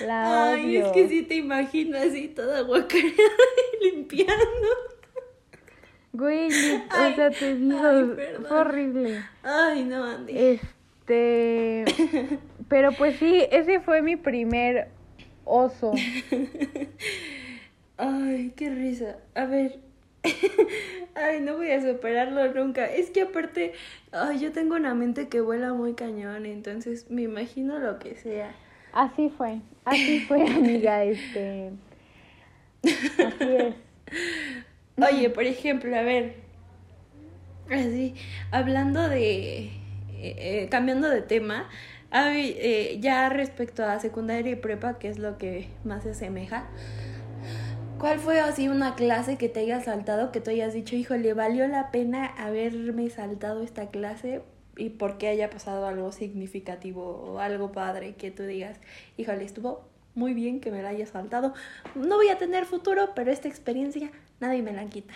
La 0.00 0.52
Ay, 0.52 0.76
es 0.76 0.88
que 0.88 1.08
sí 1.08 1.22
te 1.22 1.34
imagino 1.36 1.98
así 1.98 2.28
toda 2.28 2.60
guacareada 2.62 3.14
y 3.80 3.84
limpiando. 3.84 4.68
Güey, 6.12 6.46
o 6.46 7.14
sea, 7.14 7.30
te 7.30 7.54
digo, 7.56 7.78
ay, 7.78 8.16
fue 8.48 8.58
horrible. 8.58 9.22
Ay, 9.42 9.84
no, 9.84 10.04
Andy. 10.04 10.32
Este, 10.36 11.84
pero 12.68 12.92
pues 12.92 13.18
sí, 13.18 13.46
ese 13.50 13.80
fue 13.80 14.00
mi 14.00 14.16
primer 14.16 14.88
oso. 15.44 15.92
Ay, 17.98 18.52
qué 18.56 18.70
risa. 18.70 19.18
A 19.34 19.44
ver. 19.46 19.80
Ay, 21.14 21.40
no 21.40 21.56
voy 21.56 21.70
a 21.70 21.80
superarlo 21.80 22.52
nunca. 22.52 22.86
Es 22.86 23.10
que 23.10 23.22
aparte, 23.22 23.72
ay, 24.12 24.38
yo 24.38 24.52
tengo 24.52 24.76
una 24.76 24.94
mente 24.94 25.28
que 25.28 25.40
vuela 25.40 25.72
muy 25.72 25.94
cañón, 25.94 26.46
entonces 26.46 27.10
me 27.10 27.22
imagino 27.22 27.78
lo 27.78 27.98
que 27.98 28.16
sea. 28.16 28.54
Así 28.92 29.30
fue, 29.30 29.60
así 29.84 30.20
fue, 30.20 30.42
amiga, 30.48 31.04
este. 31.04 31.72
Así 32.84 33.56
es. 33.56 33.74
Oye, 34.96 35.30
por 35.30 35.44
ejemplo, 35.44 35.94
a 35.94 36.02
ver, 36.02 36.36
así, 37.70 38.14
hablando 38.50 39.08
de, 39.08 39.66
eh, 39.66 39.70
eh, 40.12 40.68
cambiando 40.70 41.10
de 41.10 41.22
tema, 41.22 41.68
eh, 42.12 42.98
ya 43.00 43.28
respecto 43.28 43.84
a 43.84 44.00
secundaria 44.00 44.52
y 44.52 44.56
prepa, 44.56 44.98
que 44.98 45.08
es 45.08 45.18
lo 45.18 45.36
que 45.36 45.68
más 45.84 46.04
se 46.04 46.10
asemeja, 46.10 46.66
¿cuál 47.98 48.18
fue 48.18 48.40
así 48.40 48.68
una 48.68 48.94
clase 48.94 49.36
que 49.36 49.48
te 49.48 49.60
hayas 49.60 49.84
saltado, 49.84 50.32
que 50.32 50.40
tú 50.40 50.50
hayas 50.50 50.74
dicho, 50.74 50.96
híjole, 50.96 51.34
valió 51.34 51.66
la 51.68 51.90
pena 51.90 52.26
haberme 52.38 53.08
saltado 53.10 53.62
esta 53.62 53.88
clase 53.88 54.42
y 54.76 54.90
por 54.90 55.18
qué 55.18 55.28
haya 55.28 55.50
pasado 55.50 55.86
algo 55.86 56.12
significativo 56.12 57.02
o 57.02 57.38
algo 57.38 57.72
padre 57.72 58.14
que 58.14 58.30
tú 58.30 58.42
digas, 58.42 58.78
híjole, 59.16 59.44
estuvo 59.44 59.88
muy 60.14 60.34
bien 60.34 60.60
que 60.60 60.70
me 60.70 60.82
la 60.82 60.90
haya 60.90 61.06
saltado. 61.06 61.54
No 61.94 62.16
voy 62.16 62.28
a 62.28 62.38
tener 62.38 62.64
futuro, 62.64 63.10
pero 63.14 63.30
esta 63.30 63.48
experiencia 63.48 64.10
nadie 64.40 64.62
me 64.62 64.72
la 64.72 64.84
quita. 64.86 65.14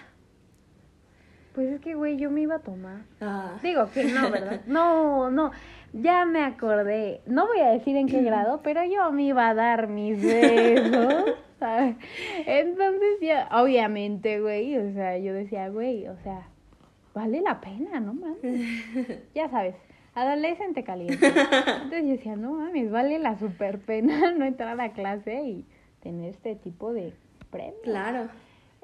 Pues 1.54 1.68
es 1.68 1.80
que, 1.80 1.94
güey, 1.94 2.16
yo 2.16 2.30
me 2.30 2.42
iba 2.42 2.56
a 2.56 2.60
tomar. 2.60 3.02
Ah. 3.20 3.58
Digo 3.62 3.90
que 3.92 4.04
no, 4.04 4.30
¿verdad? 4.30 4.60
No, 4.66 5.30
no, 5.30 5.50
ya 5.92 6.24
me 6.24 6.44
acordé. 6.44 7.22
No 7.26 7.46
voy 7.46 7.60
a 7.60 7.70
decir 7.70 7.96
en 7.96 8.06
qué 8.06 8.22
grado, 8.22 8.60
pero 8.62 8.84
yo 8.84 9.10
me 9.10 9.24
iba 9.24 9.48
a 9.48 9.54
dar 9.54 9.88
mis 9.88 10.22
besos. 10.22 11.24
¿Sabes? 11.60 11.94
Entonces 12.46 13.20
ya, 13.20 13.48
obviamente, 13.52 14.40
güey, 14.40 14.76
o 14.76 14.92
sea, 14.92 15.16
yo 15.18 15.32
decía, 15.32 15.68
güey, 15.68 16.08
o 16.08 16.16
sea, 16.24 16.48
vale 17.14 17.40
la 17.42 17.60
pena, 17.60 18.00
¿no 18.00 18.14
mames? 18.14 18.40
Ya 19.34 19.48
sabes, 19.48 19.76
adolescente 20.14 20.82
caliente. 20.82 21.26
Entonces 21.26 22.02
yo 22.02 22.08
decía, 22.08 22.34
no 22.36 22.54
mames, 22.54 22.90
vale 22.90 23.18
la 23.20 23.38
super 23.38 23.78
pena 23.78 24.32
no 24.36 24.44
entrar 24.44 24.80
a 24.80 24.92
clase 24.92 25.42
y 25.44 25.64
tener 26.02 26.30
este 26.30 26.56
tipo 26.56 26.92
de 26.92 27.12
premios. 27.50 27.76
Claro. 27.84 28.28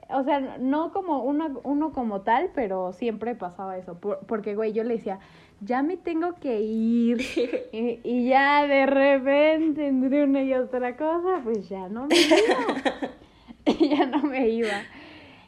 O 0.08 0.22
sea, 0.22 0.38
no 0.60 0.92
como 0.92 1.24
uno, 1.24 1.60
uno 1.64 1.92
como 1.92 2.20
tal, 2.20 2.50
pero 2.54 2.92
siempre 2.92 3.34
pasaba 3.34 3.76
eso. 3.76 3.98
Por- 3.98 4.20
porque, 4.26 4.54
güey, 4.54 4.72
yo 4.72 4.84
le 4.84 4.98
decía, 4.98 5.18
ya 5.60 5.82
me 5.82 5.96
tengo 5.96 6.34
que 6.34 6.60
ir. 6.60 7.20
y, 7.72 8.00
y 8.04 8.28
ya 8.28 8.66
de 8.66 8.86
repente, 8.86 9.86
entre 9.86 10.24
una 10.24 10.42
y 10.42 10.54
otra 10.54 10.96
cosa, 10.96 11.40
pues 11.42 11.68
ya 11.68 11.88
no 11.88 12.06
me 12.06 12.16
iba. 12.16 13.16
Ya 13.80 14.06
no 14.06 14.22
me 14.22 14.48
iba. 14.48 14.82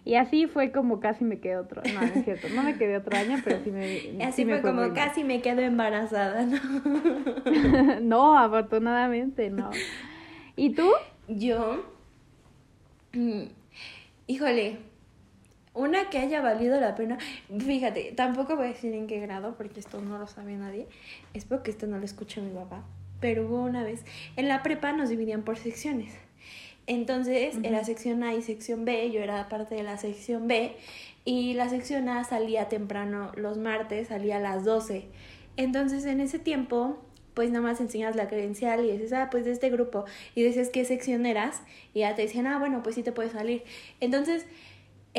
Y 0.04 0.14
así 0.14 0.46
fue 0.46 0.72
como 0.72 1.00
casi 1.00 1.24
me 1.24 1.38
quedé 1.38 1.56
otro. 1.56 1.82
No, 1.94 2.00
no 2.00 2.06
es 2.06 2.24
cierto. 2.24 2.48
No 2.54 2.62
me 2.62 2.78
quedé 2.78 2.96
otro 2.96 3.16
año, 3.16 3.38
pero 3.44 3.60
sí 3.62 3.70
me. 3.70 3.98
Y 3.98 4.22
así 4.22 4.36
sí 4.36 4.44
me 4.44 4.58
fue 4.58 4.70
como 4.72 4.94
casi 4.94 5.22
me 5.22 5.42
quedo 5.42 5.60
embarazada, 5.60 6.46
¿no? 6.46 6.58
no, 8.00 8.38
afortunadamente 8.38 9.50
no. 9.50 9.70
¿Y 10.56 10.70
tú? 10.70 10.90
Yo, 11.28 11.84
mm, 13.12 13.42
híjole, 14.26 14.78
Una 15.74 16.10
que 16.10 16.18
haya 16.18 16.40
valido 16.40 16.80
la 16.80 16.94
pena. 16.94 17.18
Fíjate, 17.58 18.12
tampoco 18.16 18.56
voy 18.56 18.66
a 18.66 18.68
decir 18.68 18.94
en 18.94 19.06
qué 19.06 19.20
grado, 19.20 19.54
porque 19.56 19.80
esto 19.80 20.00
no 20.00 20.18
lo 20.18 20.26
sabe 20.26 20.56
nadie. 20.56 20.86
Espero 21.34 21.62
que 21.62 21.70
esto 21.70 21.86
no 21.86 21.98
lo 21.98 22.04
escuche 22.04 22.40
mi 22.40 22.50
papá. 22.50 22.84
Pero 23.20 23.46
hubo 23.46 23.62
una 23.62 23.82
vez, 23.82 24.04
en 24.36 24.48
la 24.48 24.62
prepa 24.62 24.92
nos 24.92 25.08
dividían 25.08 25.42
por 25.42 25.56
secciones. 25.56 26.14
Entonces 26.86 27.56
era 27.62 27.84
sección 27.84 28.22
A 28.22 28.32
y 28.32 28.40
sección 28.40 28.86
B, 28.86 29.10
yo 29.10 29.20
era 29.20 29.48
parte 29.50 29.74
de 29.74 29.82
la 29.82 29.98
sección 29.98 30.48
B 30.48 30.74
y 31.26 31.52
la 31.52 31.68
sección 31.68 32.08
A 32.08 32.24
salía 32.24 32.70
temprano 32.70 33.30
los 33.36 33.58
martes, 33.58 34.08
salía 34.08 34.38
a 34.38 34.40
las 34.40 34.64
12. 34.64 35.04
Entonces 35.58 36.06
en 36.06 36.22
ese 36.22 36.38
tiempo 36.38 36.98
pues 37.38 37.50
nada 37.50 37.62
más 37.62 37.80
enseñas 37.80 38.16
la 38.16 38.26
credencial 38.26 38.84
y 38.84 38.90
dices, 38.90 39.12
ah, 39.12 39.28
pues 39.30 39.44
de 39.44 39.52
este 39.52 39.70
grupo, 39.70 40.06
y 40.34 40.42
dices 40.42 40.70
qué 40.70 40.84
sección 40.84 41.24
eras, 41.24 41.62
y 41.94 42.00
ya 42.00 42.16
te 42.16 42.22
decían, 42.22 42.48
ah, 42.48 42.58
bueno, 42.58 42.82
pues 42.82 42.96
sí 42.96 43.04
te 43.04 43.12
puedes 43.12 43.30
salir. 43.30 43.62
Entonces, 44.00 44.44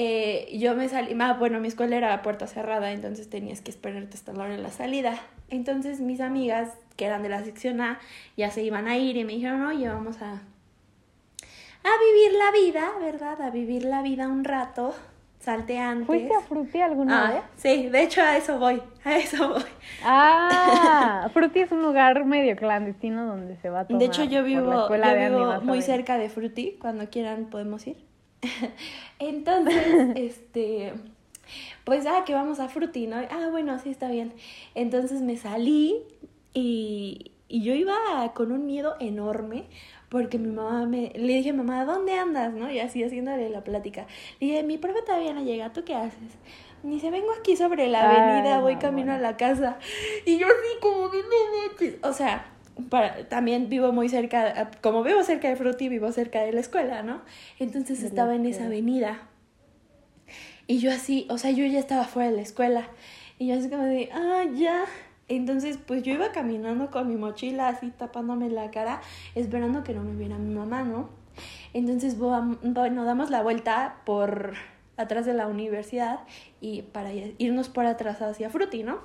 eh, 0.01 0.57
yo 0.57 0.75
me 0.75 0.87
salí, 0.87 1.13
ah, 1.19 1.35
bueno, 1.37 1.59
mi 1.59 1.67
escuela 1.67 1.97
era 1.97 2.21
puerta 2.21 2.47
cerrada, 2.47 2.93
entonces 2.93 3.29
tenías 3.29 3.59
que 3.59 3.69
esperarte 3.69 4.15
hasta 4.15 4.31
la 4.31 4.43
hora 4.43 4.53
de 4.55 4.61
la 4.61 4.71
salida. 4.71 5.19
Entonces, 5.49 5.99
mis 5.99 6.21
amigas, 6.21 6.69
que 6.95 7.03
eran 7.05 7.21
de 7.21 7.27
la 7.27 7.43
sección 7.43 7.81
A, 7.81 7.99
ya 8.37 8.49
se 8.49 8.63
iban 8.63 8.87
a 8.87 8.97
ir 8.97 9.17
y 9.17 9.25
me 9.25 9.33
dijeron, 9.33 9.61
oye, 9.65 9.89
vamos 9.89 10.21
a, 10.21 10.31
a 10.31 11.91
vivir 12.05 12.31
la 12.37 12.51
vida, 12.51 12.91
¿verdad? 13.01 13.41
A 13.41 13.49
vivir 13.49 13.83
la 13.83 14.01
vida 14.01 14.29
un 14.29 14.45
rato 14.45 14.95
salteantes. 15.39 16.05
¿Fuiste 16.07 16.33
a 16.33 16.41
Fruti 16.41 16.79
alguna 16.81 17.27
Ah, 17.27 17.31
vez? 17.33 17.43
sí, 17.57 17.89
de 17.89 18.03
hecho 18.03 18.21
a 18.21 18.37
eso 18.37 18.57
voy, 18.57 18.81
a 19.03 19.17
eso 19.17 19.49
voy. 19.49 19.63
Ah, 20.03 21.29
Fruti 21.33 21.59
es 21.59 21.71
un 21.73 21.81
lugar 21.81 22.23
medio 22.23 22.55
clandestino 22.55 23.25
donde 23.25 23.57
se 23.57 23.69
va 23.69 23.81
a 23.81 23.87
tomar. 23.87 23.99
De 23.99 24.05
hecho, 24.05 24.23
yo 24.23 24.43
vivo, 24.43 24.61
yo 24.87 25.29
vivo 25.29 25.51
a 25.51 25.59
muy 25.59 25.81
cerca 25.81 26.17
de 26.17 26.29
Fruity. 26.29 26.77
Cuando 26.79 27.09
quieran 27.09 27.45
podemos 27.45 27.85
ir. 27.87 28.08
Entonces, 29.19 30.09
este, 30.15 30.93
pues, 31.83 32.05
ah, 32.05 32.23
que 32.25 32.33
vamos 32.33 32.59
a 32.59 32.69
Fruity, 32.69 33.07
¿no? 33.07 33.17
Ah, 33.17 33.47
bueno, 33.51 33.77
sí, 33.79 33.89
está 33.89 34.09
bien. 34.09 34.33
Entonces 34.75 35.21
me 35.21 35.37
salí 35.37 35.97
y, 36.53 37.31
y 37.47 37.63
yo 37.63 37.73
iba 37.73 37.95
con 38.33 38.51
un 38.51 38.65
miedo 38.65 38.95
enorme 38.99 39.65
porque 40.09 40.39
mi 40.39 40.49
mamá 40.49 40.85
me, 40.87 41.11
le 41.15 41.33
dije, 41.33 41.53
mamá, 41.53 41.85
¿dónde 41.85 42.13
andas? 42.13 42.53
¿No? 42.53 42.71
Y 42.71 42.79
así 42.79 43.03
haciéndole 43.03 43.49
la 43.49 43.63
plática. 43.63 44.07
Le 44.39 44.47
dije, 44.47 44.63
mi 44.63 44.77
profe 44.77 45.01
todavía 45.03 45.33
no 45.33 45.43
llega, 45.43 45.71
¿tú 45.71 45.83
qué 45.85 45.95
haces? 45.95 46.37
Me 46.81 46.91
dice, 46.91 47.11
vengo 47.11 47.31
aquí 47.39 47.55
sobre 47.55 47.87
la 47.87 48.09
Ay, 48.09 48.17
avenida, 48.17 48.59
voy 48.59 48.77
camino 48.77 49.11
a 49.11 49.17
la 49.17 49.37
casa. 49.37 49.77
Y 50.25 50.37
yo 50.37 50.47
así 50.47 50.79
como 50.81 51.09
de 51.09 51.19
no 51.21 51.67
manches. 51.67 51.95
O 52.03 52.13
sea, 52.13 52.45
para, 52.89 53.27
también 53.29 53.69
vivo 53.69 53.91
muy 53.91 54.09
cerca, 54.09 54.71
como 54.81 55.03
vivo 55.03 55.23
cerca 55.23 55.49
de 55.49 55.55
Fruity, 55.55 55.89
vivo 55.89 56.11
cerca 56.11 56.41
de 56.41 56.53
la 56.53 56.59
escuela, 56.59 57.03
¿no? 57.03 57.21
Entonces 57.59 58.03
estaba 58.03 58.35
en 58.35 58.45
esa 58.45 58.65
avenida. 58.65 59.27
Y 60.67 60.79
yo 60.79 60.91
así, 60.91 61.25
o 61.29 61.37
sea, 61.37 61.51
yo 61.51 61.65
ya 61.65 61.79
estaba 61.79 62.03
fuera 62.03 62.29
de 62.29 62.35
la 62.35 62.41
escuela. 62.43 62.89
Y 63.39 63.47
yo 63.47 63.57
así 63.57 63.69
como 63.69 63.83
de, 63.83 64.09
ah, 64.13 64.45
ya. 64.53 64.85
Entonces, 65.27 65.77
pues 65.77 66.03
yo 66.03 66.13
iba 66.13 66.31
caminando 66.31 66.91
con 66.91 67.07
mi 67.07 67.15
mochila 67.15 67.69
así 67.69 67.91
tapándome 67.91 68.49
la 68.49 68.71
cara, 68.71 69.01
esperando 69.35 69.83
que 69.83 69.93
no 69.93 70.03
me 70.03 70.15
viera 70.15 70.37
mi 70.37 70.53
mamá, 70.53 70.83
¿no? 70.83 71.09
Entonces, 71.73 72.17
bueno, 72.17 73.05
damos 73.05 73.29
la 73.29 73.41
vuelta 73.41 74.01
por 74.05 74.53
atrás 74.97 75.25
de 75.25 75.33
la 75.33 75.47
universidad 75.47 76.19
y 76.61 76.81
para 76.81 77.13
irnos 77.13 77.69
por 77.69 77.85
atrás 77.85 78.21
hacia 78.21 78.49
Fruity, 78.49 78.83
¿no? 78.83 78.99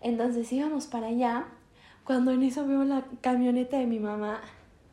Entonces 0.00 0.50
íbamos 0.52 0.86
para 0.86 1.08
allá, 1.08 1.46
cuando 2.08 2.30
en 2.30 2.42
eso 2.42 2.66
veo 2.66 2.84
la 2.84 3.04
camioneta 3.20 3.76
de 3.78 3.84
mi 3.84 3.98
mamá 3.98 4.40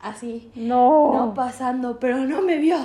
así, 0.00 0.50
No. 0.54 1.14
no 1.14 1.32
pasando, 1.32 1.98
pero 1.98 2.18
no 2.18 2.42
me 2.42 2.58
vio. 2.58 2.76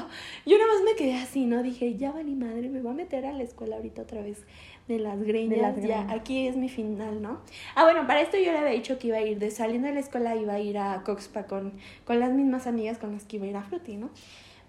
Yo 0.45 0.57
nada 0.57 0.71
más 0.73 0.83
me 0.85 0.95
quedé 0.95 1.15
así, 1.15 1.45
¿no? 1.45 1.61
Dije, 1.61 1.97
ya 1.97 2.13
vale 2.13 2.33
madre, 2.33 2.69
me 2.69 2.79
voy 2.81 2.91
a 2.91 2.95
meter 2.95 3.25
a 3.25 3.33
la 3.33 3.43
escuela 3.43 3.75
ahorita 3.75 4.03
otra 4.03 4.21
vez 4.21 4.45
de 4.87 4.99
las 4.99 5.21
greñas. 5.21 5.59
las 5.59 5.75
ya, 5.75 5.81
greñas. 5.81 6.11
aquí 6.13 6.47
es 6.47 6.55
mi 6.55 6.69
final, 6.69 7.21
¿no? 7.21 7.41
Ah, 7.75 7.83
bueno, 7.83 8.07
para 8.07 8.21
esto 8.21 8.37
yo 8.37 8.53
le 8.53 8.59
había 8.59 8.71
dicho 8.71 8.97
que 8.99 9.07
iba 9.07 9.17
a 9.17 9.21
ir, 9.21 9.37
de 9.37 9.51
saliendo 9.51 9.89
de 9.89 9.95
la 9.95 9.99
escuela 9.99 10.33
iba 10.37 10.53
a 10.53 10.59
ir 10.61 10.77
a 10.77 11.03
Coxpa 11.03 11.43
con, 11.45 11.73
con 12.05 12.21
las 12.21 12.31
mismas 12.31 12.67
amigas 12.67 12.97
con 12.97 13.11
las 13.11 13.25
que 13.25 13.35
iba 13.35 13.45
a 13.47 13.49
ir 13.49 13.57
a 13.57 13.63
Fruity, 13.63 13.97
¿no? 13.97 14.09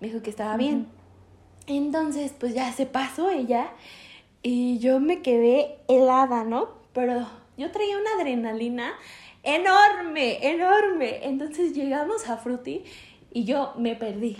Me 0.01 0.09
dijo 0.09 0.23
que 0.23 0.31
estaba 0.31 0.57
bien. 0.57 0.89
Entonces, 1.69 2.35
pues 2.39 2.53
ya 2.53 2.73
se 2.73 2.87
pasó 2.87 3.31
ella 3.31 3.71
y 4.43 4.79
yo 4.81 4.99
me 4.99 5.23
quedé 5.23 5.77
helada, 5.87 6.43
¿no? 6.43 6.69
Pero 6.93 7.25
yo 7.57 7.71
traía 7.71 7.97
una 7.97 8.11
adrenalina 8.21 8.93
enorme, 9.43 10.47
enorme. 10.49 11.27
Entonces 11.27 11.73
llegamos 11.75 12.29
a 12.29 12.37
Fruity 12.37 12.83
y 13.33 13.45
yo 13.45 13.75
me 13.79 13.95
perdí. 13.97 14.37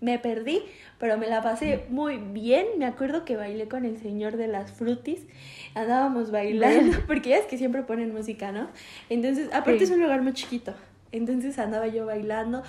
Me 0.00 0.18
perdí, 0.18 0.62
pero 0.98 1.18
me 1.18 1.26
la 1.26 1.42
pasé 1.42 1.84
muy 1.90 2.16
bien. 2.16 2.66
Me 2.78 2.86
acuerdo 2.86 3.26
que 3.26 3.36
bailé 3.36 3.68
con 3.68 3.84
el 3.84 3.98
señor 4.00 4.38
de 4.38 4.48
las 4.48 4.72
frutis. 4.72 5.26
Andábamos 5.74 6.30
bailando, 6.30 6.96
porque 7.06 7.36
es 7.36 7.44
que 7.44 7.58
siempre 7.58 7.82
ponen 7.82 8.14
música, 8.14 8.50
¿no? 8.50 8.68
Entonces, 9.10 9.48
aparte 9.52 9.80
Sí. 9.80 9.84
es 9.84 9.90
un 9.90 10.00
lugar 10.00 10.22
muy 10.22 10.32
chiquito. 10.32 10.72
Entonces 11.12 11.58
andaba 11.58 11.86
yo 11.88 12.06
bailando. 12.06 12.62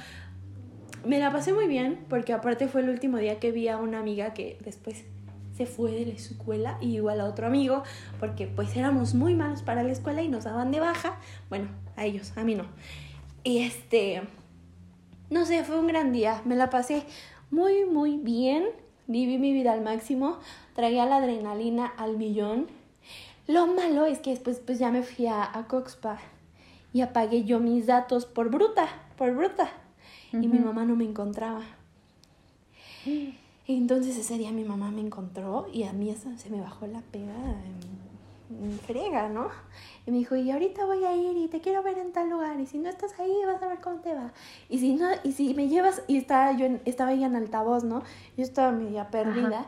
Me 1.05 1.19
la 1.19 1.31
pasé 1.31 1.53
muy 1.53 1.67
bien, 1.67 1.99
porque 2.09 2.33
aparte 2.33 2.67
fue 2.67 2.81
el 2.81 2.89
último 2.89 3.17
día 3.17 3.39
que 3.39 3.51
vi 3.51 3.69
a 3.69 3.77
una 3.77 3.99
amiga 3.99 4.33
que 4.33 4.57
después 4.63 5.05
se 5.55 5.65
fue 5.65 5.91
de 5.91 6.05
la 6.05 6.13
escuela 6.13 6.77
y 6.81 6.95
igual 6.95 7.21
a 7.21 7.25
otro 7.25 7.47
amigo, 7.47 7.83
porque 8.19 8.47
pues 8.47 8.75
éramos 8.75 9.13
muy 9.13 9.35
malos 9.35 9.61
para 9.61 9.83
la 9.83 9.91
escuela 9.91 10.21
y 10.21 10.27
nos 10.27 10.45
daban 10.45 10.71
de 10.71 10.79
baja. 10.79 11.17
Bueno, 11.49 11.67
a 11.95 12.05
ellos, 12.05 12.33
a 12.35 12.43
mí 12.43 12.55
no. 12.55 12.65
Y 13.43 13.59
este, 13.59 14.21
no 15.29 15.45
sé, 15.45 15.63
fue 15.63 15.79
un 15.79 15.87
gran 15.87 16.11
día. 16.11 16.41
Me 16.45 16.55
la 16.55 16.69
pasé 16.69 17.03
muy, 17.49 17.85
muy 17.85 18.17
bien. 18.17 18.65
Viví 19.07 19.37
mi 19.37 19.53
vida 19.53 19.73
al 19.73 19.81
máximo. 19.81 20.39
Traía 20.75 21.05
la 21.05 21.17
adrenalina 21.17 21.87
al 21.97 22.17
millón. 22.17 22.67
Lo 23.47 23.67
malo 23.67 24.05
es 24.05 24.19
que 24.19 24.31
después 24.31 24.61
pues 24.65 24.79
ya 24.79 24.91
me 24.91 25.03
fui 25.03 25.27
a, 25.27 25.43
a 25.43 25.67
Coxpa 25.67 26.19
y 26.93 27.01
apagué 27.01 27.43
yo 27.43 27.59
mis 27.59 27.87
datos 27.87 28.25
por 28.25 28.49
bruta, 28.49 28.87
por 29.17 29.33
bruta. 29.33 29.69
Y 30.33 30.47
mi 30.47 30.59
mamá 30.59 30.85
no 30.85 30.95
me 30.95 31.03
encontraba. 31.03 31.61
Entonces 33.67 34.17
ese 34.17 34.37
día 34.37 34.51
mi 34.51 34.63
mamá 34.63 34.91
me 34.91 35.01
encontró 35.01 35.67
y 35.71 35.83
a 35.83 35.93
mí 35.93 36.13
se 36.37 36.49
me 36.49 36.59
bajó 36.61 36.87
la 36.87 37.01
pega 37.11 37.33
en, 37.33 38.63
en 38.71 38.79
frega, 38.79 39.29
¿no? 39.29 39.47
Y 40.05 40.11
me 40.11 40.17
dijo, 40.17 40.35
y 40.35 40.49
ahorita 40.51 40.85
voy 40.85 41.03
a 41.05 41.15
ir 41.15 41.37
y 41.37 41.47
te 41.47 41.61
quiero 41.61 41.83
ver 41.83 41.97
en 41.99 42.11
tal 42.11 42.29
lugar 42.29 42.59
y 42.59 42.65
si 42.65 42.79
no 42.79 42.89
estás 42.89 43.17
ahí 43.19 43.31
vas 43.45 43.61
a 43.61 43.67
ver 43.67 43.79
cómo 43.79 43.97
te 44.01 44.13
va. 44.13 44.33
Y 44.67 44.79
si 44.79 44.95
no, 44.95 45.07
y 45.23 45.31
si 45.33 45.53
me 45.53 45.67
llevas, 45.69 46.01
y 46.07 46.17
estaba 46.17 46.51
yo 46.57 46.65
en- 46.65 46.81
estaba 46.85 47.13
ella 47.13 47.27
en 47.27 47.35
altavoz, 47.35 47.83
¿no? 47.83 48.01
Yo 48.35 48.43
estaba 48.43 48.71
media 48.71 49.09
perdida. 49.09 49.67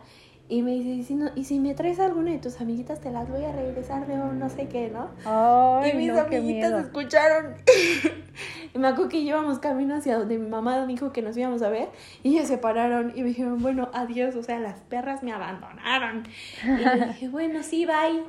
Y 0.54 0.62
me 0.62 0.74
dice, 0.74 0.89
y 0.89 1.04
si, 1.04 1.16
no, 1.16 1.32
y 1.34 1.45
si 1.45 1.60
me 1.60 1.74
traes 1.74 1.99
a 1.99 2.06
alguna 2.06 2.30
de 2.30 2.38
tus 2.38 2.62
amiguitas, 2.62 3.01
te 3.01 3.10
las 3.10 3.28
voy 3.28 3.43
a 3.43 3.51
regresar 3.51 4.06
de 4.06 4.14
un 4.14 4.38
no 4.38 4.51
sé 4.51 4.68
qué, 4.68 4.88
¿no? 4.88 5.10
Ay, 5.26 5.89
y 5.89 5.97
mis 5.97 6.14
no, 6.14 6.20
amiguitas 6.20 6.86
escucharon. 6.86 7.56
y 8.76 8.78
me 8.78 8.89
acuerdo 8.89 9.10
que 9.10 9.18
íbamos 9.18 9.58
camino 9.58 9.95
hacia 9.95 10.16
donde 10.16 10.38
mi 10.38 10.47
mamá 10.47 10.80
me 10.82 10.86
dijo 10.86 11.12
que 11.12 11.24
nos 11.24 11.36
íbamos 11.36 11.64
a 11.64 11.70
ver. 11.70 11.89
Y 12.22 12.36
ellas 12.36 12.49
se 12.49 12.60
pararon 12.60 13.14
y 13.16 13.24
me 13.24 13.30
dijeron, 13.30 13.64
bueno, 13.64 13.89
adiós. 13.95 14.36
O 14.36 14.43
sea, 14.43 14.60
las 14.60 14.80
perras 14.82 15.24
me 15.24 15.34
abandonaron. 15.34 16.28
Y 16.64 16.84
yo 16.84 17.06
dije, 17.08 17.30
bueno, 17.30 17.64
sí, 17.64 17.88
bye. 17.88 18.24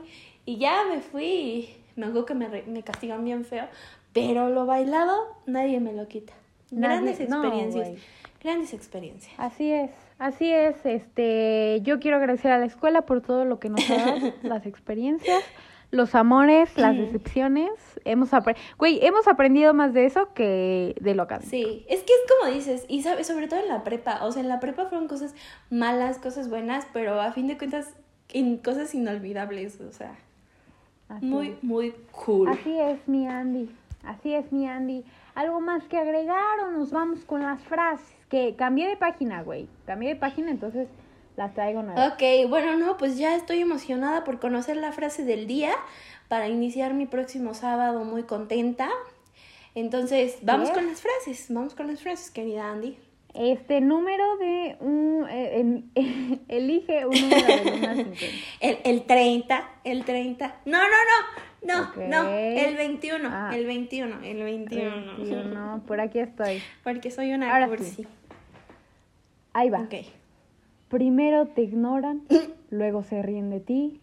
Y 0.47 0.57
ya 0.57 0.85
me 0.91 1.03
fui. 1.03 1.77
Me 1.95 2.07
acuerdo 2.07 2.25
que 2.25 2.35
me, 2.35 2.83
castigan 2.83 3.23
bien 3.23 3.45
feo. 3.45 3.67
Pero 4.15 4.49
lo 4.49 4.65
bailado, 4.65 5.15
nadie 5.45 5.79
me 5.79 5.93
lo 5.93 6.09
quita. 6.09 6.33
Nadie- 6.71 6.89
Grandes 6.89 7.21
experiencias. 7.21 7.89
grandes 8.43 8.73
experiencias. 8.73 9.35
Así 9.37 9.71
es, 9.71 9.91
así 10.25 10.51
es. 10.51 10.77
Este, 10.85 11.81
yo 11.83 12.01
quiero 12.01 12.17
agradecer 12.17 12.51
a 12.53 12.59
la 12.59 12.67
escuela 12.67 13.03
por 13.03 13.21
todo 13.21 13.45
lo 13.45 13.59
que 13.59 13.69
nos 13.69 13.89
ha 13.91 13.97
dado, 13.97 14.33
las 14.43 14.67
experiencias, 14.67 15.43
los 15.91 16.15
amores, 16.15 16.77
las 16.77 16.97
decepciones. 16.97 17.71
Hemos 18.05 18.31
güey, 18.79 19.05
hemos 19.05 19.29
aprendido 19.29 19.75
más 19.75 19.95
de 19.95 20.07
eso 20.07 20.33
que 20.35 20.95
de 21.01 21.15
lo 21.15 21.23
académico. 21.23 21.51
Sí, 21.51 21.87
es 21.89 22.03
que 22.03 22.13
es 22.13 22.21
como 22.39 22.55
dices, 22.55 22.85
y 22.89 23.03
sabes, 23.03 23.27
sobre 23.27 23.49
todo 23.49 23.61
en 23.61 23.69
la 23.69 23.85
prepa, 23.85 24.25
o 24.25 24.33
sea, 24.33 24.43
en 24.43 24.49
la 24.49 24.61
prepa 24.61 24.87
fueron 24.87 25.09
cosas 25.09 25.35
malas, 25.71 26.19
cosas 26.19 26.49
buenas, 26.49 26.87
pero 26.93 27.21
a 27.21 27.33
fin 27.33 27.47
de 27.47 27.57
cuentas, 27.57 27.95
en 28.31 28.59
cosas 28.59 28.95
inolvidables, 28.95 29.81
o 29.81 29.93
sea, 29.93 30.17
Así 31.09 31.27
muy, 31.27 31.49
es. 31.49 31.63
muy 31.63 31.95
cool. 32.13 32.49
Así 32.49 32.79
es, 32.79 33.07
mi 33.07 33.27
Andy. 33.27 33.71
Así 34.05 34.35
es, 34.35 34.53
mi 34.53 34.67
Andy. 34.67 35.05
¿Algo 35.35 35.61
más 35.61 35.85
que 35.85 35.99
agregar 35.99 36.61
o 36.61 36.71
nos 36.71 36.91
vamos 36.91 37.25
con 37.25 37.43
las 37.43 37.61
frases? 37.63 38.14
Que 38.35 38.57
cambié 38.57 38.89
de 38.89 38.97
página, 38.97 39.43
güey. 39.45 39.69
Cambié 39.87 40.09
de 40.09 40.17
página, 40.17 40.51
entonces 40.51 40.89
las 41.37 41.55
traigo 41.55 41.85
nuevas. 41.85 42.15
Ok, 42.15 42.49
bueno, 42.49 42.77
no, 42.77 42.97
pues 42.97 43.17
ya 43.17 43.37
estoy 43.37 43.61
emocionada 43.61 44.25
por 44.25 44.41
conocer 44.41 44.77
la 44.77 44.91
frase 44.91 45.25
del 45.25 45.47
día 45.47 45.71
para 46.27 46.49
iniciar 46.49 46.95
mi 46.95 47.07
próximo 47.07 47.55
sábado 47.55 48.03
muy 48.05 48.25
contenta. 48.25 48.89
Entonces, 49.77 50.39
vamos 50.43 50.73
con 50.73 50.85
las 50.85 51.01
frases, 51.01 51.47
vamos 51.49 51.77
con 51.77 51.87
las 51.87 52.01
frases, 52.01 52.33
querida 52.33 52.73
Andy. 52.73 52.99
Este 53.35 53.81
número 53.81 54.37
de 54.39 54.79
un... 54.81 55.27
eh, 55.31 55.85
elige 56.49 57.07
un 57.07 57.15
número 57.15 57.47
de 57.47 57.73
1 57.79 57.89
a 57.89 57.95
50. 57.95 58.27
El, 58.61 58.79
el 58.85 59.03
30, 59.05 59.69
el 59.85 60.05
30. 60.05 60.57
No, 60.65 60.79
no, 60.79 60.89
no, 61.65 61.93
no, 61.97 62.09
no, 62.09 62.29
el 62.31 62.77
21, 62.77 63.29
Ah. 63.33 63.51
el 63.55 63.65
21, 63.67 64.21
el 64.23 64.43
21. 64.43 65.17
21, 65.19 65.83
por 65.87 66.01
aquí 66.01 66.19
estoy. 66.19 66.61
Porque 66.83 67.11
soy 67.13 67.33
una 67.33 67.53
Ahora 67.55 67.69
cursi. 67.69 67.91
sí. 68.03 68.07
Ahí 69.55 69.71
va. 69.71 69.81
Ok. 69.81 69.95
Primero 70.89 71.47
te 71.47 71.63
ignoran 71.63 72.23
luego 72.71 73.03
se 73.03 73.23
ríen 73.23 73.51
de 73.51 73.61
ti, 73.61 74.01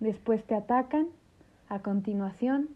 después 0.00 0.44
te 0.44 0.54
atacan, 0.54 1.08
a 1.68 1.78
continuación 1.78 2.68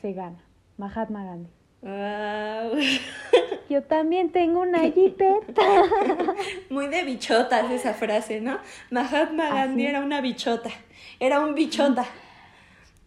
se 0.00 0.12
gana. 0.12 0.38
Mahatma 0.76 1.24
Gandhi. 1.24 1.50
Wow. 1.82 2.78
Yo 3.68 3.82
también 3.82 4.30
tengo 4.30 4.60
una 4.60 4.90
jipeta. 4.90 5.62
Muy 6.70 6.88
de 6.88 7.02
bichotas 7.04 7.70
esa 7.70 7.94
frase, 7.94 8.40
¿no? 8.40 8.58
Mahatma 8.90 9.48
Gandhi 9.50 9.84
Así. 9.84 9.90
era 9.90 10.00
una 10.00 10.20
bichota. 10.20 10.70
Era 11.18 11.40
un 11.40 11.54
bichota. 11.54 12.04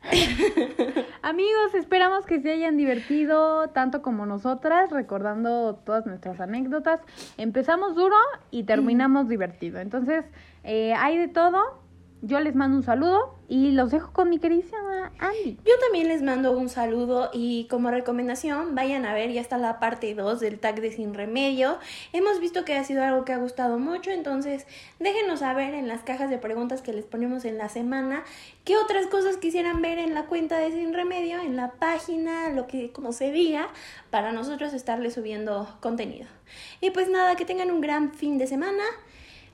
Amigos, 1.22 1.76
esperamos 1.76 2.26
que 2.26 2.40
se 2.42 2.52
hayan 2.52 2.78
divertido 2.78 3.70
tanto 3.70 4.02
como 4.02 4.26
nosotras, 4.26 4.90
recordando 4.92 5.76
todas 5.86 6.06
nuestras 6.06 6.40
anécdotas. 6.40 7.00
Empezamos 7.38 7.96
duro 7.96 8.16
y 8.50 8.64
terminamos 8.64 9.28
divertido. 9.28 9.80
Entonces, 9.80 10.26
eh, 10.64 10.94
hay 10.94 11.18
de 11.18 11.28
todo. 11.28 11.81
Yo 12.24 12.40
les 12.40 12.54
mando 12.54 12.78
un 12.78 12.84
saludo 12.84 13.36
y 13.48 13.72
los 13.72 13.90
dejo 13.90 14.14
con 14.14 14.30
mi 14.30 14.38
queridísima 14.38 15.12
Andy. 15.18 15.58
Yo 15.66 15.74
también 15.82 16.08
les 16.08 16.22
mando 16.22 16.52
un 16.52 16.70
saludo 16.70 17.32
y 17.34 17.66
como 17.68 17.90
recomendación 17.90 18.76
vayan 18.76 19.08
a 19.08 19.14
ver, 19.16 19.32
ya 19.32 19.42
está 19.42 19.58
la 19.58 19.80
parte 19.80 20.14
2 20.14 20.40
del 20.40 20.60
tag 20.60 20.82
de 20.82 20.92
Sin 20.92 21.16
Remedio. 21.16 21.80
Hemos 22.14 22.40
visto 22.40 22.64
que 22.64 22.76
ha 22.76 22.84
sido 22.84 23.04
algo 23.04 23.26
que 23.26 23.34
ha 23.34 23.40
gustado 23.40 23.80
mucho, 23.80 24.12
entonces 24.12 24.68
déjenos 25.00 25.40
saber 25.40 25.74
en 25.74 25.88
las 25.88 26.04
cajas 26.04 26.30
de 26.30 26.38
preguntas 26.38 26.84
que 26.84 26.94
les 26.94 27.06
ponemos 27.06 27.44
en 27.44 27.58
la 27.58 27.70
semana 27.70 28.24
qué 28.66 28.78
otras 28.78 29.08
cosas 29.08 29.38
quisieran 29.38 29.82
ver 29.82 29.98
en 29.98 30.14
la 30.14 30.28
cuenta 30.28 30.60
de 30.60 30.72
Sin 30.72 30.94
Remedio, 30.94 31.40
en 31.40 31.56
la 31.56 31.72
página, 31.72 32.50
lo 32.50 32.68
que 32.68 32.92
como 32.92 33.14
se 33.14 33.32
diga, 33.32 33.68
para 34.12 34.32
nosotros 34.32 34.74
estarles 34.74 35.16
subiendo 35.16 35.76
contenido. 35.80 36.28
Y 36.82 36.92
pues 36.92 37.10
nada, 37.10 37.36
que 37.36 37.46
tengan 37.46 37.72
un 37.72 37.82
gran 37.82 38.14
fin 38.14 38.38
de 38.38 38.46
semana. 38.46 38.84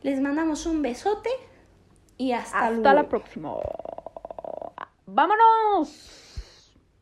Les 0.04 0.20
mandamos 0.20 0.66
un 0.66 0.82
besote 0.82 1.30
y 2.18 2.32
hasta, 2.32 2.58
Hasta 2.60 2.72
luego. 2.72 2.94
la 2.94 3.04
próxima. 3.08 3.54
¡Vámonos! 5.06 6.27